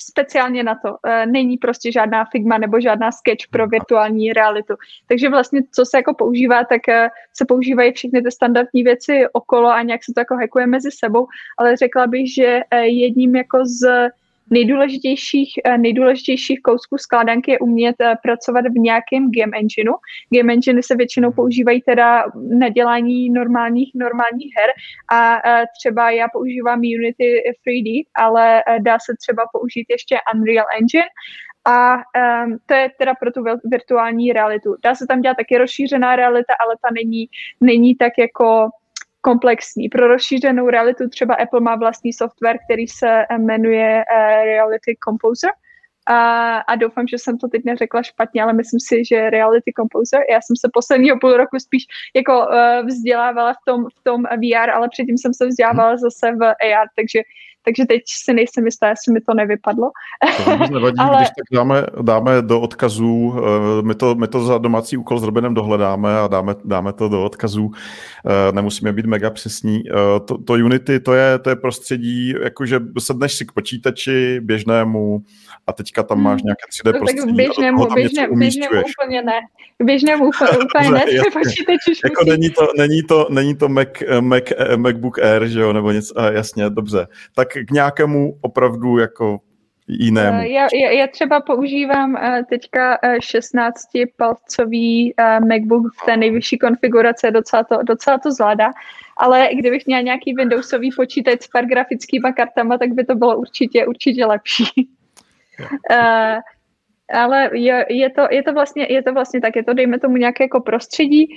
speciálně 0.00 0.62
na 0.62 0.74
to. 0.74 0.96
E, 1.06 1.26
není 1.26 1.56
prostě 1.56 1.92
žádná 1.92 2.24
Figma 2.24 2.58
nebo 2.58 2.80
žádná 2.80 3.12
sketch 3.12 3.48
pro 3.50 3.66
virtuální 3.66 4.32
realitu. 4.32 4.74
Takže 5.06 5.28
vlastně, 5.28 5.60
co 5.74 5.84
se 5.84 5.96
jako 5.96 6.14
používá, 6.14 6.64
tak 6.64 6.88
e, 6.88 7.08
se 7.34 7.44
používají 7.44 7.92
všechny 7.92 8.22
ty 8.22 8.30
standardní 8.30 8.82
věci 8.82 9.24
okolo 9.32 9.68
a 9.68 9.82
nějak 9.82 10.04
se 10.04 10.12
to 10.14 10.20
jako 10.20 10.34
hackuje 10.34 10.66
mezi 10.66 10.90
sebou, 10.90 11.26
ale 11.58 11.76
řekla 11.76 12.06
bych, 12.06 12.34
že 12.34 12.60
e, 12.70 12.86
jedním 12.86 13.36
jako 13.36 13.66
z 13.66 14.10
nejdůležitějších, 14.50 15.52
eh, 15.64 15.78
nejdůležitějších 15.78 16.60
kousků 16.62 16.98
skládanky 16.98 17.50
je 17.50 17.58
umět 17.58 17.96
eh, 18.00 18.14
pracovat 18.22 18.64
v 18.66 18.78
nějakém 18.78 19.30
game 19.36 19.58
engineu. 19.58 19.94
Game 20.36 20.52
engine 20.52 20.82
se 20.82 20.96
většinou 20.96 21.32
používají 21.32 21.82
teda 21.82 22.24
na 22.58 22.68
dělání 22.68 23.30
normálních, 23.30 23.90
normálních 23.94 24.52
her 24.58 24.70
a 25.12 25.48
eh, 25.48 25.64
třeba 25.78 26.10
já 26.10 26.28
používám 26.32 26.78
Unity 26.78 27.42
3D, 27.66 28.02
ale 28.14 28.62
dá 28.80 28.98
se 28.98 29.12
třeba 29.22 29.42
použít 29.52 29.86
ještě 29.90 30.16
Unreal 30.34 30.66
Engine 30.80 31.08
a 31.64 31.96
um, 31.96 32.58
to 32.66 32.74
je 32.74 32.90
teda 32.98 33.14
pro 33.14 33.32
tu 33.32 33.44
virtuální 33.64 34.32
realitu. 34.32 34.76
Dá 34.84 34.94
se 34.94 35.06
tam 35.06 35.20
dělat 35.20 35.36
taky 35.36 35.58
rozšířená 35.58 36.16
realita, 36.16 36.54
ale 36.60 36.74
ta 36.82 36.88
není, 36.94 37.28
není 37.60 37.94
tak 37.94 38.12
jako 38.18 38.68
komplexní. 39.20 39.88
Pro 39.88 40.08
rozšířenou 40.08 40.68
realitu 40.68 41.08
třeba 41.08 41.34
Apple 41.34 41.60
má 41.60 41.76
vlastní 41.76 42.12
software, 42.12 42.58
který 42.64 42.88
se 42.88 43.24
jmenuje 43.38 43.96
uh, 43.96 44.44
Reality 44.44 44.96
Composer 45.04 45.50
a, 46.06 46.58
a 46.58 46.76
doufám, 46.76 47.06
že 47.06 47.18
jsem 47.18 47.38
to 47.38 47.48
teď 47.48 47.64
neřekla 47.64 48.02
špatně, 48.02 48.42
ale 48.42 48.52
myslím 48.52 48.80
si, 48.80 49.04
že 49.04 49.30
Reality 49.30 49.72
Composer, 49.76 50.20
já 50.30 50.40
jsem 50.40 50.56
se 50.56 50.68
posledního 50.72 51.18
půl 51.18 51.36
roku 51.36 51.58
spíš 51.58 51.82
jako 52.16 52.38
uh, 52.38 52.86
vzdělávala 52.86 53.52
v 53.52 53.64
tom, 53.66 53.84
v 53.98 54.02
tom 54.02 54.22
VR, 54.22 54.70
ale 54.70 54.88
předtím 54.88 55.18
jsem 55.18 55.34
se 55.34 55.46
vzdělávala 55.46 55.96
zase 55.96 56.32
v 56.32 56.44
AR, 56.44 56.86
takže 56.96 57.20
takže 57.64 57.86
teď 57.86 58.02
si 58.24 58.32
nejsem 58.32 58.64
jistá, 58.64 58.88
jestli 58.88 59.12
mi 59.12 59.20
to 59.20 59.34
nevypadlo. 59.34 59.90
To 60.36 60.50
vůbec 60.50 60.70
nevadí, 60.70 60.96
Ale... 60.98 61.16
když 61.16 61.28
tak 61.28 61.44
dáme, 61.52 61.86
dáme 62.02 62.42
do 62.42 62.60
odkazů, 62.60 63.34
eh, 63.38 63.82
my 63.82 63.94
to, 63.94 64.14
my 64.14 64.28
to 64.28 64.44
za 64.44 64.58
domácí 64.58 64.96
úkol 64.96 65.18
s 65.18 65.22
Robinem 65.22 65.54
dohledáme 65.54 66.18
a 66.18 66.28
dáme, 66.28 66.54
dáme 66.64 66.92
to 66.92 67.08
do 67.08 67.24
odkazů, 67.24 67.70
eh, 68.26 68.52
nemusíme 68.52 68.92
být 68.92 69.06
mega 69.06 69.30
přesní. 69.30 69.82
Eh, 69.90 70.20
to, 70.20 70.38
to 70.38 70.52
Unity, 70.52 71.00
to 71.00 71.12
je, 71.12 71.38
to 71.38 71.50
je 71.50 71.56
prostředí, 71.56 72.34
jakože 72.42 72.80
sedneš 72.98 73.34
si 73.34 73.46
k 73.46 73.52
počítači 73.52 74.40
běžnému 74.40 75.22
a 75.66 75.72
teďka 75.72 76.02
tam 76.02 76.22
máš 76.22 76.40
hmm. 76.40 76.46
nějaké 76.46 76.62
3D 76.70 76.98
prostředí. 76.98 77.26
Tak 77.26 77.34
běžnému, 77.34 77.86
běžné, 77.94 78.28
běžnému 78.32 78.82
úplně 78.98 79.22
ne. 79.22 79.40
Běžnému 79.82 80.24
úplně 80.64 80.90
ne, 80.90 81.04
počítači 81.32 81.92
jako 82.04 82.24
není 82.24 82.50
to, 82.50 82.68
není 82.78 83.02
to, 83.02 83.26
není 83.30 83.56
to 83.56 83.68
Mac, 83.68 83.88
Mac, 84.20 84.44
MacBook 84.76 85.18
Air, 85.18 85.46
že 85.46 85.60
jo, 85.60 85.72
nebo 85.72 85.92
něco, 85.92 86.14
jasně, 86.32 86.70
dobře. 86.70 87.06
Tak 87.34 87.49
k 87.52 87.70
nějakému 87.70 88.38
opravdu 88.40 88.98
jako 88.98 89.40
jinému? 89.90 90.40
Eh, 90.40 90.48
já, 90.48 90.68
já, 90.74 90.90
já 90.90 91.06
třeba 91.06 91.40
používám 91.40 92.14
uh, 92.14 92.20
teďka 92.48 92.98
16-palcový 93.02 95.12
uh, 95.18 95.24
uh, 95.40 95.48
MacBook 95.48 95.86
v 96.02 96.06
té 96.06 96.16
nejvyšší 96.16 96.58
konfigurace, 96.58 97.30
docela 97.30 97.64
to, 97.64 97.82
docela 97.82 98.18
to 98.18 98.32
zvládá, 98.32 98.70
ale 99.16 99.48
kdybych 99.54 99.86
měl 99.86 100.02
nějaký 100.02 100.34
Windowsový 100.34 100.90
počítač 100.96 101.42
s 101.42 101.48
pár 101.48 101.66
grafickýma 101.66 102.32
kartama, 102.32 102.78
tak 102.78 102.92
by 102.92 103.04
to 103.04 103.14
bylo 103.14 103.38
určitě, 103.38 103.86
určitě 103.86 104.26
lepší. 104.26 104.88
uh, 105.90 106.38
ale 107.12 107.50
je, 107.52 107.86
je, 107.88 108.10
to, 108.10 108.28
je, 108.30 108.42
to 108.42 108.52
vlastně, 108.52 108.86
je 108.90 109.02
to 109.02 109.12
vlastně 109.12 109.40
tak, 109.40 109.56
je 109.56 109.64
to 109.64 109.74
dejme 109.74 109.98
tomu 109.98 110.16
nějaké 110.16 110.44
jako 110.44 110.60
prostředí, 110.60 111.28
uh, 111.28 111.36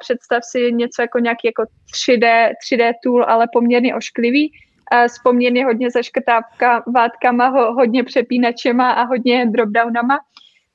představ 0.00 0.44
si 0.44 0.72
něco 0.72 1.02
jako 1.02 1.18
nějaký 1.18 1.48
jako 1.48 1.64
3D, 1.94 2.50
3D 2.72 2.92
tool, 3.04 3.24
ale 3.28 3.46
poměrně 3.52 3.94
ošklivý, 3.94 4.52
s 4.92 5.18
poměrně 5.18 5.64
hodně 5.64 5.90
zaškrtávátkama, 5.90 7.48
hodně 7.48 8.04
přepínačema 8.04 8.90
a 8.90 9.04
hodně 9.04 9.46
dropdownama. 9.46 10.18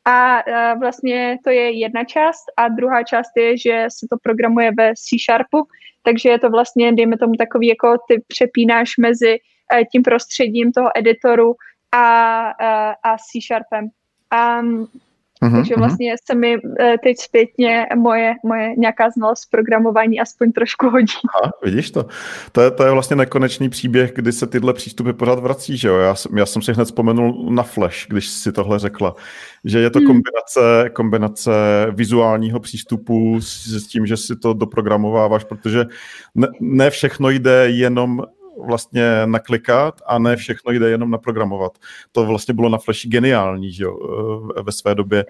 A 0.06 0.44
vlastně 0.80 1.38
to 1.44 1.50
je 1.50 1.72
jedna 1.80 2.04
část 2.04 2.46
a 2.58 2.68
druhá 2.68 3.04
část 3.04 3.32
je, 3.38 3.58
že 3.58 3.86
se 3.90 4.08
to 4.10 4.18
programuje 4.24 4.72
ve 4.78 4.94
C 4.96 5.18
Sharpu, 5.26 5.68
takže 6.04 6.30
je 6.30 6.40
to 6.40 6.50
vlastně, 6.50 6.92
dejme 6.92 7.18
tomu 7.18 7.34
takový, 7.34 7.68
jako 7.68 7.98
ty 8.08 8.24
přepínáš 8.28 8.98
mezi 8.98 9.38
tím 9.92 10.04
prostředím 10.04 10.72
toho 10.72 10.90
editoru 10.96 11.56
a, 11.92 12.06
a, 12.50 12.92
a 13.04 13.18
C 13.18 13.42
Sharpem. 13.48 13.90
A 14.32 14.62
Mm-hmm, 15.46 15.56
Takže 15.56 15.76
vlastně 15.78 16.16
se 16.26 16.36
mi 16.36 16.58
eh, 16.80 16.96
teď 17.04 17.18
zpětně 17.18 17.86
moje, 17.96 18.34
moje 18.44 18.76
nějaká 18.78 19.10
znalost 19.10 19.46
programování 19.52 20.20
aspoň 20.20 20.52
trošku 20.52 20.90
hodí. 20.90 21.14
Aha, 21.42 21.52
vidíš 21.64 21.92
to? 21.92 22.06
To 22.52 22.62
je, 22.62 22.72
to 22.72 22.84
je 22.84 22.92
vlastně 22.92 23.16
nekonečný 23.16 23.70
příběh, 23.70 24.14
kdy 24.16 24.32
se 24.32 24.48
tyhle 24.48 24.74
přístupy 24.74 25.12
pořád 25.12 25.40
vrací, 25.40 25.78
že 25.78 25.88
jo? 25.88 25.98
Já, 25.98 26.16
jsem, 26.16 26.38
já 26.38 26.46
jsem 26.46 26.62
si 26.62 26.74
hned 26.74 26.86
vzpomenul 26.86 27.52
na 27.52 27.64
Flash, 27.64 28.08
když 28.08 28.28
si 28.28 28.52
tohle 28.52 28.80
řekla, 28.80 29.16
že 29.64 29.80
je 29.80 29.90
to 29.90 30.00
hmm. 30.00 30.08
kombinace, 30.08 30.90
kombinace 30.94 31.52
vizuálního 31.92 32.60
přístupu 32.60 33.42
s, 33.42 33.68
s 33.68 33.88
tím, 33.88 34.06
že 34.06 34.18
si 34.18 34.36
to 34.36 34.54
doprogramováváš, 34.54 35.44
protože 35.44 35.86
ne, 36.36 36.48
ne 36.60 36.90
všechno 36.90 37.30
jde 37.30 37.70
jenom 37.70 38.24
vlastně 38.58 39.04
naklikat 39.26 40.02
a 40.06 40.20
ne 40.20 40.36
všechno 40.36 40.72
jde 40.72 40.90
jenom 40.90 41.12
naprogramovat. 41.12 41.78
To 42.12 42.26
vlastně 42.26 42.54
bylo 42.54 42.70
na 42.70 42.78
Flashi 42.78 43.10
geniální, 43.10 43.72
že 43.72 43.84
jo, 43.84 43.98
eh, 44.58 44.62
ve 44.62 44.72
své 44.72 44.96
době. 44.96 45.26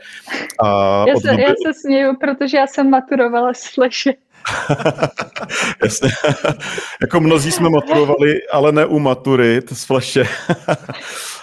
A 0.64 1.04
já, 1.08 1.16
se, 1.16 1.28
doby... 1.28 1.42
já 1.42 1.54
se 1.66 1.80
směju, 1.80 2.16
protože 2.16 2.58
já 2.58 2.68
jsem 2.68 2.90
maturovala 2.90 3.54
s 3.54 3.74
Flashy. 3.74 4.18
Jasně. 5.84 6.10
jako 7.02 7.20
mnozí 7.20 7.52
jsme 7.52 7.70
maturovali, 7.70 8.42
ale 8.52 8.72
ne 8.72 8.86
u 8.86 9.00
maturit 9.00 9.70
z 9.70 9.86
fleše. 9.86 10.20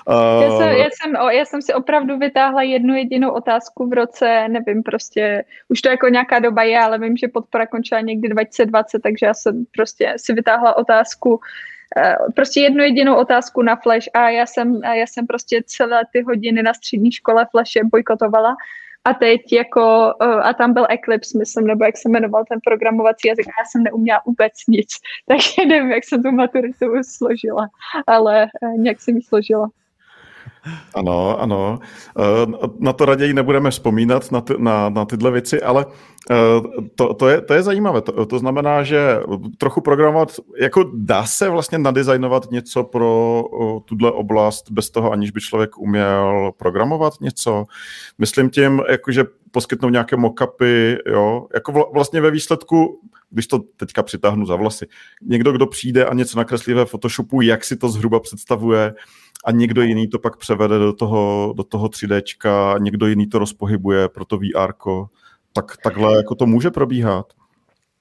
já, 0.08 0.58
jsem, 0.58 0.68
já, 0.68 0.88
jsem, 0.92 1.16
já 1.30 1.44
jsem 1.44 1.62
si 1.62 1.74
opravdu 1.74 2.18
vytáhla 2.18 2.62
jednu 2.62 2.94
jedinou 2.94 3.30
otázku 3.30 3.88
v 3.88 3.92
roce, 3.92 4.48
nevím, 4.48 4.82
prostě, 4.82 5.44
už 5.68 5.80
to 5.80 5.88
jako 5.88 6.08
nějaká 6.08 6.38
doba 6.38 6.62
je, 6.62 6.80
ale 6.80 6.98
vím, 6.98 7.16
že 7.16 7.28
podpora 7.28 7.66
končila 7.66 8.00
někdy 8.00 8.28
2020, 8.28 9.02
takže 9.02 9.26
já 9.26 9.34
jsem 9.34 9.64
prostě 9.76 10.14
si 10.16 10.32
vytáhla 10.32 10.76
otázku, 10.76 11.40
eh, 11.42 11.71
prostě 12.34 12.60
jednu 12.60 12.82
jedinou 12.82 13.14
otázku 13.16 13.62
na 13.62 13.76
Flash 13.76 14.08
a 14.14 14.30
já 14.30 14.46
jsem, 14.46 14.80
já 14.84 15.06
jsem 15.06 15.26
prostě 15.26 15.62
celé 15.66 16.02
ty 16.12 16.22
hodiny 16.22 16.62
na 16.62 16.74
střední 16.74 17.12
škole 17.12 17.46
Flashe 17.50 17.80
bojkotovala 17.84 18.56
a 19.04 19.14
teď 19.14 19.52
jako, 19.52 20.14
uh, 20.22 20.46
a 20.46 20.54
tam 20.54 20.72
byl 20.72 20.86
Eclipse, 20.90 21.38
myslím, 21.38 21.66
nebo 21.66 21.84
jak 21.84 21.96
se 21.96 22.08
jmenoval 22.08 22.44
ten 22.48 22.58
programovací 22.64 23.28
jazyk, 23.28 23.46
a 23.46 23.60
já 23.60 23.64
jsem 23.64 23.82
neuměla 23.82 24.20
vůbec 24.26 24.52
nic, 24.68 24.88
takže 25.28 25.66
nevím, 25.66 25.92
jak 25.92 26.04
jsem 26.04 26.22
tu 26.22 26.32
maturitu 26.32 26.86
složila, 27.16 27.68
ale 28.06 28.46
uh, 28.62 28.78
nějak 28.78 29.00
jsem 29.00 29.16
ji 29.16 29.22
složila. 29.22 29.68
Ano, 30.94 31.40
ano. 31.40 31.78
Eh, 32.18 32.68
na 32.78 32.92
to 32.92 33.04
raději 33.04 33.34
nebudeme 33.34 33.70
vzpomínat, 33.70 34.32
na, 34.32 34.40
ty, 34.40 34.54
na, 34.58 34.88
na 34.88 35.04
tyhle 35.04 35.30
věci, 35.30 35.62
ale 35.62 35.86
eh, 36.30 36.34
to, 36.94 37.14
to, 37.14 37.28
je, 37.28 37.40
to 37.40 37.54
je 37.54 37.62
zajímavé. 37.62 38.00
To, 38.00 38.26
to 38.26 38.38
znamená, 38.38 38.82
že 38.82 39.20
trochu 39.58 39.80
programovat, 39.80 40.32
jako 40.60 40.90
dá 40.94 41.26
se 41.26 41.48
vlastně 41.48 41.78
nadizajnovat 41.78 42.50
něco 42.50 42.84
pro 42.84 43.44
tuhle 43.84 44.12
oblast 44.12 44.70
bez 44.70 44.90
toho, 44.90 45.12
aniž 45.12 45.30
by 45.30 45.40
člověk 45.40 45.78
uměl 45.78 46.52
programovat 46.56 47.12
něco. 47.20 47.64
Myslím 48.18 48.50
tím, 48.50 48.82
jakože 48.88 49.24
poskytnout 49.50 49.90
nějaké 49.90 50.16
mockupy, 50.16 50.96
jo, 51.06 51.46
jako 51.54 51.90
vlastně 51.94 52.20
ve 52.20 52.30
výsledku, 52.30 53.00
když 53.30 53.46
to 53.46 53.58
teďka 53.76 54.02
přitáhnu 54.02 54.46
za 54.46 54.56
vlasy, 54.56 54.86
někdo, 55.22 55.52
kdo 55.52 55.66
přijde 55.66 56.06
a 56.06 56.14
něco 56.14 56.38
nakreslí 56.38 56.74
ve 56.74 56.84
Photoshopu, 56.84 57.40
jak 57.40 57.64
si 57.64 57.76
to 57.76 57.88
zhruba 57.88 58.20
představuje, 58.20 58.94
a 59.44 59.50
někdo 59.50 59.82
jiný 59.82 60.08
to 60.08 60.18
pak 60.18 60.36
převede 60.36 60.78
do 60.78 60.92
toho, 60.92 61.54
do 61.56 61.64
toho 61.64 61.86
3Dčka, 61.88 62.80
někdo 62.80 63.06
jiný 63.06 63.26
to 63.26 63.38
rozpohybuje 63.38 64.08
pro 64.08 64.24
to 64.24 64.38
VR, 64.38 64.72
tak 65.52 65.76
takhle 65.84 66.16
jako 66.16 66.34
to 66.34 66.46
může 66.46 66.70
probíhat. 66.70 67.32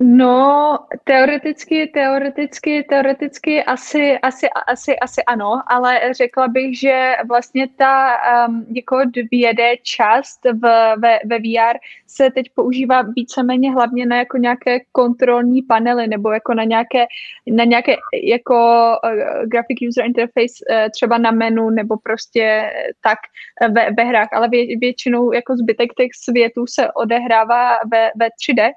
No, 0.03 0.79
teoreticky, 1.03 1.87
teoreticky, 1.93 2.83
teoreticky 2.83 3.63
asi, 3.63 4.17
asi, 4.17 4.47
asi, 4.67 4.99
asi 4.99 5.23
ano, 5.23 5.61
ale 5.67 6.13
řekla 6.13 6.47
bych, 6.47 6.79
že 6.79 7.15
vlastně 7.27 7.67
ta 7.77 8.17
um, 8.47 8.65
jako 8.75 8.95
2D 8.95 9.77
část 9.83 10.39
v, 10.53 10.95
ve, 10.97 11.19
ve 11.25 11.39
VR 11.39 11.77
se 12.07 12.31
teď 12.31 12.49
používá 12.55 13.01
víceméně 13.01 13.71
hlavně 13.71 14.05
na 14.05 14.17
jako 14.17 14.37
nějaké 14.37 14.79
kontrolní 14.91 15.61
panely 15.61 16.07
nebo 16.07 16.31
jako 16.31 16.53
na 16.53 16.63
nějaké, 16.63 17.05
na 17.47 17.63
nějaké 17.63 17.95
jako 18.23 18.55
uh, 19.03 19.45
graphic 19.45 19.79
user 19.89 20.05
interface 20.05 20.53
uh, 20.69 20.89
třeba 20.91 21.17
na 21.17 21.31
menu 21.31 21.69
nebo 21.69 21.97
prostě 21.97 22.71
tak 23.03 23.19
uh, 23.67 23.73
ve, 23.73 23.91
ve 23.97 24.03
hrách, 24.03 24.29
ale 24.33 24.49
vě, 24.49 24.77
většinou 24.77 25.31
jako 25.31 25.57
zbytek 25.57 25.89
těch 25.97 26.11
světů 26.23 26.67
se 26.67 26.91
odehrává 26.91 27.77
ve, 27.91 28.11
ve 28.15 28.27
3D, 28.27 28.71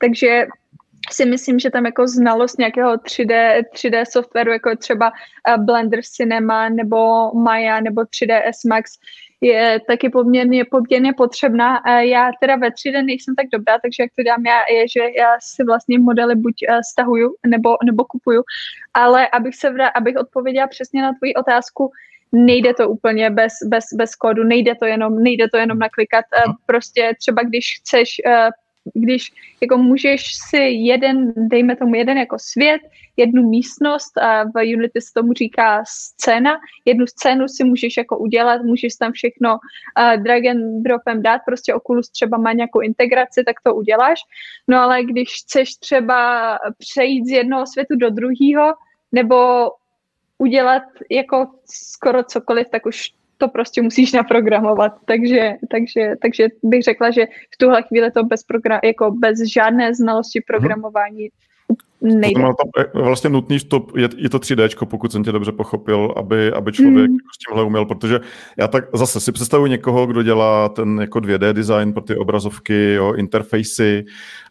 takže 0.00 0.46
si 1.12 1.26
myslím, 1.26 1.58
že 1.58 1.70
tam 1.70 1.86
jako 1.86 2.08
znalost 2.08 2.58
nějakého 2.58 2.96
3D, 2.96 3.62
3D 3.74 4.04
softwaru, 4.12 4.52
jako 4.52 4.76
třeba 4.76 5.12
eh, 5.48 5.58
Blender 5.58 6.00
Cinema 6.02 6.68
nebo 6.68 7.30
Maya 7.34 7.80
nebo 7.80 8.02
3ds 8.02 8.68
Max, 8.68 8.90
je 9.40 9.80
taky 9.86 10.10
poměrně, 10.10 10.64
poměrně 10.64 11.12
potřebná. 11.12 11.82
Já 12.00 12.30
teda 12.40 12.56
ve 12.56 12.68
3D 12.68 13.04
nejsem 13.04 13.34
tak 13.34 13.46
dobrá, 13.52 13.78
takže 13.82 14.02
jak 14.02 14.10
to 14.16 14.22
dělám 14.22 14.46
já, 14.46 14.58
je, 14.74 14.88
že 14.88 15.00
já 15.18 15.36
si 15.40 15.64
vlastně 15.64 15.98
modely 15.98 16.34
buď 16.34 16.54
eh, 16.68 16.78
stahuju 16.92 17.34
nebo, 17.46 17.76
nebo 17.84 18.04
kupuju, 18.04 18.42
ale 18.94 19.28
abych, 19.28 19.56
se 19.56 19.70
vra, 19.70 19.88
abych 19.88 20.16
odpověděla 20.16 20.66
přesně 20.66 21.02
na 21.02 21.12
tvoji 21.12 21.34
otázku, 21.34 21.90
nejde 22.32 22.74
to 22.74 22.88
úplně 22.88 23.30
bez, 23.30 23.52
bez, 23.66 23.84
bez 23.94 24.14
kódu, 24.14 24.44
nejde 24.44 24.74
to 24.74 24.86
jenom, 24.86 25.22
nejde 25.22 25.48
to 25.48 25.56
jenom 25.56 25.78
naklikat. 25.78 26.24
Eh, 26.36 26.52
prostě 26.66 27.12
třeba 27.18 27.42
když 27.42 27.64
chceš 27.80 28.08
když 28.94 29.32
jako 29.60 29.78
můžeš 29.78 30.22
si 30.48 30.58
jeden, 30.58 31.32
dejme 31.36 31.76
tomu 31.76 31.94
jeden 31.94 32.18
jako 32.18 32.36
svět, 32.38 32.80
jednu 33.16 33.48
místnost, 33.48 34.18
a 34.18 34.44
v 34.44 34.74
Unity 34.76 35.00
se 35.00 35.12
tomu 35.14 35.32
říká 35.32 35.82
scéna, 35.86 36.58
jednu 36.84 37.06
scénu 37.06 37.48
si 37.48 37.64
můžeš 37.64 37.96
jako 37.96 38.18
udělat, 38.18 38.62
můžeš 38.62 38.94
tam 38.94 39.12
všechno 39.12 39.52
uh, 39.52 40.22
drag 40.22 40.46
and 40.46 40.82
dropem 40.82 41.22
dát, 41.22 41.40
prostě 41.46 41.74
Oculus 41.74 42.10
třeba 42.10 42.38
má 42.38 42.52
nějakou 42.52 42.80
integraci, 42.80 43.44
tak 43.44 43.56
to 43.64 43.74
uděláš, 43.74 44.20
no 44.68 44.78
ale 44.78 45.04
když 45.04 45.28
chceš 45.44 45.74
třeba 45.74 46.58
přejít 46.78 47.26
z 47.26 47.30
jednoho 47.30 47.66
světu 47.66 47.96
do 47.96 48.10
druhého, 48.10 48.74
nebo 49.12 49.70
udělat 50.38 50.82
jako 51.10 51.46
skoro 51.64 52.22
cokoliv, 52.24 52.68
tak 52.70 52.86
už 52.86 53.10
to 53.38 53.48
prostě 53.48 53.82
musíš 53.82 54.12
naprogramovat. 54.12 54.92
Takže, 55.04 55.54
takže, 55.70 56.14
takže 56.22 56.48
bych 56.62 56.82
řekla, 56.82 57.10
že 57.10 57.24
v 57.54 57.56
tuhle 57.58 57.82
chvíli 57.82 58.10
to 58.10 58.24
bez, 58.24 58.42
program, 58.42 58.80
jako 58.84 59.10
bez 59.10 59.38
žádné 59.40 59.94
znalosti 59.94 60.40
programování 60.46 61.28
nejde. 62.00 62.42
To 62.42 62.54
tam 62.74 63.02
vlastně 63.04 63.30
nutný, 63.30 63.58
to, 63.60 63.86
je, 63.96 64.08
je 64.16 64.30
to 64.30 64.38
3D, 64.38 64.86
pokud 64.86 65.12
jsem 65.12 65.24
tě 65.24 65.32
dobře 65.32 65.52
pochopil, 65.52 66.14
aby, 66.16 66.52
aby 66.52 66.72
člověk 66.72 67.10
mm. 67.10 67.16
s 67.34 67.38
tímhle 67.38 67.64
uměl, 67.64 67.84
protože 67.84 68.20
já 68.58 68.68
tak 68.68 68.84
zase 68.94 69.20
si 69.20 69.32
představuji 69.32 69.70
někoho, 69.70 70.06
kdo 70.06 70.22
dělá 70.22 70.68
ten 70.68 71.00
jako 71.00 71.18
2D 71.18 71.52
design 71.52 71.92
pro 71.92 72.02
ty 72.02 72.16
obrazovky, 72.16 72.92
jo, 72.92 73.12
interfejsy, 73.12 74.04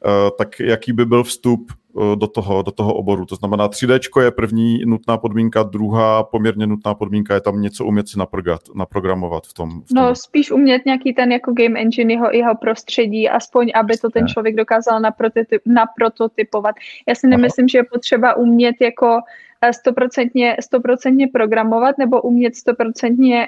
uh, 0.05 0.11
tak 0.37 0.59
jaký 0.59 0.93
by 0.93 1.05
byl 1.05 1.23
vstup 1.23 1.71
do 2.15 2.27
toho, 2.27 2.61
do 2.61 2.71
toho 2.71 2.93
oboru. 2.93 3.25
To 3.25 3.35
znamená, 3.35 3.67
3D 3.67 4.21
je 4.21 4.31
první 4.31 4.85
nutná 4.85 5.17
podmínka, 5.17 5.63
druhá 5.63 6.23
poměrně 6.23 6.67
nutná 6.67 6.93
podmínka 6.93 7.33
je 7.33 7.41
tam 7.41 7.61
něco 7.61 7.85
umět 7.85 8.09
si 8.09 8.19
naprogat, 8.19 8.61
naprogramovat 8.75 9.47
v 9.47 9.53
tom, 9.53 9.69
v 9.81 9.87
tom. 9.93 10.03
No 10.03 10.15
spíš 10.15 10.51
umět 10.51 10.85
nějaký 10.85 11.13
ten 11.13 11.31
jako 11.31 11.53
game 11.53 11.79
engine, 11.79 12.13
jeho, 12.13 12.31
jeho 12.31 12.55
prostředí, 12.55 13.29
aspoň 13.29 13.71
aby 13.75 13.97
to 13.97 14.09
ten 14.09 14.27
člověk 14.27 14.55
dokázal 14.55 14.99
naprototyp, 14.99 15.61
naprototypovat. 15.65 16.75
Já 17.07 17.15
si 17.15 17.27
nemyslím, 17.27 17.63
Aha. 17.63 17.67
že 17.71 17.77
je 17.77 17.83
potřeba 17.83 18.33
umět 18.33 18.75
jako 18.81 19.19
eh, 19.61 19.73
stoprocentně, 19.73 20.55
stoprocentně 20.59 21.27
programovat 21.27 21.97
nebo 21.97 22.21
umět 22.21 22.55
stoprocentně 22.55 23.47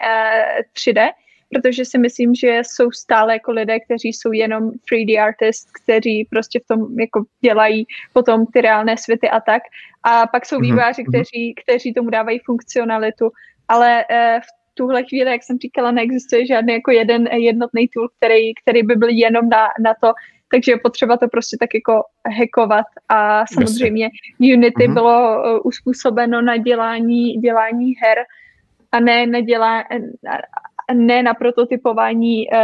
3D, 0.74 1.02
eh, 1.02 1.10
protože 1.54 1.86
si 1.86 1.98
myslím, 1.98 2.36
že 2.36 2.62
jsou 2.64 2.92
stále 2.92 3.34
jako 3.34 3.52
lidé, 3.52 3.80
kteří 3.80 4.14
jsou 4.14 4.32
jenom 4.32 4.72
3D 4.72 5.24
artist, 5.24 5.68
kteří 5.84 6.28
prostě 6.30 6.60
v 6.60 6.68
tom 6.68 7.00
jako 7.00 7.24
dělají 7.42 7.86
potom 8.14 8.46
ty 8.46 8.62
reálné 8.62 8.98
světy 8.98 9.30
a 9.30 9.40
tak. 9.40 9.64
A 10.04 10.28
pak 10.28 10.46
jsou 10.46 10.56
mhm, 10.56 10.64
výváři, 10.64 11.02
mm-hmm. 11.02 11.10
kteří, 11.10 11.56
kteří 11.64 11.94
tomu 11.94 12.10
dávají 12.10 12.40
funkcionalitu, 12.46 13.32
ale 13.68 14.06
uh, 14.12 14.42
v 14.42 14.50
tuhle 14.74 15.04
chvíli, 15.04 15.32
jak 15.32 15.44
jsem 15.44 15.58
říkala, 15.58 15.92
neexistuje 15.92 16.46
žádný 16.46 16.74
jako 16.74 16.92
jeden 16.92 17.28
jednotný 17.28 17.88
tool, 17.88 18.10
který, 18.18 18.56
který 18.64 18.84
by 18.84 18.96
byl 18.96 19.10
jenom 19.10 19.50
na, 19.50 19.68
na 19.84 19.94
to, 20.02 20.14
takže 20.52 20.72
je 20.72 20.80
potřeba 20.80 21.18
to 21.18 21.28
prostě 21.28 21.58
tak 21.60 21.70
jako 21.74 22.04
hackovat 22.38 22.86
a 23.10 23.44
samozřejmě 23.54 24.10
Unity 24.40 24.88
mm-hmm. 24.88 24.94
bylo 24.94 25.44
uh, 25.44 25.60
uspůsobeno 25.64 26.42
na 26.42 26.58
dělání, 26.58 27.34
dělání 27.34 27.94
her 28.04 28.18
a 28.92 29.00
ne 29.00 29.26
na 29.26 29.42
dělá, 29.42 29.84
ne 30.94 31.24
na 31.24 31.34
prototypování 31.34 32.48
uh, 32.48 32.60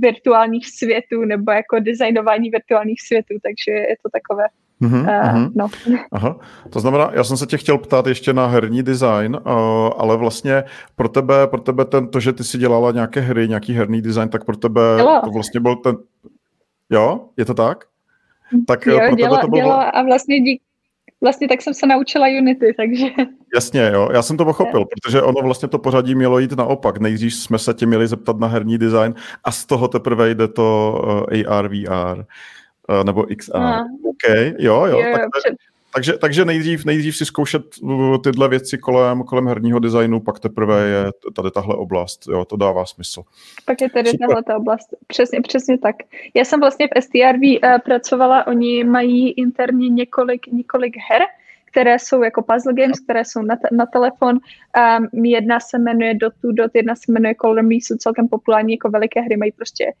virtuálních 0.00 0.66
světů 0.66 1.24
nebo 1.24 1.52
jako 1.52 1.78
designování 1.80 2.50
virtuálních 2.50 3.00
světů, 3.00 3.34
takže 3.42 3.72
je 3.72 3.96
to 4.02 4.08
takové 4.12 4.44
Mm-hmm, 4.82 5.34
uh, 5.34 5.48
no. 5.54 5.68
Aha. 6.12 6.38
To 6.70 6.80
znamená, 6.80 7.10
já 7.14 7.24
jsem 7.24 7.36
se 7.36 7.46
tě 7.46 7.56
chtěl 7.56 7.78
ptát 7.78 8.06
ještě 8.06 8.32
na 8.32 8.46
herní 8.46 8.82
design, 8.82 9.36
uh, 9.36 9.52
ale 9.96 10.16
vlastně 10.16 10.64
pro 10.96 11.08
tebe, 11.08 11.46
pro 11.46 11.60
tebe 11.60 11.84
ten, 11.84 12.08
to, 12.08 12.20
že 12.20 12.32
ty 12.32 12.44
si 12.44 12.58
dělala 12.58 12.92
nějaké 12.92 13.20
hry, 13.20 13.48
nějaký 13.48 13.72
herní 13.72 14.02
design, 14.02 14.28
tak 14.28 14.44
pro 14.44 14.56
tebe 14.56 14.80
dělala. 14.96 15.20
to 15.20 15.30
vlastně 15.30 15.60
byl 15.60 15.76
ten... 15.76 15.96
Jo, 16.90 17.28
je 17.36 17.44
to 17.44 17.54
tak? 17.54 17.84
Tak 18.66 18.86
jo, 18.86 18.98
pro 19.06 19.16
děla, 19.16 19.30
tebe 19.30 19.40
to 19.40 19.48
bylo... 19.48 19.96
a 19.96 20.02
vlastně 20.02 20.40
dík, 20.40 20.62
vlastně 21.20 21.48
tak 21.48 21.62
jsem 21.62 21.74
se 21.74 21.86
naučila 21.86 22.26
Unity, 22.40 22.74
takže... 22.76 23.06
Jasně, 23.54 23.90
jo, 23.94 24.08
já 24.12 24.22
jsem 24.22 24.36
to 24.36 24.44
pochopil, 24.44 24.84
protože 24.84 25.22
ono 25.22 25.42
vlastně 25.42 25.68
to 25.68 25.78
pořadí 25.78 26.14
mělo 26.14 26.38
jít 26.38 26.52
naopak. 26.52 26.98
Nejdřív 26.98 27.34
jsme 27.34 27.58
se 27.58 27.74
tě 27.74 27.86
měli 27.86 28.08
zeptat 28.08 28.38
na 28.38 28.46
herní 28.46 28.78
design 28.78 29.14
a 29.44 29.52
z 29.52 29.66
toho 29.66 29.88
teprve 29.88 30.30
jde 30.30 30.48
to 30.48 30.98
uh, 31.32 31.52
AR, 31.52 31.68
VR 31.68 32.24
uh, 32.88 33.04
nebo 33.04 33.26
XR. 33.36 33.56
Aha. 33.56 33.84
OK, 34.10 34.54
jo, 34.58 34.84
jo. 34.84 34.98
jo, 34.98 35.12
tak, 35.12 35.22
jo 35.50 35.56
takže, 35.94 36.12
takže 36.12 36.44
nejdřív, 36.44 36.84
nejdřív 36.84 37.16
si 37.16 37.24
zkoušet 37.24 37.62
uh, 37.82 38.22
tyhle 38.22 38.48
věci 38.48 38.78
kolem, 38.78 39.22
kolem 39.22 39.46
herního 39.46 39.78
designu, 39.78 40.20
pak 40.20 40.40
teprve 40.40 40.88
je 40.88 41.04
tady 41.36 41.50
tahle 41.50 41.74
oblast. 41.74 42.28
Jo, 42.28 42.44
to 42.44 42.56
dává 42.56 42.86
smysl. 42.86 43.22
Pak 43.64 43.80
je 43.80 43.90
tady 43.90 44.18
tahle 44.18 44.42
ta 44.42 44.56
oblast. 44.56 44.88
Přesně, 45.06 45.40
přesně 45.40 45.78
tak. 45.78 45.96
Já 46.34 46.44
jsem 46.44 46.60
vlastně 46.60 46.88
v 46.88 47.02
STRV 47.02 47.42
uh, 47.42 47.78
pracovala, 47.84 48.46
oni 48.46 48.84
mají 48.84 49.30
interně 49.30 49.88
několik, 49.88 50.46
několik 50.46 50.96
her, 51.10 51.22
které 51.70 51.98
jsou 51.98 52.22
jako 52.22 52.42
puzzle 52.42 52.74
games, 52.74 53.00
které 53.00 53.24
jsou 53.24 53.42
na, 53.42 53.56
te- 53.56 53.76
na 53.76 53.86
telefon. 53.86 54.38
Um, 55.14 55.24
jedna 55.24 55.60
se 55.60 55.78
jmenuje 55.78 56.14
Dot 56.14 56.32
to 56.42 56.52
Dot, 56.52 56.70
jedna 56.74 56.94
se 56.94 57.12
jmenuje 57.12 57.34
Color 57.34 57.62
Me, 57.62 57.74
jsou 57.74 57.96
celkem 57.96 58.28
populární 58.28 58.72
jako 58.72 58.90
veliké 58.90 59.20
hry, 59.20 59.36
mají 59.36 59.52
prostě 59.52 59.92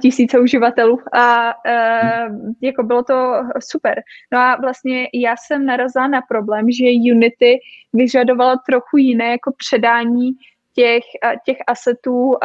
tisíce 0.00 0.40
uživatelů 0.40 0.98
a 1.12 1.54
uh, 1.54 2.36
jako 2.60 2.82
bylo 2.82 3.02
to 3.02 3.32
super. 3.58 4.02
No 4.32 4.38
a 4.38 4.56
vlastně 4.60 5.08
já 5.14 5.34
jsem 5.36 5.66
narazila 5.66 6.08
na 6.08 6.20
problém, 6.28 6.70
že 6.70 7.12
Unity 7.12 7.58
vyžadovala 7.92 8.56
trochu 8.66 8.96
jiné 8.96 9.30
jako 9.30 9.52
předání 9.58 10.32
těch, 10.74 11.04
těch 11.44 11.56
asetů 11.66 12.26
uh, 12.26 12.38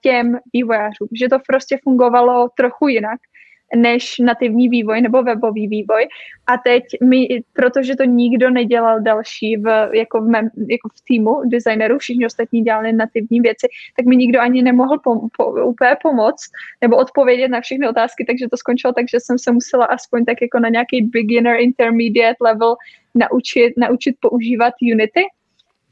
těm 0.00 0.38
vývojářům, 0.52 1.08
že 1.12 1.28
to 1.28 1.38
prostě 1.48 1.78
fungovalo 1.84 2.48
trochu 2.56 2.88
jinak 2.88 3.20
než 3.76 4.18
nativní 4.18 4.68
vývoj 4.68 5.00
nebo 5.00 5.22
webový 5.22 5.68
vývoj. 5.68 6.08
A 6.46 6.58
teď 6.58 6.84
mi, 7.02 7.28
protože 7.52 7.96
to 7.96 8.04
nikdo 8.04 8.50
nedělal 8.50 9.00
další 9.00 9.56
v, 9.56 9.90
jako, 9.92 10.20
v 10.20 10.24
mém, 10.28 10.48
jako 10.68 10.88
v 10.88 11.04
týmu 11.08 11.42
designerů, 11.44 11.98
všichni 11.98 12.26
ostatní 12.26 12.62
dělali 12.62 12.92
nativní 12.92 13.40
věci, 13.40 13.68
tak 13.96 14.06
mi 14.06 14.16
nikdo 14.16 14.40
ani 14.40 14.62
nemohl 14.62 14.98
pom, 14.98 15.18
po, 15.36 15.64
úplně 15.64 15.96
pomoct 16.02 16.50
nebo 16.80 16.96
odpovědět 16.96 17.48
na 17.48 17.60
všechny 17.60 17.88
otázky, 17.88 18.24
takže 18.24 18.48
to 18.48 18.56
skončilo 18.56 18.92
tak, 18.92 19.08
že 19.08 19.20
jsem 19.20 19.38
se 19.38 19.52
musela 19.52 19.84
aspoň 19.84 20.24
tak 20.24 20.42
jako 20.42 20.58
na 20.58 20.68
nějaký 20.68 21.02
beginner, 21.02 21.60
intermediate 21.60 22.36
level 22.40 22.76
naučit, 23.14 23.72
naučit 23.76 24.16
používat 24.20 24.74
Unity. 24.92 25.22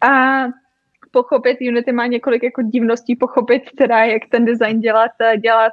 A 0.01 0.45
pochopit, 1.11 1.59
Unity 1.61 1.93
má 1.93 2.07
několik 2.07 2.43
jako 2.43 2.63
divností, 2.63 3.17
pochopit 3.17 3.63
teda, 3.79 4.05
jak 4.05 4.23
ten 4.31 4.45
design 4.45 4.81
dělat, 4.81 5.11
dělat 5.41 5.73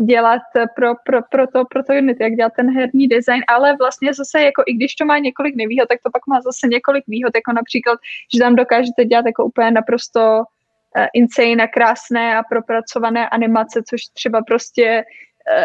dělat 0.00 0.42
pro, 0.76 0.94
pro, 1.06 1.18
pro, 1.30 1.46
to, 1.46 1.64
pro 1.64 1.82
to 1.82 1.92
Unity, 1.92 2.22
jak 2.22 2.32
dělat 2.32 2.52
ten 2.56 2.74
herní 2.74 3.08
design, 3.08 3.42
ale 3.48 3.76
vlastně 3.76 4.14
zase 4.14 4.42
jako 4.42 4.62
i 4.66 4.72
když 4.72 4.94
to 4.94 5.04
má 5.04 5.18
několik 5.18 5.56
nevýhod, 5.56 5.88
tak 5.88 5.98
to 6.02 6.10
pak 6.10 6.26
má 6.26 6.40
zase 6.40 6.68
několik 6.68 7.04
výhod, 7.08 7.32
jako 7.34 7.52
například, 7.52 7.98
že 8.34 8.40
tam 8.40 8.56
dokážete 8.56 9.04
dělat 9.04 9.26
jako 9.26 9.44
úplně 9.44 9.70
naprosto 9.70 10.20
uh, 10.38 11.06
insane 11.14 11.64
a 11.64 11.66
krásné 11.66 12.36
a 12.36 12.42
propracované 12.42 13.28
animace, 13.28 13.82
což 13.88 14.00
třeba 14.12 14.42
prostě 14.46 15.04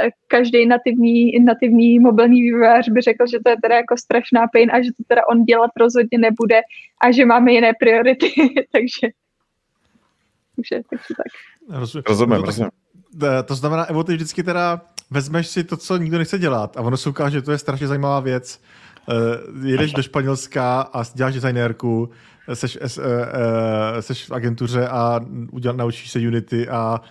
uh, 0.03 0.09
každý 0.27 0.65
nativní, 0.65 1.39
nativní 1.39 1.99
mobilní 1.99 2.41
vývojář 2.41 2.89
by 2.89 3.01
řekl, 3.01 3.27
že 3.27 3.39
to 3.43 3.49
je 3.49 3.55
teda 3.61 3.75
jako 3.75 3.97
strašná 3.97 4.47
pain 4.53 4.71
a 4.73 4.81
že 4.81 4.89
to 4.97 5.03
teda 5.07 5.21
on 5.31 5.43
dělat 5.43 5.71
rozhodně 5.79 6.17
nebude 6.17 6.61
a 7.01 7.11
že 7.11 7.25
máme 7.25 7.51
jiné 7.51 7.71
priority, 7.79 8.31
takže 8.71 9.07
takže, 10.57 10.83
takže 10.89 11.13
tak. 11.17 11.27
Rozumím, 11.79 12.05
rozumím. 12.07 12.45
rozumím. 12.45 12.71
Eh, 13.23 13.43
to 13.43 13.55
znamená, 13.55 13.85
Evo, 13.85 14.03
ty 14.03 14.13
vždycky 14.13 14.43
teda 14.43 14.81
vezmeš 15.11 15.47
si 15.47 15.63
to, 15.63 15.77
co 15.77 15.97
nikdo 15.97 16.17
nechce 16.17 16.39
dělat 16.39 16.77
a 16.77 16.81
ono 16.81 16.97
se 16.97 17.09
ukáže, 17.09 17.37
že 17.37 17.41
to 17.41 17.51
je 17.51 17.57
strašně 17.57 17.87
zajímavá 17.87 18.19
věc. 18.19 18.61
Uh, 19.09 19.65
jedeš 19.65 19.93
do 19.93 20.01
Španělska 20.03 20.81
a 20.81 21.03
děláš 21.13 21.33
designérku, 21.33 22.09
seš, 22.53 22.77
uh, 22.77 23.05
uh, 23.05 23.07
seš 23.99 24.29
v 24.29 24.31
agentuře 24.31 24.87
a 24.87 25.19
uděl, 25.51 25.73
naučíš 25.73 26.11
se 26.11 26.19
Unity 26.19 26.69
a 26.69 27.01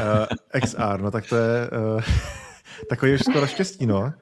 uh, 0.00 0.60
XR, 0.60 1.00
no 1.00 1.10
tak 1.10 1.28
to 1.28 1.36
je 1.36 1.70
uh, 1.70 2.02
takový 2.88 3.18
skoro 3.18 3.46
štěstí, 3.46 3.86
no. 3.86 4.12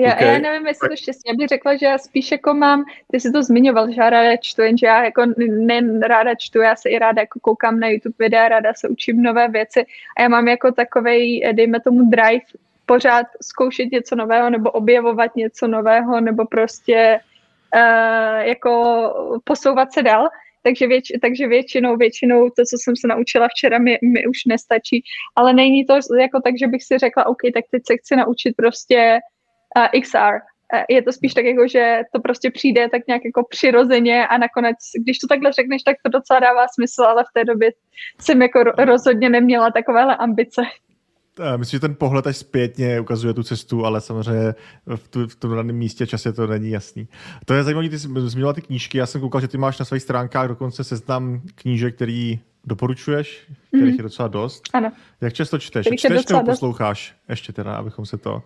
Já, 0.00 0.14
okay. 0.14 0.32
já 0.32 0.38
nevím, 0.38 0.66
jestli 0.66 0.88
to 0.88 0.96
štěstí. 0.96 1.22
Já 1.28 1.34
bych 1.34 1.48
řekla, 1.48 1.76
že 1.76 1.86
já 1.86 1.98
spíš 1.98 2.32
jako 2.32 2.54
mám, 2.54 2.84
ty 3.12 3.20
jsi 3.20 3.32
to 3.32 3.42
zmiňoval, 3.42 3.92
že 3.92 4.00
já 4.00 4.10
ráda 4.10 4.36
čtu, 4.36 4.62
jenže 4.62 4.86
já 4.86 5.04
jako 5.04 5.22
ne 5.48 5.80
ráda 6.08 6.34
čtu, 6.34 6.58
já 6.58 6.76
se 6.76 6.90
i 6.90 6.98
ráda 6.98 7.22
jako 7.22 7.40
koukám 7.40 7.80
na 7.80 7.88
YouTube 7.88 8.14
videa, 8.18 8.48
ráda 8.48 8.74
se 8.74 8.88
učím 8.88 9.22
nové 9.22 9.48
věci 9.48 9.86
a 10.16 10.22
já 10.22 10.28
mám 10.28 10.48
jako 10.48 10.72
takovej, 10.72 11.52
dejme 11.52 11.80
tomu 11.80 12.10
drive, 12.10 12.44
pořád 12.86 13.26
zkoušet 13.42 13.92
něco 13.92 14.16
nového 14.16 14.50
nebo 14.50 14.70
objevovat 14.70 15.36
něco 15.36 15.66
nového 15.68 16.20
nebo 16.20 16.46
prostě 16.46 17.20
uh, 17.74 18.46
jako 18.46 18.72
posouvat 19.44 19.92
se 19.92 20.02
dál. 20.02 20.28
Takže, 20.62 20.86
věč, 20.86 21.04
takže 21.22 21.48
většinou, 21.48 21.96
většinou 21.96 22.50
to, 22.50 22.62
co 22.64 22.76
jsem 22.76 22.96
se 22.96 23.08
naučila 23.08 23.48
včera, 23.48 23.78
mi, 23.78 23.98
mi 24.02 24.26
už 24.26 24.44
nestačí. 24.46 25.02
Ale 25.36 25.52
není 25.52 25.86
to 25.86 25.94
jako 26.20 26.40
tak, 26.40 26.58
že 26.58 26.66
bych 26.66 26.84
si 26.84 26.98
řekla, 26.98 27.26
OK, 27.26 27.38
tak 27.54 27.64
teď 27.70 27.82
se 27.86 27.96
chci 27.96 28.16
naučit 28.16 28.52
prostě 28.56 29.18
uh, 29.78 30.00
XR. 30.02 30.34
Uh, 30.74 30.80
je 30.88 31.02
to 31.02 31.12
spíš 31.12 31.34
tak 31.34 31.44
jako, 31.44 31.68
že 31.68 32.00
to 32.12 32.20
prostě 32.20 32.50
přijde 32.50 32.88
tak 32.88 33.02
nějak 33.08 33.24
jako 33.24 33.46
přirozeně 33.50 34.26
a 34.26 34.38
nakonec, 34.38 34.76
když 35.02 35.18
to 35.18 35.26
takhle 35.26 35.52
řekneš, 35.52 35.82
tak 35.82 35.96
to 36.04 36.10
docela 36.10 36.40
dává 36.40 36.66
smysl, 36.74 37.02
ale 37.02 37.24
v 37.24 37.32
té 37.34 37.44
době 37.44 37.70
jsem 38.18 38.42
jako 38.42 38.62
rozhodně 38.62 39.28
neměla 39.30 39.70
takovéhle 39.70 40.16
ambice. 40.16 40.62
Myslím, 41.56 41.76
že 41.76 41.80
ten 41.80 41.94
pohled 41.94 42.26
až 42.26 42.36
zpětně 42.36 43.00
ukazuje 43.00 43.34
tu 43.34 43.42
cestu, 43.42 43.84
ale 43.86 44.00
samozřejmě 44.00 44.54
v, 44.96 45.08
tu, 45.08 45.28
v 45.28 45.36
tom 45.36 45.56
daném 45.56 45.76
místě 45.76 46.06
časě 46.06 46.32
to 46.32 46.46
není 46.46 46.70
jasný. 46.70 47.08
To 47.44 47.54
je 47.54 47.62
zajímavé, 47.62 47.88
ty 47.88 47.98
jsi 47.98 48.08
zmínila 48.16 48.52
ty 48.52 48.62
knížky, 48.62 48.98
já 48.98 49.06
jsem 49.06 49.20
koukal, 49.20 49.40
že 49.40 49.48
ty 49.48 49.58
máš 49.58 49.78
na 49.78 49.84
svých 49.84 50.02
stránkách 50.02 50.48
dokonce 50.48 50.84
seznam 50.84 51.40
knížek, 51.54 51.94
který 51.94 52.40
doporučuješ, 52.64 53.46
kterých 53.68 53.92
mm. 53.92 53.96
je 53.96 54.02
docela 54.02 54.28
dost. 54.28 54.62
Ano. 54.72 54.92
Jak 55.20 55.32
často 55.32 55.58
čteš? 55.58 55.86
Čteš 55.96 56.26
nebo 56.26 56.44
posloucháš? 56.44 57.14
Ještě 57.28 57.52
teda, 57.52 57.74
abychom 57.74 58.06
se 58.06 58.18
to... 58.18 58.42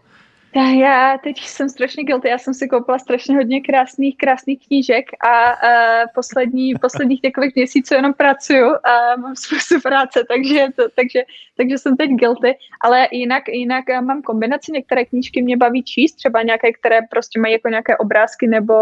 Já, 0.56 0.70
já 0.70 1.18
teď 1.18 1.40
jsem 1.40 1.68
strašně 1.68 2.04
guilty, 2.04 2.28
já 2.28 2.38
jsem 2.38 2.54
si 2.54 2.68
koupila 2.68 2.98
strašně 2.98 3.36
hodně 3.36 3.60
krásných, 3.60 4.16
krásných 4.16 4.66
knížek 4.66 5.04
a, 5.20 5.50
a 5.50 5.68
poslední, 6.14 6.74
posledních 6.80 7.22
několik 7.22 7.54
měsíců 7.54 7.94
jenom 7.94 8.14
pracuju 8.14 8.66
a 8.84 9.16
mám 9.16 9.36
spoustu 9.36 9.80
práce, 9.80 10.24
takže, 10.28 10.66
to, 10.76 10.82
takže, 10.96 11.22
takže 11.56 11.78
jsem 11.78 11.96
teď 11.96 12.10
guilty, 12.10 12.54
ale 12.80 13.08
jinak, 13.10 13.48
jinak 13.48 13.84
mám 14.00 14.22
kombinaci, 14.22 14.72
některé 14.72 15.04
knížky 15.04 15.42
mě 15.42 15.56
baví 15.56 15.82
číst, 15.82 16.14
třeba 16.14 16.42
nějaké, 16.42 16.72
které 16.72 16.98
prostě 17.10 17.40
mají 17.40 17.52
jako 17.52 17.68
nějaké 17.68 17.96
obrázky 17.96 18.46
nebo, 18.46 18.74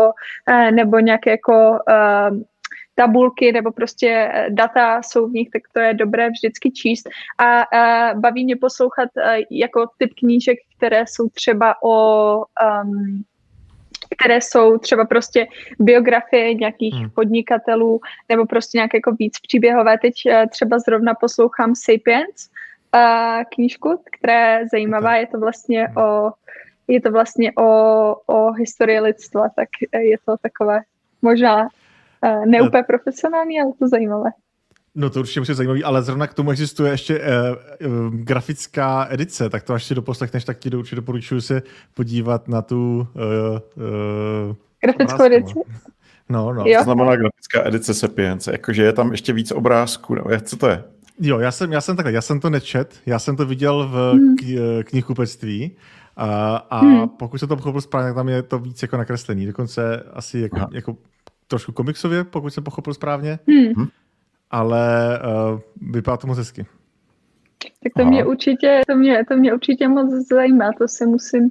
nebo 0.71 0.99
nějaké 0.99 1.31
jako 1.31 1.79
tabulky 2.95 3.53
nebo 3.53 3.73
prostě 3.73 4.31
eh, 4.33 4.47
data 4.51 5.03
jsou 5.03 5.29
v 5.29 5.33
nich, 5.33 5.49
tak 5.53 5.63
to 5.73 5.81
je 5.81 5.95
dobré 5.95 6.31
vždycky 6.31 6.71
číst. 6.71 7.09
A, 7.39 7.61
a 7.63 8.15
baví 8.15 8.45
mě 8.45 8.57
poslouchat 8.57 9.09
eh, 9.19 9.39
jako 9.51 9.87
typ 9.99 10.15
knížek, 10.19 10.59
které 10.77 11.05
jsou 11.07 11.29
třeba 11.29 11.75
o 11.83 12.37
um, 12.39 13.23
které 14.19 14.41
jsou 14.41 14.79
třeba 14.79 15.05
prostě 15.05 15.47
biografie 15.79 16.55
nějakých 16.55 16.95
hmm. 16.95 17.11
podnikatelů 17.11 18.01
nebo 18.29 18.47
prostě 18.47 18.79
nějaké 18.79 18.97
jako 18.97 19.13
víc 19.13 19.41
příběhové. 19.41 19.99
Teď 19.99 20.15
eh, 20.27 20.47
třeba 20.51 20.79
zrovna 20.79 21.15
poslouchám 21.15 21.75
Sapiens, 21.75 22.51
uh, 22.95 23.43
knížku, 23.55 24.03
která 24.19 24.59
je 24.59 24.67
zajímavá, 24.73 25.17
je 25.17 25.27
to 25.27 25.39
vlastně 25.39 25.85
hmm. 25.85 25.97
o 25.97 26.33
je 26.89 27.01
to 27.01 27.11
vlastně 27.11 27.53
o, 27.53 27.65
o 28.27 28.53
historii 28.53 29.01
lidstva, 29.01 29.49
tak 29.57 29.69
je 30.03 30.17
to 30.27 30.37
takové 30.43 30.81
možná 31.23 31.69
Uh, 32.25 32.47
ne 32.47 32.63
úplně 32.63 32.83
profesionální, 32.83 33.61
ale 33.61 33.73
to 33.79 33.89
zajímavé. 33.89 34.31
No 34.95 35.11
to 35.11 35.21
určitě 35.21 35.41
musí 35.41 35.55
zajímavý, 35.55 35.85
ale 35.85 36.03
zrovna 36.03 36.27
k 36.27 36.35
tomu 36.35 36.51
existuje 36.51 36.91
ještě 36.91 37.21
uh, 37.21 37.25
uh, 37.87 38.15
grafická 38.15 39.07
edice, 39.11 39.51
tak 39.51 39.63
to 39.63 39.73
až 39.73 39.85
si 39.85 39.95
doposlechneš, 39.95 40.45
tak 40.45 40.59
ti 40.59 40.71
do, 40.71 40.79
určitě 40.79 40.97
doporučuji 40.97 41.41
se 41.41 41.63
podívat 41.95 42.49
na 42.49 42.63
tu 42.63 43.07
uh, 43.15 43.85
uh, 44.49 44.57
grafickou 44.81 45.25
edici. 45.25 45.55
No, 46.29 46.53
no. 46.53 46.65
Jo. 46.67 46.79
To 46.79 46.85
znamená 46.85 47.17
grafická 47.17 47.67
edice 47.67 47.95
Sapience, 47.95 48.53
jakože 48.53 48.83
je 48.83 48.93
tam 48.93 49.13
ještě 49.13 49.33
víc 49.33 49.53
obrázků, 49.53 50.15
nebo 50.15 50.31
co 50.43 50.57
to 50.57 50.69
je? 50.69 50.85
Jo, 51.21 51.39
já 51.39 51.51
jsem, 51.51 51.73
já 51.73 51.81
jsem 51.81 51.97
takhle, 51.97 52.13
já 52.13 52.21
jsem 52.21 52.41
to 52.41 52.51
nečet, 52.51 53.01
já 53.07 53.19
jsem 53.19 53.37
to 53.37 53.47
viděl 53.47 53.89
v 53.89 54.13
hmm. 54.13 54.37
knihkupectví 54.85 55.77
a, 56.17 56.57
a 56.57 56.79
hmm. 56.79 57.09
pokud 57.09 57.39
jsem 57.39 57.49
to 57.49 57.57
pochopil 57.57 57.81
správně, 57.81 58.09
tak 58.09 58.17
tam 58.17 58.29
je 58.29 58.43
to 58.43 58.59
víc 58.59 58.83
jako 58.83 58.97
nakreslený, 58.97 59.47
dokonce 59.47 60.03
asi 60.13 60.39
jako, 60.39 60.67
jako 60.73 60.97
trošku 61.53 61.73
komiksově, 61.73 62.25
pokud 62.25 62.51
jsem 62.51 62.65
pochopil 62.65 62.95
správně, 62.95 63.39
hmm. 63.49 63.87
ale 64.51 65.19
uh, 65.21 65.61
vypadá 65.93 66.17
to 66.17 66.27
moc 66.27 66.39
hezky. 66.39 66.67
Tak 67.83 67.93
to 67.97 68.05
mě 68.05 68.25
určitě, 68.25 68.81
to 68.89 68.97
mě, 68.97 69.25
to 69.29 69.37
mě 69.37 69.55
určitě 69.55 69.89
moc 69.89 70.11
zajímá, 70.29 70.73
to 70.79 70.89
se 70.89 71.07
musím, 71.07 71.51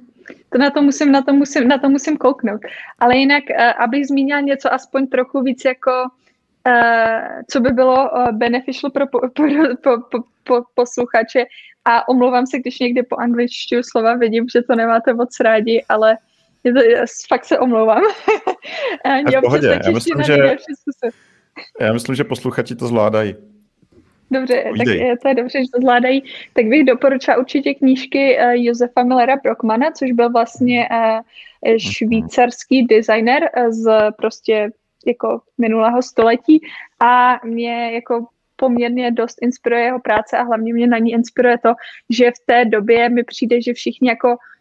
to 0.50 0.58
na 0.58 0.70
to 0.70 0.82
musím, 0.82 1.12
na 1.12 1.22
to 1.22 1.32
musím, 1.32 1.68
na 1.68 1.78
to 1.78 1.88
musím 1.88 2.16
kouknout. 2.16 2.60
Ale 2.98 3.16
jinak, 3.16 3.44
uh, 3.50 3.82
abych 3.84 4.06
zmínila 4.06 4.40
něco 4.40 4.72
aspoň 4.72 5.06
trochu 5.06 5.40
víc 5.40 5.64
jako, 5.64 5.90
uh, 6.66 7.42
co 7.50 7.60
by 7.60 7.70
bylo 7.70 8.10
uh, 8.10 8.30
beneficial 8.32 8.90
pro, 8.90 9.06
po, 9.06 9.20
po, 9.34 9.42
po, 9.82 9.90
po, 10.10 10.24
po 10.44 10.64
posluchače 10.74 11.44
a 11.84 12.08
omlouvám 12.08 12.46
se, 12.46 12.58
když 12.58 12.78
někdy 12.78 13.02
po 13.02 13.16
angličtinu 13.16 13.82
slova 13.82 14.14
vidím, 14.14 14.46
že 14.48 14.62
to 14.62 14.74
nemáte 14.74 15.14
moc 15.14 15.40
rádi, 15.40 15.84
ale 15.88 16.16
je 16.64 16.72
to, 16.72 16.80
fakt 17.28 17.44
se 17.44 17.58
omlouvám. 17.58 18.02
já, 19.32 19.40
v 19.40 19.42
pohodě. 19.42 19.80
Já 19.84 19.90
myslím, 19.90 20.22
že, 20.22 20.36
já 21.80 21.92
myslím, 21.92 22.14
že 22.14 22.24
posluchači 22.24 22.74
to 22.74 22.86
zvládají. 22.86 23.36
Dobře, 24.30 24.64
Povídej. 24.68 24.98
tak 24.98 25.06
je, 25.06 25.18
to 25.18 25.28
je 25.28 25.34
dobře, 25.34 25.58
že 25.58 25.70
to 25.74 25.80
zvládají. 25.80 26.24
Tak 26.52 26.66
bych 26.66 26.84
doporučila 26.84 27.36
určitě 27.36 27.74
knížky 27.74 28.38
uh, 28.38 28.52
Josefa 28.52 29.02
Millera 29.02 29.36
Brockmana, 29.36 29.90
což 29.90 30.12
byl 30.12 30.30
vlastně 30.30 30.88
uh, 30.90 31.76
švýcarský 31.76 32.86
designer 32.86 33.50
z 33.70 34.12
prostě 34.16 34.70
jako 35.06 35.40
minulého 35.58 36.02
století 36.02 36.60
a 37.00 37.40
mě 37.46 37.92
jako 37.92 38.26
poměrně 38.56 39.10
dost 39.10 39.38
inspiruje 39.42 39.82
jeho 39.82 40.00
práce 40.00 40.38
a 40.38 40.42
hlavně 40.42 40.74
mě 40.74 40.86
na 40.86 40.98
ní 40.98 41.12
inspiruje 41.12 41.58
to, 41.58 41.74
že 42.10 42.30
v 42.30 42.46
té 42.46 42.64
době 42.64 43.08
mi 43.08 43.24
přijde, 43.24 43.62
že 43.62 43.74
všichni 43.74 44.08
jako 44.08 44.28
Eh, 44.28 44.51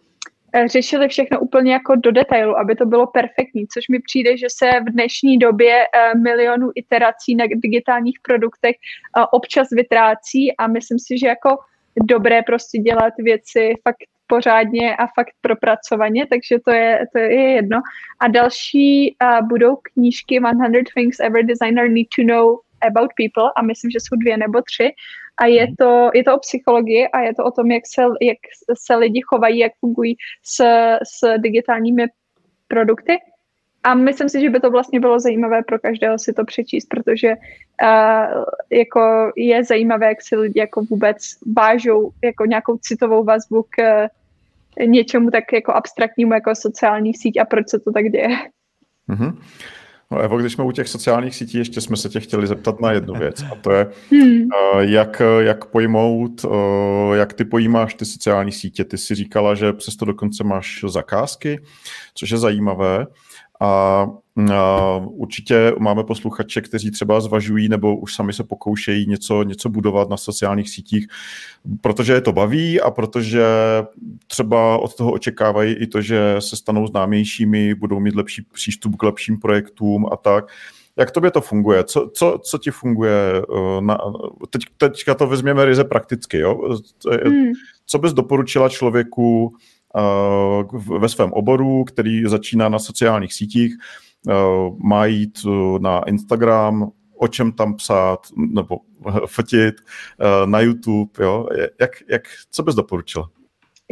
řešili 0.65 1.07
všechno 1.07 1.39
úplně 1.39 1.73
jako 1.73 1.95
do 1.95 2.11
detailu, 2.11 2.57
aby 2.57 2.75
to 2.75 2.85
bylo 2.85 3.07
perfektní, 3.07 3.67
což 3.67 3.87
mi 3.87 3.99
přijde, 3.99 4.37
že 4.37 4.47
se 4.49 4.71
v 4.79 4.91
dnešní 4.91 5.37
době 5.37 5.83
eh, 5.83 6.15
milionů 6.17 6.71
iterací 6.75 7.35
na 7.35 7.45
digitálních 7.55 8.19
produktech 8.21 8.75
eh, 8.75 9.23
občas 9.31 9.67
vytrácí 9.71 10.57
a 10.57 10.67
myslím 10.67 10.99
si, 10.99 11.17
že 11.17 11.27
jako 11.27 11.57
dobré 12.03 12.41
prostě 12.43 12.77
dělat 12.77 13.13
věci 13.17 13.73
fakt 13.83 14.03
pořádně 14.27 14.95
a 14.95 15.07
fakt 15.07 15.33
propracovaně, 15.41 16.27
takže 16.27 16.59
to 16.65 16.71
je, 16.71 17.05
to 17.13 17.19
je 17.19 17.51
jedno. 17.51 17.81
A 18.19 18.27
další 18.27 19.15
uh, 19.15 19.47
budou 19.47 19.75
knížky 19.75 20.39
100 20.39 20.81
Things 20.93 21.19
Every 21.19 21.43
Designer 21.43 21.89
Need 21.89 22.07
to 22.15 22.23
Know 22.23 22.57
About 22.87 23.11
People 23.17 23.51
a 23.55 23.61
myslím, 23.61 23.91
že 23.91 23.99
jsou 23.99 24.15
dvě 24.15 24.37
nebo 24.37 24.61
tři 24.61 24.91
a 25.37 25.45
je 25.45 25.65
mhm. 25.65 25.75
to, 25.75 26.09
je 26.13 26.23
to 26.23 26.35
o 26.35 26.39
psychologii 26.39 27.07
a 27.07 27.19
je 27.19 27.35
to 27.35 27.43
o 27.45 27.51
tom, 27.51 27.71
jak 27.71 27.83
se, 27.87 28.01
jak 28.21 28.37
se 28.73 28.95
lidi 28.95 29.21
chovají, 29.25 29.59
jak 29.59 29.71
fungují 29.79 30.17
s, 30.43 30.63
s 31.03 31.37
digitálními 31.37 32.07
produkty. 32.67 33.17
A 33.83 33.93
myslím 33.93 34.29
si, 34.29 34.41
že 34.41 34.49
by 34.49 34.59
to 34.59 34.71
vlastně 34.71 34.99
bylo 34.99 35.19
zajímavé 35.19 35.63
pro 35.63 35.79
každého 35.79 36.19
si 36.19 36.33
to 36.33 36.45
přečíst, 36.45 36.85
protože 36.85 37.33
uh, 37.33 38.43
jako 38.69 39.31
je 39.35 39.63
zajímavé, 39.63 40.07
jak 40.07 40.21
si 40.21 40.35
lidi 40.35 40.59
jako 40.59 40.81
vůbec 40.81 41.17
vážou 41.55 42.11
jako 42.23 42.45
nějakou 42.45 42.77
citovou 42.77 43.23
vazbu 43.23 43.65
k 43.69 43.77
uh, 43.79 44.85
něčemu 44.85 45.31
tak 45.31 45.53
jako 45.53 45.73
abstraktnímu 45.73 46.33
jako 46.33 46.55
sociální 46.55 47.13
síť 47.13 47.37
a 47.37 47.45
proč 47.45 47.69
se 47.69 47.79
to 47.79 47.91
tak 47.91 48.05
děje. 48.05 48.37
Mm-hmm. 49.09 49.37
No 50.11 50.19
Evo, 50.19 50.37
když 50.37 50.53
jsme 50.53 50.63
u 50.63 50.71
těch 50.71 50.87
sociálních 50.87 51.35
sítí, 51.35 51.57
ještě 51.57 51.81
jsme 51.81 51.97
se 51.97 52.09
tě 52.09 52.19
chtěli 52.19 52.47
zeptat 52.47 52.81
na 52.81 52.91
jednu 52.91 53.13
věc 53.13 53.43
a 53.51 53.55
to 53.55 53.71
je, 53.71 53.87
hmm. 54.11 54.47
jak, 54.79 55.21
jak 55.39 55.65
pojmout, 55.65 56.45
jak 57.13 57.33
ty 57.33 57.45
pojímáš 57.45 57.93
ty 57.93 58.05
sociální 58.05 58.51
sítě. 58.51 58.83
Ty 58.83 58.97
si 58.97 59.15
říkala, 59.15 59.55
že 59.55 59.73
přesto 59.73 60.05
dokonce 60.05 60.43
máš 60.43 60.85
zakázky, 60.87 61.59
což 62.13 62.29
je 62.29 62.37
zajímavé. 62.37 63.07
A, 63.61 64.07
a 64.53 64.97
určitě 64.97 65.73
máme 65.79 66.03
posluchače, 66.03 66.61
kteří 66.61 66.91
třeba 66.91 67.21
zvažují 67.21 67.69
nebo 67.69 67.97
už 67.97 68.15
sami 68.15 68.33
se 68.33 68.43
pokoušejí 68.43 69.05
něco, 69.07 69.43
něco 69.43 69.69
budovat 69.69 70.09
na 70.09 70.17
sociálních 70.17 70.69
sítích, 70.69 71.07
protože 71.81 72.13
je 72.13 72.21
to 72.21 72.31
baví 72.31 72.81
a 72.81 72.91
protože 72.91 73.45
třeba 74.27 74.77
od 74.77 74.95
toho 74.95 75.11
očekávají 75.11 75.73
i 75.73 75.87
to, 75.87 76.01
že 76.01 76.35
se 76.39 76.55
stanou 76.55 76.87
známějšími, 76.87 77.75
budou 77.75 77.99
mít 77.99 78.15
lepší 78.15 78.41
přístup 78.53 78.95
k 78.95 79.03
lepším 79.03 79.39
projektům 79.39 80.05
a 80.11 80.17
tak. 80.17 80.45
Jak 80.97 81.11
tobě 81.11 81.31
to 81.31 81.41
funguje? 81.41 81.83
Co, 81.83 82.09
co, 82.13 82.39
co 82.43 82.57
ti 82.57 82.71
funguje? 82.71 83.13
Eh, 83.37 83.81
na, 83.81 83.97
teď, 84.49 84.61
teďka 84.77 85.15
to 85.15 85.27
vezměme 85.27 85.65
ryze 85.65 85.83
prakticky. 85.83 86.37
Jo? 86.37 86.77
Hmm. 87.25 87.51
Co 87.85 87.99
bys 87.99 88.13
doporučila 88.13 88.69
člověku, 88.69 89.53
Eh, 89.53 89.80
ve 90.99 91.09
svém 91.09 91.33
oboru, 91.33 91.83
který 91.83 92.23
začíná 92.25 92.69
na 92.69 92.79
sociálních 92.79 93.33
sítích, 93.33 93.73
eh, 94.29 94.33
má 94.77 95.05
jít 95.05 95.39
eh, 95.45 95.79
na 95.79 95.99
Instagram, 95.99 96.91
o 97.17 97.27
čem 97.27 97.51
tam 97.51 97.75
psát, 97.75 98.27
nebo 98.35 98.79
fotit, 99.25 99.75
na 100.45 100.59
YouTube, 100.59 101.11
jo? 101.19 101.47
Jak, 101.79 101.91
jak, 102.07 102.21
co 102.51 102.63
bys 102.63 102.75
doporučila? 102.75 103.29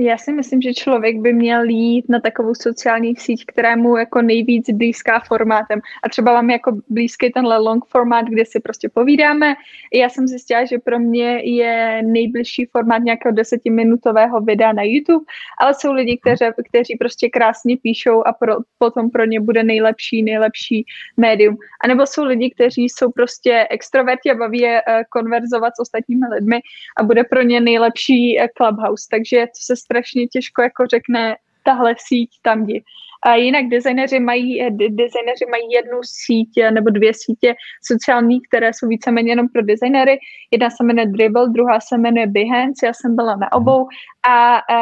Já 0.02 0.18
si 0.18 0.32
myslím, 0.32 0.62
že 0.62 0.74
člověk 0.74 1.18
by 1.18 1.34
měl 1.34 1.64
jít 1.64 2.10
na 2.10 2.20
takovou 2.20 2.56
sociální 2.56 3.16
síť, 3.16 3.46
která 3.48 3.76
mu 3.76 3.98
jako 3.98 4.22
nejvíc 4.22 4.70
blízká 4.70 5.20
formátem. 5.20 5.80
A 6.04 6.10
třeba 6.10 6.34
vám 6.34 6.50
jako 6.50 6.78
blízký 6.90 7.32
tenhle 7.32 7.58
long 7.58 7.86
formát, 7.86 8.26
kde 8.26 8.46
si 8.46 8.60
prostě 8.60 8.90
povídáme. 8.90 9.56
Já 9.94 10.10
jsem 10.10 10.28
zjistila, 10.28 10.66
že 10.66 10.80
pro 10.80 11.00
mě 11.00 11.42
je 11.44 12.02
nejbližší 12.06 12.66
formát 12.66 13.04
nějakého 13.04 13.32
desetiminutového 13.32 14.42
videa 14.42 14.74
na 14.74 14.84
YouTube, 14.84 15.26
ale 15.60 15.74
jsou 15.74 15.94
lidi, 15.94 16.18
kteří, 16.18 16.46
kteří 16.70 16.96
prostě 16.96 17.30
krásně 17.30 17.78
píšou 17.78 18.24
a 18.28 18.34
pro, 18.34 18.56
potom 18.78 19.10
pro 19.10 19.26
ně 19.26 19.40
bude 19.40 19.64
nejlepší, 19.64 20.24
nejlepší 20.24 20.86
médium. 21.18 21.58
A 21.84 21.88
nebo 21.88 22.06
jsou 22.06 22.24
lidi, 22.24 22.50
kteří 22.50 22.90
jsou 22.90 23.12
prostě 23.12 23.68
extroverti 23.70 24.32
a 24.32 24.36
baví 24.36 24.60
je 24.60 24.82
uh, 24.82 25.02
konverzovat 25.10 25.76
s 25.76 25.80
ostatními 25.80 26.26
lidmi 26.34 26.60
a 26.98 27.04
bude 27.04 27.24
pro 27.24 27.42
ně 27.42 27.62
nejlepší 27.62 28.38
uh, 28.40 28.48
Clubhouse. 28.58 29.08
Takže 29.12 29.46
to 29.46 29.60
se 29.60 29.89
strašně 29.90 30.28
těžko 30.28 30.62
jako 30.62 30.88
řekne 30.88 31.36
tahle 31.64 31.96
síť 32.08 32.30
tam 32.42 32.64
jdi. 32.64 32.84
A 33.26 33.36
jinak 33.36 33.66
designéři 33.68 34.20
mají, 34.20 34.62
eh, 34.62 34.70
designéři 34.72 35.46
mají 35.52 35.72
jednu 35.72 36.00
síť 36.04 36.58
eh, 36.58 36.72
nebo 36.72 36.90
dvě 36.90 37.14
sítě 37.14 37.56
sociální, 37.84 38.42
které 38.42 38.74
jsou 38.74 38.88
víceméně 38.88 39.32
jenom 39.32 39.48
pro 39.50 39.62
designéry. 39.62 40.18
Jedna 40.52 40.70
se 40.70 40.84
jmenuje 40.84 41.06
Dribble, 41.06 41.50
druhá 41.50 41.80
se 41.80 41.98
jmenuje 41.98 42.28
Behance, 42.28 42.86
já 42.86 42.94
jsem 42.94 43.16
byla 43.16 43.36
na 43.36 43.52
obou 43.52 43.88
a 44.30 44.58
e, 44.58 44.80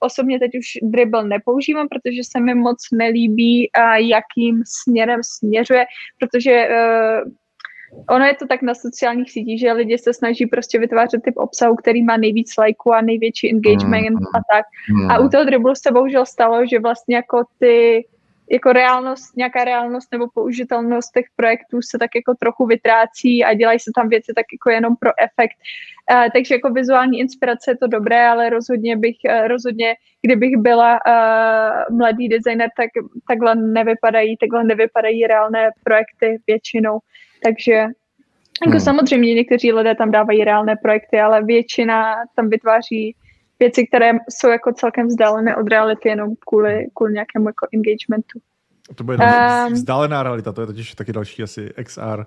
osobně 0.00 0.38
teď 0.38 0.50
už 0.58 0.66
Dribble 0.82 1.24
nepoužívám, 1.24 1.88
protože 1.88 2.20
se 2.24 2.40
mi 2.40 2.54
moc 2.54 2.78
nelíbí, 2.92 3.72
a 3.72 3.96
jakým 3.96 4.62
směrem 4.66 5.20
směřuje, 5.22 5.84
protože 6.18 6.50
e, 6.50 6.76
ono 8.10 8.24
je 8.24 8.34
to 8.34 8.46
tak 8.46 8.62
na 8.62 8.74
sociálních 8.74 9.32
sítích, 9.32 9.60
že 9.60 9.72
lidi 9.72 9.98
se 9.98 10.14
snaží 10.14 10.46
prostě 10.46 10.78
vytvářet 10.78 11.22
typ 11.22 11.34
obsahu, 11.36 11.76
který 11.76 12.02
má 12.02 12.16
nejvíc 12.16 12.56
lajků 12.56 12.92
a 12.92 13.00
největší 13.00 13.50
engagement 13.50 14.20
mm, 14.20 14.26
a 14.26 14.40
tak. 14.54 14.64
Mm. 14.90 15.10
A 15.10 15.18
u 15.18 15.28
toho 15.28 15.44
driblu 15.44 15.74
se 15.74 15.92
bohužel 15.92 16.26
stalo, 16.26 16.66
že 16.66 16.78
vlastně 16.78 17.16
jako 17.16 17.44
ty 17.58 18.04
jako 18.52 18.72
reálnost, 18.72 19.36
nějaká 19.36 19.64
reálnost 19.64 20.12
nebo 20.12 20.26
použitelnost 20.34 21.12
těch 21.14 21.24
projektů 21.36 21.82
se 21.82 21.98
tak 21.98 22.10
jako 22.14 22.34
trochu 22.34 22.66
vytrácí 22.66 23.44
a 23.44 23.54
dělají 23.54 23.78
se 23.78 23.90
tam 23.94 24.08
věci 24.08 24.32
tak 24.36 24.46
jako 24.52 24.70
jenom 24.70 24.96
pro 24.96 25.10
efekt. 25.22 25.56
Uh, 26.12 26.26
takže 26.34 26.54
jako 26.54 26.70
vizuální 26.70 27.20
inspirace 27.20 27.70
je 27.70 27.76
to 27.76 27.86
dobré, 27.86 28.28
ale 28.28 28.50
rozhodně 28.50 28.96
bych, 28.96 29.16
uh, 29.28 29.48
rozhodně, 29.48 29.94
kdybych 30.22 30.56
byla 30.56 30.98
uh, 31.06 31.96
mladý 31.96 32.28
designer, 32.28 32.68
tak 32.76 32.90
takhle 33.28 33.54
nevypadají, 33.54 34.36
takhle 34.36 34.64
nevypadají 34.64 35.26
reálné 35.26 35.70
projekty 35.84 36.38
většinou. 36.46 36.98
Takže 37.42 37.72
jako 38.62 38.70
hmm. 38.70 38.80
samozřejmě 38.80 39.34
někteří 39.34 39.72
lidé 39.72 39.94
tam 39.94 40.10
dávají 40.10 40.44
reálné 40.44 40.76
projekty, 40.76 41.20
ale 41.20 41.44
většina 41.44 42.14
tam 42.36 42.48
vytváří 42.48 43.16
věci, 43.58 43.86
které 43.86 44.10
jsou 44.28 44.48
jako 44.48 44.72
celkem 44.72 45.06
vzdálené 45.06 45.56
od 45.56 45.68
reality 45.68 46.08
jenom 46.08 46.34
kvůli, 46.48 46.86
kvůli 46.94 47.12
nějakému 47.12 47.48
jako 47.48 47.66
engagementu. 47.74 48.38
To 48.94 49.04
bude 49.04 49.18
um, 49.18 49.72
vzdálená 49.72 50.22
realita, 50.22 50.52
to 50.52 50.60
je 50.60 50.66
totiž 50.66 50.94
taky 50.94 51.12
další 51.12 51.42
asi 51.42 51.70
XR 51.84 52.26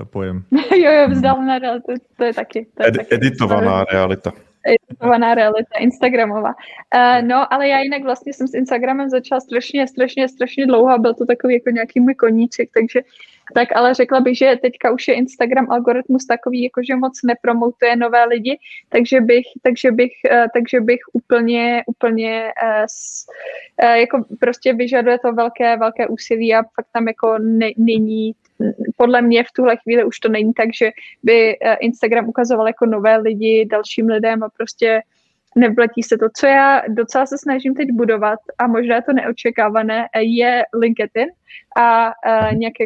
eh, 0.00 0.04
pojem. 0.04 0.44
jo, 0.76 0.92
jo, 0.92 1.08
vzdálená 1.08 1.58
realita, 1.58 1.92
to 2.16 2.24
je 2.24 2.34
taky. 2.34 2.66
To 2.76 2.82
je 2.82 2.88
Ed, 2.88 2.96
taky 2.96 3.14
editovaná 3.14 3.84
realita 3.84 4.32
editovaná 4.64 5.34
realita, 5.34 5.78
Instagramová. 5.78 6.54
Uh, 6.94 7.26
no, 7.26 7.52
ale 7.52 7.68
já 7.68 7.80
jinak 7.80 8.02
vlastně 8.02 8.32
jsem 8.32 8.48
s 8.48 8.54
Instagramem 8.54 9.10
začala 9.10 9.40
strašně, 9.40 9.86
strašně, 9.86 10.28
strašně 10.28 10.66
dlouho 10.66 10.88
a 10.88 10.98
byl 10.98 11.14
to 11.14 11.26
takový 11.26 11.54
jako 11.54 11.70
nějaký 11.70 12.00
můj 12.00 12.14
koníček, 12.14 12.70
takže 12.74 13.00
tak 13.54 13.76
ale 13.76 13.94
řekla 13.94 14.20
bych, 14.20 14.38
že 14.38 14.58
teďka 14.62 14.90
už 14.90 15.08
je 15.08 15.14
Instagram 15.14 15.70
algoritmus 15.70 16.26
takový, 16.26 16.62
jako 16.62 16.80
že 16.82 16.96
moc 16.96 17.22
nepromotuje 17.22 17.96
nové 17.96 18.24
lidi, 18.24 18.58
takže 18.88 19.20
bych, 19.20 19.46
takže 19.62 19.92
bych, 19.92 20.12
uh, 20.32 20.46
takže 20.54 20.80
bych 20.80 21.00
úplně, 21.12 21.82
úplně 21.86 22.52
uh, 22.62 22.84
s, 22.86 23.26
uh, 23.82 23.90
jako 23.90 24.24
prostě 24.40 24.72
vyžaduje 24.72 25.18
to 25.18 25.32
velké, 25.32 25.76
velké 25.76 26.06
úsilí 26.06 26.54
a 26.54 26.62
fakt 26.62 26.86
tam 26.92 27.08
jako 27.08 27.38
ne, 27.38 27.70
není 27.76 28.34
podle 28.96 29.22
mě 29.22 29.44
v 29.44 29.52
tuhle 29.52 29.76
chvíli 29.76 30.04
už 30.04 30.18
to 30.18 30.28
není 30.28 30.52
tak, 30.54 30.68
že 30.74 30.90
by 31.22 31.58
eh, 31.60 31.74
Instagram 31.74 32.28
ukazoval 32.28 32.66
jako 32.66 32.86
nové 32.86 33.16
lidi 33.16 33.66
dalším 33.70 34.06
lidem 34.06 34.42
a 34.42 34.48
prostě 34.48 35.02
nevletí 35.56 36.02
se 36.02 36.18
to. 36.18 36.26
Co 36.36 36.46
já 36.46 36.82
docela 36.88 37.26
se 37.26 37.38
snažím 37.38 37.74
teď 37.74 37.88
budovat 37.92 38.38
a 38.58 38.66
možná 38.66 39.00
to 39.00 39.12
neočekávané, 39.12 40.06
je 40.16 40.62
LinkedIn 40.74 41.28
a 41.76 42.06
uh, 42.06 42.56
nějaké 42.56 42.84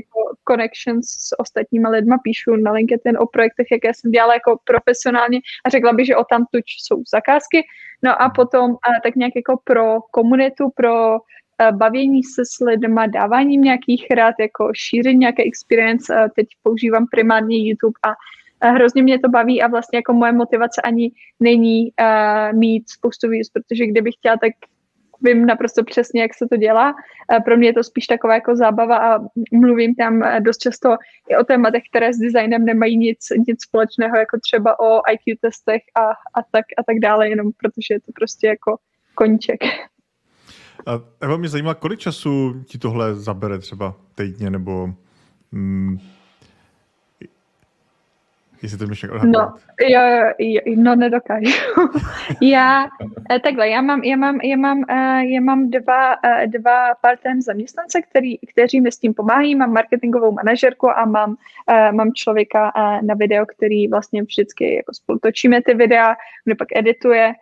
connections 0.48 1.06
s 1.06 1.38
ostatníma 1.38 1.88
lidma 1.88 2.18
píšu 2.24 2.56
na 2.56 2.72
LinkedIn 2.72 3.18
o 3.18 3.26
projektech, 3.26 3.66
jaké 3.72 3.94
jsem 3.94 4.10
dělala 4.10 4.34
jako 4.34 4.58
profesionálně 4.64 5.40
a 5.64 5.68
řekla 5.70 5.92
bych, 5.92 6.06
že 6.06 6.16
o 6.16 6.24
tam 6.24 6.44
tuč 6.50 6.64
jsou 6.78 7.02
zakázky. 7.10 7.62
No 8.02 8.22
a 8.22 8.30
potom 8.30 8.76
tak 9.02 9.16
nějak 9.16 9.32
jako 9.36 9.60
pro 9.64 9.98
komunitu, 10.10 10.70
pro 10.74 11.18
Eh, 11.18 11.45
bavění 11.70 12.22
se 12.22 12.42
s 12.44 12.64
lidma, 12.64 13.06
dáváním 13.06 13.60
nějakých 13.62 14.06
rád, 14.10 14.34
jako 14.40 14.70
šíření 14.74 15.18
nějaké 15.18 15.42
experience. 15.42 16.14
Eh, 16.16 16.28
teď 16.36 16.46
používám 16.62 17.06
primárně 17.10 17.68
YouTube 17.68 17.98
a 18.02 18.14
hrozně 18.68 19.02
mě 19.02 19.18
to 19.18 19.28
baví 19.28 19.62
a 19.62 19.66
vlastně 19.66 19.96
jako 19.98 20.12
moje 20.12 20.32
motivace 20.32 20.82
ani 20.82 21.10
není 21.40 21.92
mít 22.52 22.90
spoustu 22.90 23.28
views, 23.28 23.50
protože 23.50 23.86
kdybych 23.86 24.14
chtěla, 24.14 24.36
tak 24.36 24.52
vím 25.22 25.46
naprosto 25.46 25.84
přesně, 25.84 26.22
jak 26.22 26.34
se 26.34 26.46
to 26.50 26.56
dělá. 26.56 26.94
Pro 27.44 27.56
mě 27.56 27.68
je 27.68 27.72
to 27.72 27.84
spíš 27.84 28.06
taková 28.06 28.34
jako 28.34 28.56
zábava 28.56 28.96
a 28.96 29.20
mluvím 29.52 29.94
tam 29.94 30.22
dost 30.40 30.58
často 30.58 30.96
i 31.28 31.36
o 31.36 31.44
tématech, 31.44 31.82
které 31.90 32.14
s 32.14 32.18
designem 32.18 32.64
nemají 32.64 32.96
nic, 32.96 33.18
nic 33.48 33.62
společného, 33.62 34.16
jako 34.16 34.38
třeba 34.40 34.80
o 34.80 35.00
IQ 35.12 35.36
testech 35.40 35.82
a, 35.94 36.10
a, 36.10 36.42
tak, 36.52 36.64
a 36.78 36.82
tak 36.82 36.98
dále, 37.02 37.28
jenom 37.28 37.46
protože 37.56 37.94
je 37.94 38.00
to 38.00 38.12
prostě 38.12 38.46
jako 38.46 38.76
koníček. 39.14 39.60
A 40.86 41.00
Eva, 41.20 41.36
mě 41.36 41.48
zajímá, 41.48 41.74
kolik 41.74 42.00
času 42.00 42.62
ti 42.64 42.78
tohle 42.78 43.14
zabere 43.14 43.58
třeba 43.58 43.94
týdně, 44.14 44.50
nebo 44.50 44.90
mm, 45.52 45.98
jestli 48.62 48.78
to 48.78 48.86
myšlenka 48.86 49.26
No, 49.26 49.54
jo, 49.88 50.00
jo, 50.38 50.60
no 50.76 50.96
nedokážu. 50.96 51.50
já, 52.42 52.86
eh, 53.30 53.38
takhle, 53.40 53.68
já 53.68 53.80
mám, 53.80 54.04
já 54.04 54.16
mám, 54.16 54.40
já 54.40 54.56
mám, 54.56 54.84
eh, 54.88 55.26
já 55.26 55.40
mám 55.40 55.70
dva, 55.70 56.14
eh, 56.24 56.46
dva 56.46 56.94
part-time 56.94 57.42
zaměstnance, 57.42 58.02
který, 58.02 58.38
kteří 58.38 58.80
mi 58.80 58.92
s 58.92 58.98
tím 58.98 59.14
pomáhají. 59.14 59.54
Mám 59.54 59.72
marketingovou 59.72 60.32
manažerku 60.32 60.90
a 60.98 61.04
mám, 61.04 61.36
mám 61.92 62.12
člověka 62.12 62.72
na 63.02 63.14
video, 63.14 63.46
který 63.46 63.88
vlastně 63.88 64.22
vždycky 64.22 64.74
jako 64.74 64.94
spolu 64.94 65.18
točíme 65.18 65.62
ty 65.62 65.74
videa, 65.74 66.16
on 66.46 66.56
pak 66.58 66.68
edituje 66.74 67.34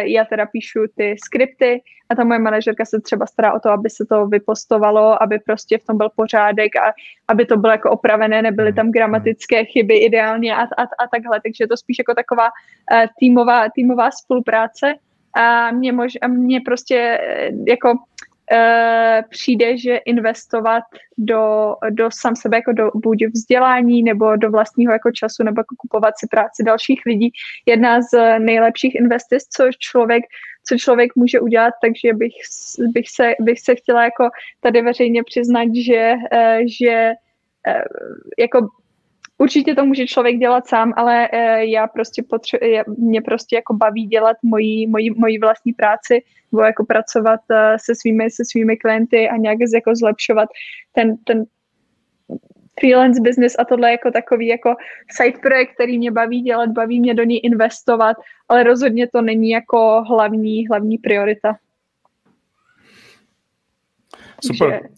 já 0.00 0.24
teda 0.24 0.46
píšu 0.46 0.80
ty 0.96 1.16
skripty 1.24 1.82
a 2.08 2.14
ta 2.14 2.24
moje 2.24 2.38
manažerka 2.38 2.84
se 2.84 3.00
třeba 3.00 3.26
stará 3.26 3.52
o 3.52 3.60
to, 3.60 3.70
aby 3.70 3.90
se 3.90 4.04
to 4.08 4.26
vypostovalo, 4.26 5.22
aby 5.22 5.38
prostě 5.38 5.78
v 5.78 5.84
tom 5.84 5.96
byl 5.98 6.08
pořádek 6.16 6.76
a 6.76 6.92
aby 7.28 7.46
to 7.46 7.56
bylo 7.56 7.72
jako 7.72 7.90
opravené, 7.90 8.42
nebyly 8.42 8.72
tam 8.72 8.90
gramatické 8.90 9.64
chyby 9.64 9.96
ideálně 9.96 10.56
a, 10.56 10.62
a, 10.62 10.82
a 10.82 11.06
takhle. 11.10 11.40
Takže 11.40 11.64
je 11.64 11.68
to 11.68 11.76
spíš 11.76 11.98
jako 11.98 12.14
taková 12.14 12.44
uh, 12.44 13.04
týmová, 13.18 13.68
týmová 13.74 14.10
spolupráce 14.10 14.94
a 15.36 15.70
mě, 15.70 15.92
mož, 15.92 16.12
a 16.22 16.28
mě 16.28 16.60
prostě 16.60 17.18
uh, 17.52 17.64
jako 17.68 17.94
Uh, 18.52 19.28
přijde, 19.30 19.78
že 19.78 19.96
investovat 19.96 20.82
do, 21.18 21.74
do 21.90 22.08
sam 22.12 22.36
sebe 22.36 22.56
jako 22.56 22.72
do 22.72 22.90
buď 22.94 23.18
vzdělání 23.34 24.02
nebo 24.02 24.36
do 24.36 24.50
vlastního 24.50 24.92
jako 24.92 25.10
času 25.10 25.42
nebo 25.42 25.60
jako 25.60 25.74
kupovat 25.78 26.14
si 26.18 26.26
práci 26.30 26.62
dalších 26.62 27.00
lidí 27.06 27.30
jedna 27.66 28.00
z 28.02 28.38
nejlepších 28.38 28.94
investic, 28.94 29.42
co 29.56 29.64
člověk, 29.78 30.24
co 30.68 30.76
člověk 30.76 31.16
může 31.16 31.40
udělat, 31.40 31.74
takže 31.82 32.14
bych, 32.14 32.34
bych, 32.92 33.08
se, 33.08 33.32
bych 33.40 33.60
se 33.60 33.74
chtěla 33.74 34.04
jako 34.04 34.28
tady 34.60 34.82
veřejně 34.82 35.24
přiznat, 35.24 35.68
že, 35.74 36.14
uh, 36.32 36.66
že 36.78 37.12
uh, 37.68 37.82
jako 38.38 38.68
Určitě 39.38 39.74
to 39.74 39.84
může 39.84 40.06
člověk 40.06 40.36
dělat 40.36 40.66
sám, 40.66 40.92
ale 40.96 41.28
eh, 41.32 41.64
já 41.64 41.86
prostě 41.86 42.22
potře- 42.22 42.84
mě 42.98 43.22
prostě 43.22 43.56
jako 43.56 43.74
baví 43.74 44.06
dělat 44.06 44.36
moji, 44.42 44.86
moji, 44.86 45.10
moji 45.10 45.38
vlastní 45.38 45.72
práci, 45.72 46.22
nebo 46.52 46.62
jako 46.62 46.84
pracovat 46.84 47.40
eh, 47.50 47.76
se 47.84 47.94
svými, 47.94 48.30
se 48.30 48.44
svými 48.44 48.76
klienty 48.76 49.28
a 49.28 49.36
nějak 49.36 49.58
jako 49.74 49.96
zlepšovat 49.96 50.48
ten, 50.92 51.16
ten 51.16 51.44
freelance 52.80 53.20
business 53.20 53.56
a 53.58 53.64
tohle 53.64 53.90
jako 53.90 54.10
takový 54.10 54.46
jako 54.46 54.74
side 55.10 55.38
projekt, 55.38 55.74
který 55.74 55.98
mě 55.98 56.10
baví 56.10 56.40
dělat, 56.40 56.70
baví 56.70 57.00
mě 57.00 57.14
do 57.14 57.24
ní 57.24 57.44
investovat, 57.44 58.16
ale 58.48 58.62
rozhodně 58.62 59.08
to 59.08 59.22
není 59.22 59.50
jako 59.50 60.04
hlavní, 60.08 60.68
hlavní 60.68 60.98
priorita. 60.98 61.56
Super. 64.44 64.70
Takže, 64.70 64.88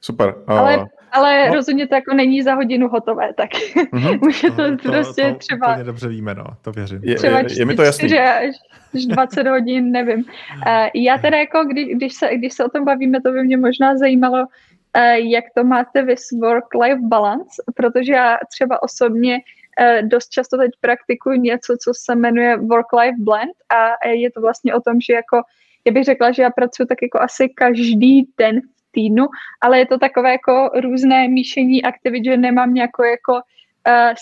Super. 0.00 0.34
Ale 0.46 0.86
ale 1.14 1.48
no. 1.48 1.54
rozhodně 1.54 1.88
to 1.88 1.94
jako 1.94 2.14
není 2.14 2.42
za 2.42 2.54
hodinu 2.54 2.88
hotové, 2.88 3.32
tak 3.34 3.50
mm-hmm. 3.92 4.20
může 4.22 4.50
to, 4.50 4.70
no, 4.70 4.76
to 4.76 4.92
prostě 4.92 5.32
to 5.32 5.38
třeba... 5.38 5.76
To 5.76 5.82
dobře 5.82 6.08
víme, 6.08 6.34
no, 6.34 6.44
to 6.62 6.72
věřím. 6.72 7.00
Je, 7.02 7.14
třeba 7.14 7.38
je, 7.38 7.58
je 7.58 7.64
mi 7.64 7.74
to 7.74 7.82
jasný. 7.82 8.18
až 8.18 9.06
20 9.06 9.46
hodin, 9.46 9.92
nevím. 9.92 10.18
Uh, 10.18 10.88
já 10.94 11.18
teda 11.18 11.38
jako, 11.38 11.64
když, 11.64 11.86
když, 11.94 12.14
se, 12.14 12.36
když 12.36 12.52
se 12.52 12.64
o 12.64 12.68
tom 12.68 12.84
bavíme, 12.84 13.20
to 13.20 13.32
by 13.32 13.44
mě 13.44 13.56
možná 13.56 13.96
zajímalo, 13.96 14.38
uh, 14.38 15.02
jak 15.12 15.44
to 15.56 15.64
máte 15.64 16.02
vy 16.02 16.16
s 16.16 16.32
work-life 16.32 17.08
balance, 17.08 17.62
protože 17.76 18.12
já 18.12 18.38
třeba 18.52 18.82
osobně 18.82 19.38
uh, 19.80 20.08
dost 20.08 20.28
často 20.28 20.58
teď 20.58 20.70
praktikuji 20.80 21.38
něco, 21.40 21.76
co 21.84 21.92
se 21.94 22.14
jmenuje 22.14 22.56
work-life 22.56 23.16
blend 23.18 23.54
a 23.74 24.08
je 24.08 24.30
to 24.30 24.40
vlastně 24.40 24.74
o 24.74 24.80
tom, 24.80 25.00
že 25.00 25.12
jako 25.12 25.42
já 25.86 25.92
bych 25.92 26.04
řekla, 26.04 26.32
že 26.32 26.42
já 26.42 26.50
pracuji 26.50 26.86
tak 26.86 26.98
jako 27.02 27.20
asi 27.20 27.48
každý 27.48 28.28
den 28.38 28.60
týdnu, 28.94 29.26
ale 29.60 29.78
je 29.78 29.86
to 29.86 29.98
takové 29.98 30.32
jako 30.32 30.70
různé 30.82 31.28
míšení 31.28 31.82
aktivit, 31.82 32.24
že 32.24 32.36
nemám 32.36 32.74
nějakou 32.74 33.04
jako 33.04 33.32
uh, 33.32 33.40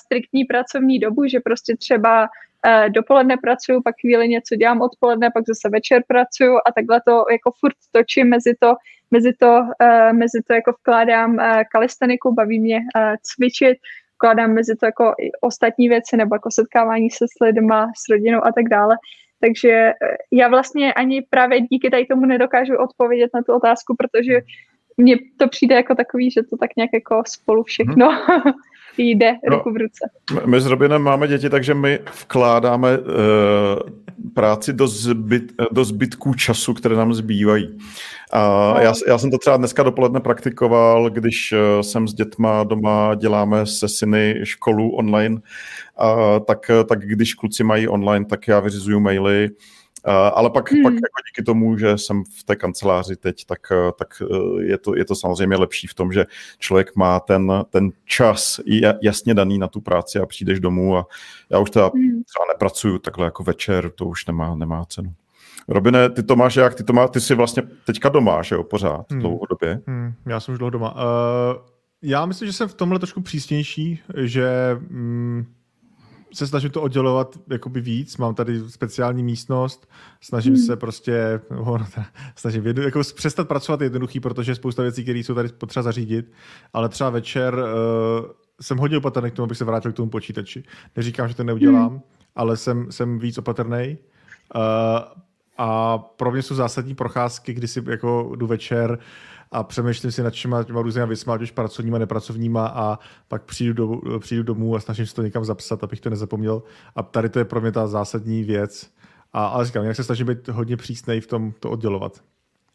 striktní 0.04 0.44
pracovní 0.44 0.98
dobu, 0.98 1.26
že 1.26 1.40
prostě 1.40 1.76
třeba 1.76 2.22
uh, 2.22 2.88
dopoledne 2.88 3.36
pracuju, 3.36 3.82
pak 3.82 3.94
chvíli 4.00 4.28
něco 4.28 4.56
dělám 4.56 4.80
odpoledne, 4.80 5.30
pak 5.34 5.44
zase 5.48 5.68
večer 5.68 6.02
pracuju 6.08 6.56
a 6.66 6.72
takhle 6.72 7.00
to 7.06 7.24
jako 7.30 7.50
furt 7.60 7.76
točím 7.92 8.28
mezi 8.28 8.54
to, 8.60 8.74
mezi 9.10 9.32
to, 9.32 9.52
uh, 9.60 10.12
mezi 10.12 10.42
to 10.46 10.52
jako 10.54 10.72
vkládám 10.72 11.38
kalisteniku, 11.72 12.34
baví 12.34 12.60
mě 12.60 12.80
cvičit, 13.22 13.78
vkládám 14.14 14.50
mezi 14.54 14.76
to 14.76 14.86
jako 14.86 15.14
ostatní 15.40 15.88
věci 15.88 16.16
nebo 16.16 16.34
jako 16.34 16.48
setkávání 16.50 17.10
se 17.10 17.24
s 17.24 17.44
lidma, 17.44 17.92
s 17.96 18.08
rodinou 18.10 18.40
a 18.46 18.52
tak 18.52 18.68
dále. 18.68 18.96
Takže 19.44 19.70
eh, 19.70 19.92
já 20.32 20.48
vlastně 20.48 20.92
ani 20.92 21.22
právě 21.30 21.60
díky 21.60 21.90
tady 21.90 22.06
tomu 22.06 22.26
nedokážu 22.26 22.76
odpovědět 22.76 23.30
na 23.34 23.42
tu 23.42 23.52
otázku, 23.52 23.96
protože 23.98 24.40
mně 24.96 25.16
to 25.36 25.48
přijde 25.48 25.74
jako 25.74 25.94
takový, 25.94 26.30
že 26.30 26.42
to 26.42 26.56
tak 26.56 26.70
nějak 26.76 26.90
jako 26.94 27.22
spolu 27.26 27.62
všechno. 27.62 28.08
Hmm. 28.10 28.52
jde 28.98 29.32
no, 29.50 29.56
ruku 29.56 29.72
v 29.72 29.76
ruce. 29.76 30.10
My 30.46 30.60
s 30.60 30.66
Robinem 30.66 31.02
máme 31.02 31.28
děti, 31.28 31.50
takže 31.50 31.74
my 31.74 31.98
vkládáme 32.22 32.98
uh, 32.98 33.04
práci 34.34 34.72
do, 34.72 34.88
zbyt, 34.88 35.52
do 35.72 35.84
zbytků 35.84 36.34
času, 36.34 36.74
které 36.74 36.96
nám 36.96 37.14
zbývají. 37.14 37.68
Uh, 37.68 38.80
já, 38.80 38.92
já 39.08 39.18
jsem 39.18 39.30
to 39.30 39.38
třeba 39.38 39.56
dneska 39.56 39.82
dopoledne 39.82 40.20
praktikoval, 40.20 41.10
když 41.10 41.52
uh, 41.52 41.80
jsem 41.80 42.08
s 42.08 42.14
dětma 42.14 42.64
doma, 42.64 43.14
děláme 43.14 43.66
se 43.66 43.88
syny 43.88 44.40
školu 44.42 44.90
online, 44.90 45.34
uh, 45.34 45.40
tak, 46.46 46.70
tak 46.88 47.06
když 47.06 47.34
kluci 47.34 47.64
mají 47.64 47.88
online, 47.88 48.24
tak 48.24 48.48
já 48.48 48.60
vyřizuju 48.60 49.00
maily, 49.00 49.50
Uh, 49.50 49.56
ale 50.10 50.50
pak, 50.50 50.72
hmm. 50.72 50.82
pak 50.82 50.92
jako 50.92 51.20
díky 51.30 51.42
tomu, 51.44 51.78
že 51.78 51.98
jsem 51.98 52.24
v 52.38 52.44
té 52.44 52.56
kanceláři 52.56 53.16
teď, 53.16 53.44
tak, 53.44 53.60
tak 53.98 54.22
je, 54.60 54.78
to, 54.78 54.96
je 54.96 55.04
to 55.04 55.14
samozřejmě 55.14 55.56
lepší 55.56 55.86
v 55.86 55.94
tom, 55.94 56.12
že 56.12 56.26
člověk 56.58 56.96
má 56.96 57.20
ten, 57.20 57.52
ten 57.70 57.90
čas 58.04 58.60
jasně 59.02 59.34
daný 59.34 59.58
na 59.58 59.68
tu 59.68 59.80
práci 59.80 60.18
a 60.18 60.26
přijdeš 60.26 60.60
domů 60.60 60.96
a 60.96 61.06
já 61.50 61.58
už 61.58 61.70
teda 61.70 61.90
hmm. 61.94 62.22
třeba 62.24 62.44
nepracuju 62.52 62.98
takhle 62.98 63.24
jako 63.24 63.42
večer, 63.42 63.90
to 63.90 64.06
už 64.06 64.26
nemá, 64.26 64.54
nemá 64.54 64.84
cenu. 64.84 65.14
Robine, 65.68 66.10
ty 66.10 66.22
to 66.22 66.36
máš 66.36 66.56
jak? 66.56 66.74
Ty, 66.74 66.84
to 66.84 66.92
má, 66.92 67.08
ty 67.08 67.20
jsi 67.20 67.34
vlastně 67.34 67.62
teďka 67.86 68.08
doma, 68.08 68.42
že 68.42 68.54
jo, 68.54 68.62
pořád, 68.62 69.10
hmm. 69.10 69.20
dlouhodobě. 69.20 69.80
Hmm. 69.86 70.14
Já 70.26 70.40
jsem 70.40 70.52
už 70.52 70.58
dlouho 70.58 70.70
doma. 70.70 70.94
Uh, 70.94 71.00
já 72.02 72.26
myslím, 72.26 72.46
že 72.46 72.52
jsem 72.52 72.68
v 72.68 72.74
tomhle 72.74 72.98
trošku 72.98 73.20
přísnější, 73.20 74.00
že... 74.16 74.48
Mm, 74.88 75.44
se 76.32 76.46
snažím 76.46 76.70
to 76.70 76.82
oddělovat 76.82 77.38
jakoby 77.50 77.80
víc, 77.80 78.16
mám 78.16 78.34
tady 78.34 78.70
speciální 78.70 79.22
místnost, 79.22 79.90
snažím 80.20 80.54
hmm. 80.54 80.62
se 80.62 80.76
prostě, 80.76 81.40
no, 81.50 81.86
snažím 82.36 82.66
jedno, 82.66 82.82
jako 82.82 83.00
přestat 83.14 83.48
pracovat 83.48 83.80
jednoduchý, 83.80 84.20
protože 84.20 84.50
je 84.50 84.56
spousta 84.56 84.82
věcí, 84.82 85.02
které 85.02 85.18
jsou 85.18 85.34
tady 85.34 85.48
potřeba 85.48 85.82
zařídit, 85.82 86.32
ale 86.72 86.88
třeba 86.88 87.10
večer 87.10 87.54
uh, 87.54 88.30
jsem 88.60 88.78
hodně 88.78 88.96
opatrný 88.96 89.30
k 89.30 89.34
tomu, 89.34 89.44
abych 89.44 89.58
se 89.58 89.64
vrátil 89.64 89.92
k 89.92 89.96
tomu 89.96 90.10
počítači. 90.10 90.62
Neříkám, 90.96 91.28
že 91.28 91.34
to 91.34 91.44
neudělám, 91.44 91.90
hmm. 91.90 92.00
ale 92.36 92.56
jsem, 92.56 92.92
jsem 92.92 93.18
víc 93.18 93.38
opatrný. 93.38 93.98
Uh, 94.54 94.62
a 95.58 95.98
pro 95.98 96.30
mě 96.32 96.42
jsou 96.42 96.54
zásadní 96.54 96.94
procházky, 96.94 97.54
kdy 97.54 97.68
si 97.68 97.82
jako 97.90 98.32
jdu 98.36 98.46
večer, 98.46 98.98
a 99.52 99.62
přemýšlím 99.62 100.12
si 100.12 100.22
nad 100.22 100.34
těma, 100.34 100.64
těma 100.64 100.82
různými 100.82 101.06
věcmi, 101.06 101.32
ať 101.32 101.42
už 101.42 101.50
pracovníma, 101.50 101.98
nepracovníma 101.98 102.66
a 102.66 102.98
pak 103.28 103.42
přijdu, 103.42 104.00
do, 104.04 104.18
přijdu 104.20 104.42
domů 104.42 104.76
a 104.76 104.80
snažím 104.80 105.06
se 105.06 105.14
to 105.14 105.22
někam 105.22 105.44
zapsat, 105.44 105.84
abych 105.84 106.00
to 106.00 106.10
nezapomněl. 106.10 106.62
A 106.96 107.02
tady 107.02 107.28
to 107.28 107.38
je 107.38 107.44
pro 107.44 107.60
mě 107.60 107.72
ta 107.72 107.86
zásadní 107.86 108.44
věc. 108.44 108.90
A, 109.32 109.46
ale 109.46 109.64
říkám, 109.66 109.84
jak 109.84 109.96
se 109.96 110.04
snažím 110.04 110.26
být 110.26 110.48
hodně 110.48 110.76
přísnej 110.76 111.20
v 111.20 111.26
tom 111.26 111.52
to 111.60 111.70
oddělovat. 111.70 112.20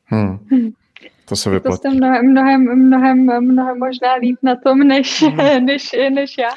Hmm. 0.06 0.40
To 1.26 1.36
se 1.36 1.50
vyplatí. 1.50 1.72
To 1.72 1.78
jste 1.78 1.90
mnohem, 1.90 2.32
mnohem, 2.32 2.88
mnohem, 2.88 3.44
mnohem 3.52 3.80
možná 3.80 4.14
líp 4.14 4.38
na 4.44 4.56
tom, 4.56 4.80
než, 4.80 5.24
hmm. 5.24 5.38
než, 5.66 5.92
než 6.14 6.38
já. 6.38 6.50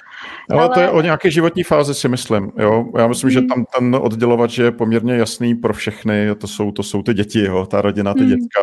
Ale, 0.50 0.60
Ale 0.60 0.74
to 0.74 0.80
je 0.80 0.90
o 0.90 1.00
nějaké 1.00 1.30
životní 1.30 1.62
fázi, 1.62 1.94
si 1.94 2.08
myslím. 2.08 2.52
Jo? 2.58 2.84
Já 2.98 3.06
myslím, 3.06 3.30
hmm. 3.30 3.34
že 3.34 3.42
tam 3.42 3.64
ten 3.78 3.96
oddělovač 4.00 4.58
je 4.58 4.70
poměrně 4.70 5.16
jasný 5.16 5.54
pro 5.54 5.74
všechny. 5.74 6.34
To 6.34 6.46
jsou, 6.46 6.72
to 6.72 6.82
jsou 6.82 7.02
ty 7.02 7.14
děti, 7.14 7.44
jo? 7.44 7.66
ta 7.66 7.82
rodina, 7.82 8.14
ty 8.14 8.20
hmm. 8.20 8.28
děcka. 8.28 8.60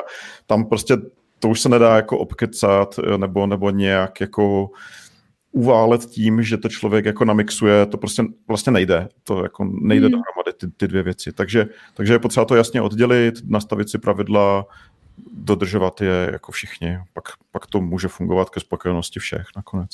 Tam 0.47 0.66
prostě 0.66 0.97
to 1.39 1.49
už 1.49 1.61
se 1.61 1.69
nedá 1.69 1.95
jako 1.95 2.17
obkecat 2.17 2.99
eh, 2.99 3.17
nebo, 3.17 3.47
nebo 3.47 3.69
nějak 3.69 4.21
jako 4.21 4.69
uválet 5.51 6.05
tím, 6.05 6.43
že 6.43 6.57
to 6.57 6.69
člověk 6.69 7.05
jako 7.05 7.25
namixuje, 7.25 7.85
to 7.85 7.97
prostě 7.97 8.23
vlastně 8.47 8.71
nejde. 8.71 9.09
To 9.23 9.43
jako 9.43 9.69
nejde 9.81 10.05
hmm. 10.05 10.11
dohromady 10.11 10.53
ty, 10.57 10.67
ty 10.77 10.88
dvě 10.88 11.03
věci. 11.03 11.31
Takže, 11.31 11.67
takže 11.93 12.13
je 12.13 12.19
potřeba 12.19 12.45
to 12.45 12.55
jasně 12.55 12.81
oddělit, 12.81 13.35
nastavit 13.47 13.89
si 13.89 13.97
pravidla, 13.97 14.65
dodržovat 15.33 16.01
je 16.01 16.29
jako 16.31 16.51
všichni. 16.51 16.97
Pak, 17.13 17.23
pak 17.51 17.67
to 17.67 17.81
může 17.81 18.07
fungovat 18.07 18.49
ke 18.49 18.59
spokojenosti 18.59 19.19
všech 19.19 19.45
nakonec. 19.55 19.89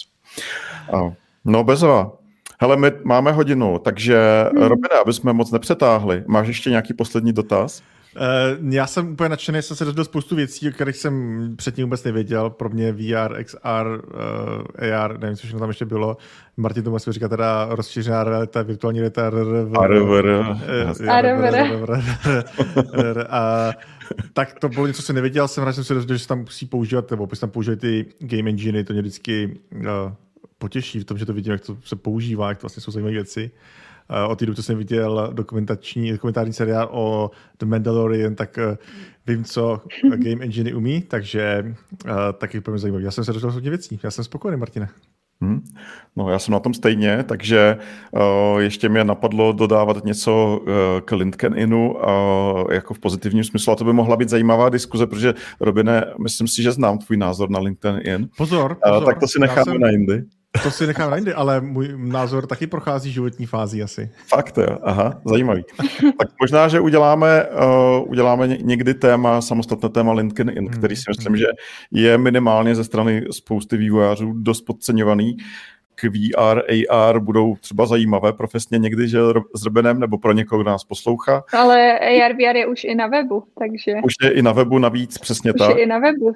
No, 1.45 1.63
bezva. 1.63 2.11
Hele, 2.59 2.77
my 2.77 2.91
máme 3.03 3.31
hodinu, 3.31 3.79
takže 3.79 4.17
hmm. 4.53 4.63
Robina, 4.63 4.99
aby 5.01 5.13
jsme 5.13 5.33
moc 5.33 5.51
nepřetáhli, 5.51 6.23
máš 6.27 6.47
ještě 6.47 6.69
nějaký 6.69 6.93
poslední 6.93 7.33
dotaz? 7.33 7.83
Uh, 8.15 8.73
já 8.73 8.87
jsem 8.87 9.11
úplně 9.11 9.29
nadšený, 9.29 9.61
jsem 9.61 9.77
se 9.77 9.85
dozvěděl 9.85 10.05
spoustu 10.05 10.35
věcí, 10.35 10.69
o 10.69 10.71
kterých 10.71 10.95
jsem 10.97 11.55
předtím 11.55 11.85
vůbec 11.85 12.03
nevěděl. 12.03 12.49
Pro 12.49 12.69
mě 12.69 12.91
VR, 12.91 13.43
XR, 13.43 13.57
uh, 14.79 14.93
AR, 14.93 15.19
nevím, 15.19 15.37
co 15.37 15.41
všechno 15.41 15.59
tam 15.59 15.69
ještě 15.69 15.85
bylo. 15.85 16.17
Martin 16.57 16.83
tomu 16.83 16.97
říká 16.97 17.27
teda 17.27 17.67
rozšířená 17.69 18.23
realita, 18.23 18.61
virtuální 18.61 18.99
realita. 18.99 19.31
A 23.29 23.71
tak 24.33 24.59
to 24.59 24.69
bylo 24.69 24.87
něco, 24.87 25.01
co 25.01 25.05
jsem 25.05 25.15
nevěděl, 25.15 25.47
jsem 25.47 25.63
rád, 25.63 25.73
jsem 25.73 25.83
se 25.83 25.93
dozvěděl, 25.93 26.15
že 26.15 26.23
se 26.23 26.27
tam 26.27 26.39
musí 26.39 26.65
používat, 26.65 27.11
nebo 27.11 27.27
tam 27.27 27.49
používat 27.49 27.79
ty 27.79 28.05
game 28.19 28.49
engine, 28.49 28.83
to 28.83 28.93
mě 28.93 29.01
vždycky 29.01 29.59
uh, 29.75 29.81
potěší 30.57 30.99
v 30.99 31.05
tom, 31.05 31.17
že 31.17 31.25
to 31.25 31.33
vidím, 31.33 31.51
jak 31.51 31.61
to 31.61 31.77
se 31.83 31.95
používá, 31.95 32.49
jak 32.49 32.57
to 32.57 32.61
vlastně 32.61 32.81
jsou 32.81 32.91
zajímavé 32.91 33.13
věci. 33.13 33.51
Uh, 33.53 33.59
od 34.27 34.39
té 34.39 34.45
doby, 34.45 34.55
co 34.55 34.63
jsem 34.63 34.77
viděl 34.77 35.29
dokumentační, 35.33 36.11
dokumentární 36.11 36.53
seriál 36.53 36.89
o 36.91 37.31
The 37.59 37.65
Mandalorian, 37.65 38.35
tak 38.35 38.59
uh, 38.71 38.77
vím, 39.27 39.43
co 39.43 39.81
Game 40.09 40.45
Engine 40.45 40.73
umí, 40.73 41.01
takže 41.01 41.75
uh, 42.05 42.11
taky 42.37 42.61
pro 42.61 42.71
mě 42.71 42.79
zajímavý. 42.79 43.03
Já 43.03 43.11
jsem 43.11 43.23
se 43.23 43.33
dočil 43.33 43.51
hodně 43.51 43.69
věcí. 43.69 43.99
Já 44.03 44.11
jsem 44.11 44.23
spokojený, 44.23 44.59
Martine. 44.59 44.89
Hmm. 45.41 45.63
No, 46.15 46.29
já 46.29 46.39
jsem 46.39 46.51
na 46.51 46.59
tom 46.59 46.73
stejně, 46.73 47.23
takže 47.23 47.77
uh, 48.11 48.59
ještě 48.59 48.89
mě 48.89 49.03
napadlo 49.03 49.51
dodávat 49.51 50.05
něco 50.05 50.61
uh, 50.61 50.67
k 51.05 51.11
LinkedInu 51.11 51.93
uh, 51.93 52.73
jako 52.73 52.93
v 52.93 52.99
pozitivním 52.99 53.43
smyslu 53.43 53.73
a 53.73 53.75
to 53.75 53.83
by 53.83 53.93
mohla 53.93 54.15
být 54.15 54.29
zajímavá 54.29 54.69
diskuze, 54.69 55.07
protože 55.07 55.33
Robine, 55.59 56.05
myslím 56.23 56.47
si, 56.47 56.63
že 56.63 56.71
znám 56.71 56.97
tvůj 56.97 57.17
názor 57.17 57.49
na 57.49 57.59
LinkedIn. 57.59 58.29
Pozor, 58.37 58.77
pozor. 58.83 58.97
Uh, 58.97 59.05
tak 59.05 59.19
to 59.19 59.27
si 59.27 59.39
necháme 59.39 59.71
jsem... 59.71 59.81
na 59.81 59.89
jindy. 59.89 60.23
To 60.63 60.71
si 60.71 60.87
nechám 60.87 61.09
na 61.09 61.15
jindy, 61.15 61.33
ale 61.33 61.61
můj 61.61 61.93
názor 61.97 62.47
taky 62.47 62.67
prochází 62.67 63.11
životní 63.11 63.45
fází 63.45 63.83
asi. 63.83 64.11
Fakt 64.27 64.57
jo, 64.57 64.77
aha, 64.83 65.21
zajímavý. 65.25 65.63
tak 66.19 66.27
možná, 66.41 66.67
že 66.67 66.79
uděláme, 66.79 67.45
uh, 67.45 68.11
uděláme 68.11 68.47
někdy 68.47 68.93
téma, 68.93 69.41
samostatné 69.41 69.89
téma 69.89 70.13
LinkedIn, 70.13 70.57
hmm, 70.57 70.67
který 70.67 70.95
si 70.95 71.03
myslím, 71.07 71.37
že 71.37 71.45
je 71.91 72.17
minimálně 72.17 72.75
ze 72.75 72.83
strany 72.83 73.25
spousty 73.31 73.77
vývojářů 73.77 74.33
dost 74.33 74.61
podceňovaný 74.61 75.37
k 75.95 76.03
VR, 76.03 76.61
AR 76.89 77.19
budou 77.19 77.55
třeba 77.55 77.85
zajímavé 77.85 78.33
profesně 78.33 78.77
někdy, 78.77 79.07
že 79.07 79.19
s 79.55 79.65
Robenem 79.65 79.99
nebo 79.99 80.17
pro 80.17 80.31
někoho, 80.31 80.61
kdo 80.61 80.71
nás 80.71 80.83
poslouchá. 80.83 81.43
Ale 81.53 81.99
AR, 81.99 82.33
VR 82.33 82.55
je 82.55 82.67
už 82.67 82.83
i 82.83 82.95
na 82.95 83.07
webu, 83.07 83.43
takže... 83.59 83.93
Už 84.03 84.13
je 84.23 84.31
i 84.31 84.41
na 84.41 84.51
webu 84.51 84.79
navíc, 84.79 85.17
přesně 85.17 85.53
už 85.53 85.59
tak. 85.59 85.77
je 85.77 85.83
i 85.83 85.85
na 85.85 85.99
webu. 85.99 86.33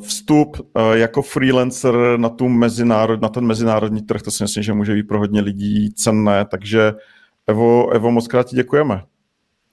Vstup 0.00 0.70
jako 0.92 1.22
freelancer 1.22 1.94
na, 2.16 2.28
tu 2.28 2.48
medzinárod, 2.48 3.20
na 3.20 3.28
ten 3.28 3.46
mezinárodní 3.46 4.02
trh, 4.02 4.22
to 4.22 4.30
si 4.30 4.44
myslím, 4.44 4.62
že 4.62 4.72
může 4.72 4.94
být 4.94 5.08
pro 5.08 5.18
hodně 5.18 5.40
lidí 5.40 5.92
cenné, 5.94 6.44
takže 6.50 6.92
Evo, 7.46 7.90
Evo 7.90 8.10
moc 8.10 8.28
krát 8.28 8.46
ti 8.46 8.56
děkujeme. 8.56 9.02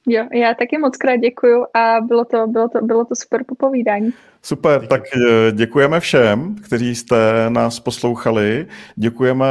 Jo, 0.10 0.28
já 0.34 0.53
taky 0.53 0.78
moc 0.78 0.97
krát 0.97 1.16
děkuju 1.16 1.66
a 1.74 2.01
bylo 2.01 2.26
to, 2.26 2.47
bylo 2.47 2.70
to, 2.70 2.82
bylo 2.82 3.05
to 3.05 3.16
super 3.16 3.43
popovídání. 3.43 4.14
Super, 4.41 4.88
tak 4.88 5.01
eh, 5.16 5.51
děkujeme 5.51 5.99
všem, 5.99 6.55
kteří 6.55 6.95
jste 6.95 7.16
nás 7.49 7.80
poslouchali. 7.80 8.68
Děkujeme 8.95 9.45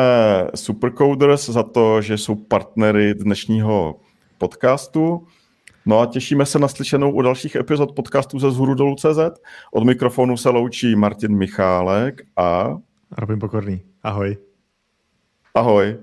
Supercoders 0.55 1.49
za 1.49 1.63
to, 1.63 2.03
že 2.03 2.19
jsou 2.19 2.35
partnery 2.35 3.15
dnešního 3.15 4.01
podcastu. 4.39 5.27
No 5.87 6.01
a 6.01 6.07
těšíme 6.07 6.47
se 6.47 6.59
na 6.59 6.69
slyšenou 6.69 7.11
u 7.11 7.23
dalších 7.23 7.57
epizod 7.57 7.93
podcastu 7.93 8.39
ze 8.39 8.51
Zhůru 8.51 8.75
dolů 8.75 8.95
CZ. 8.95 9.41
Od 9.73 9.85
mikrofonu 9.85 10.37
se 10.37 10.49
loučí 10.49 10.97
Martin 10.97 11.37
Michálek 11.37 12.23
a... 12.37 12.77
Robin 13.19 13.39
Pokorný. 13.39 13.83
Ahoj. 14.03 14.37
Ahoj. 15.55 15.97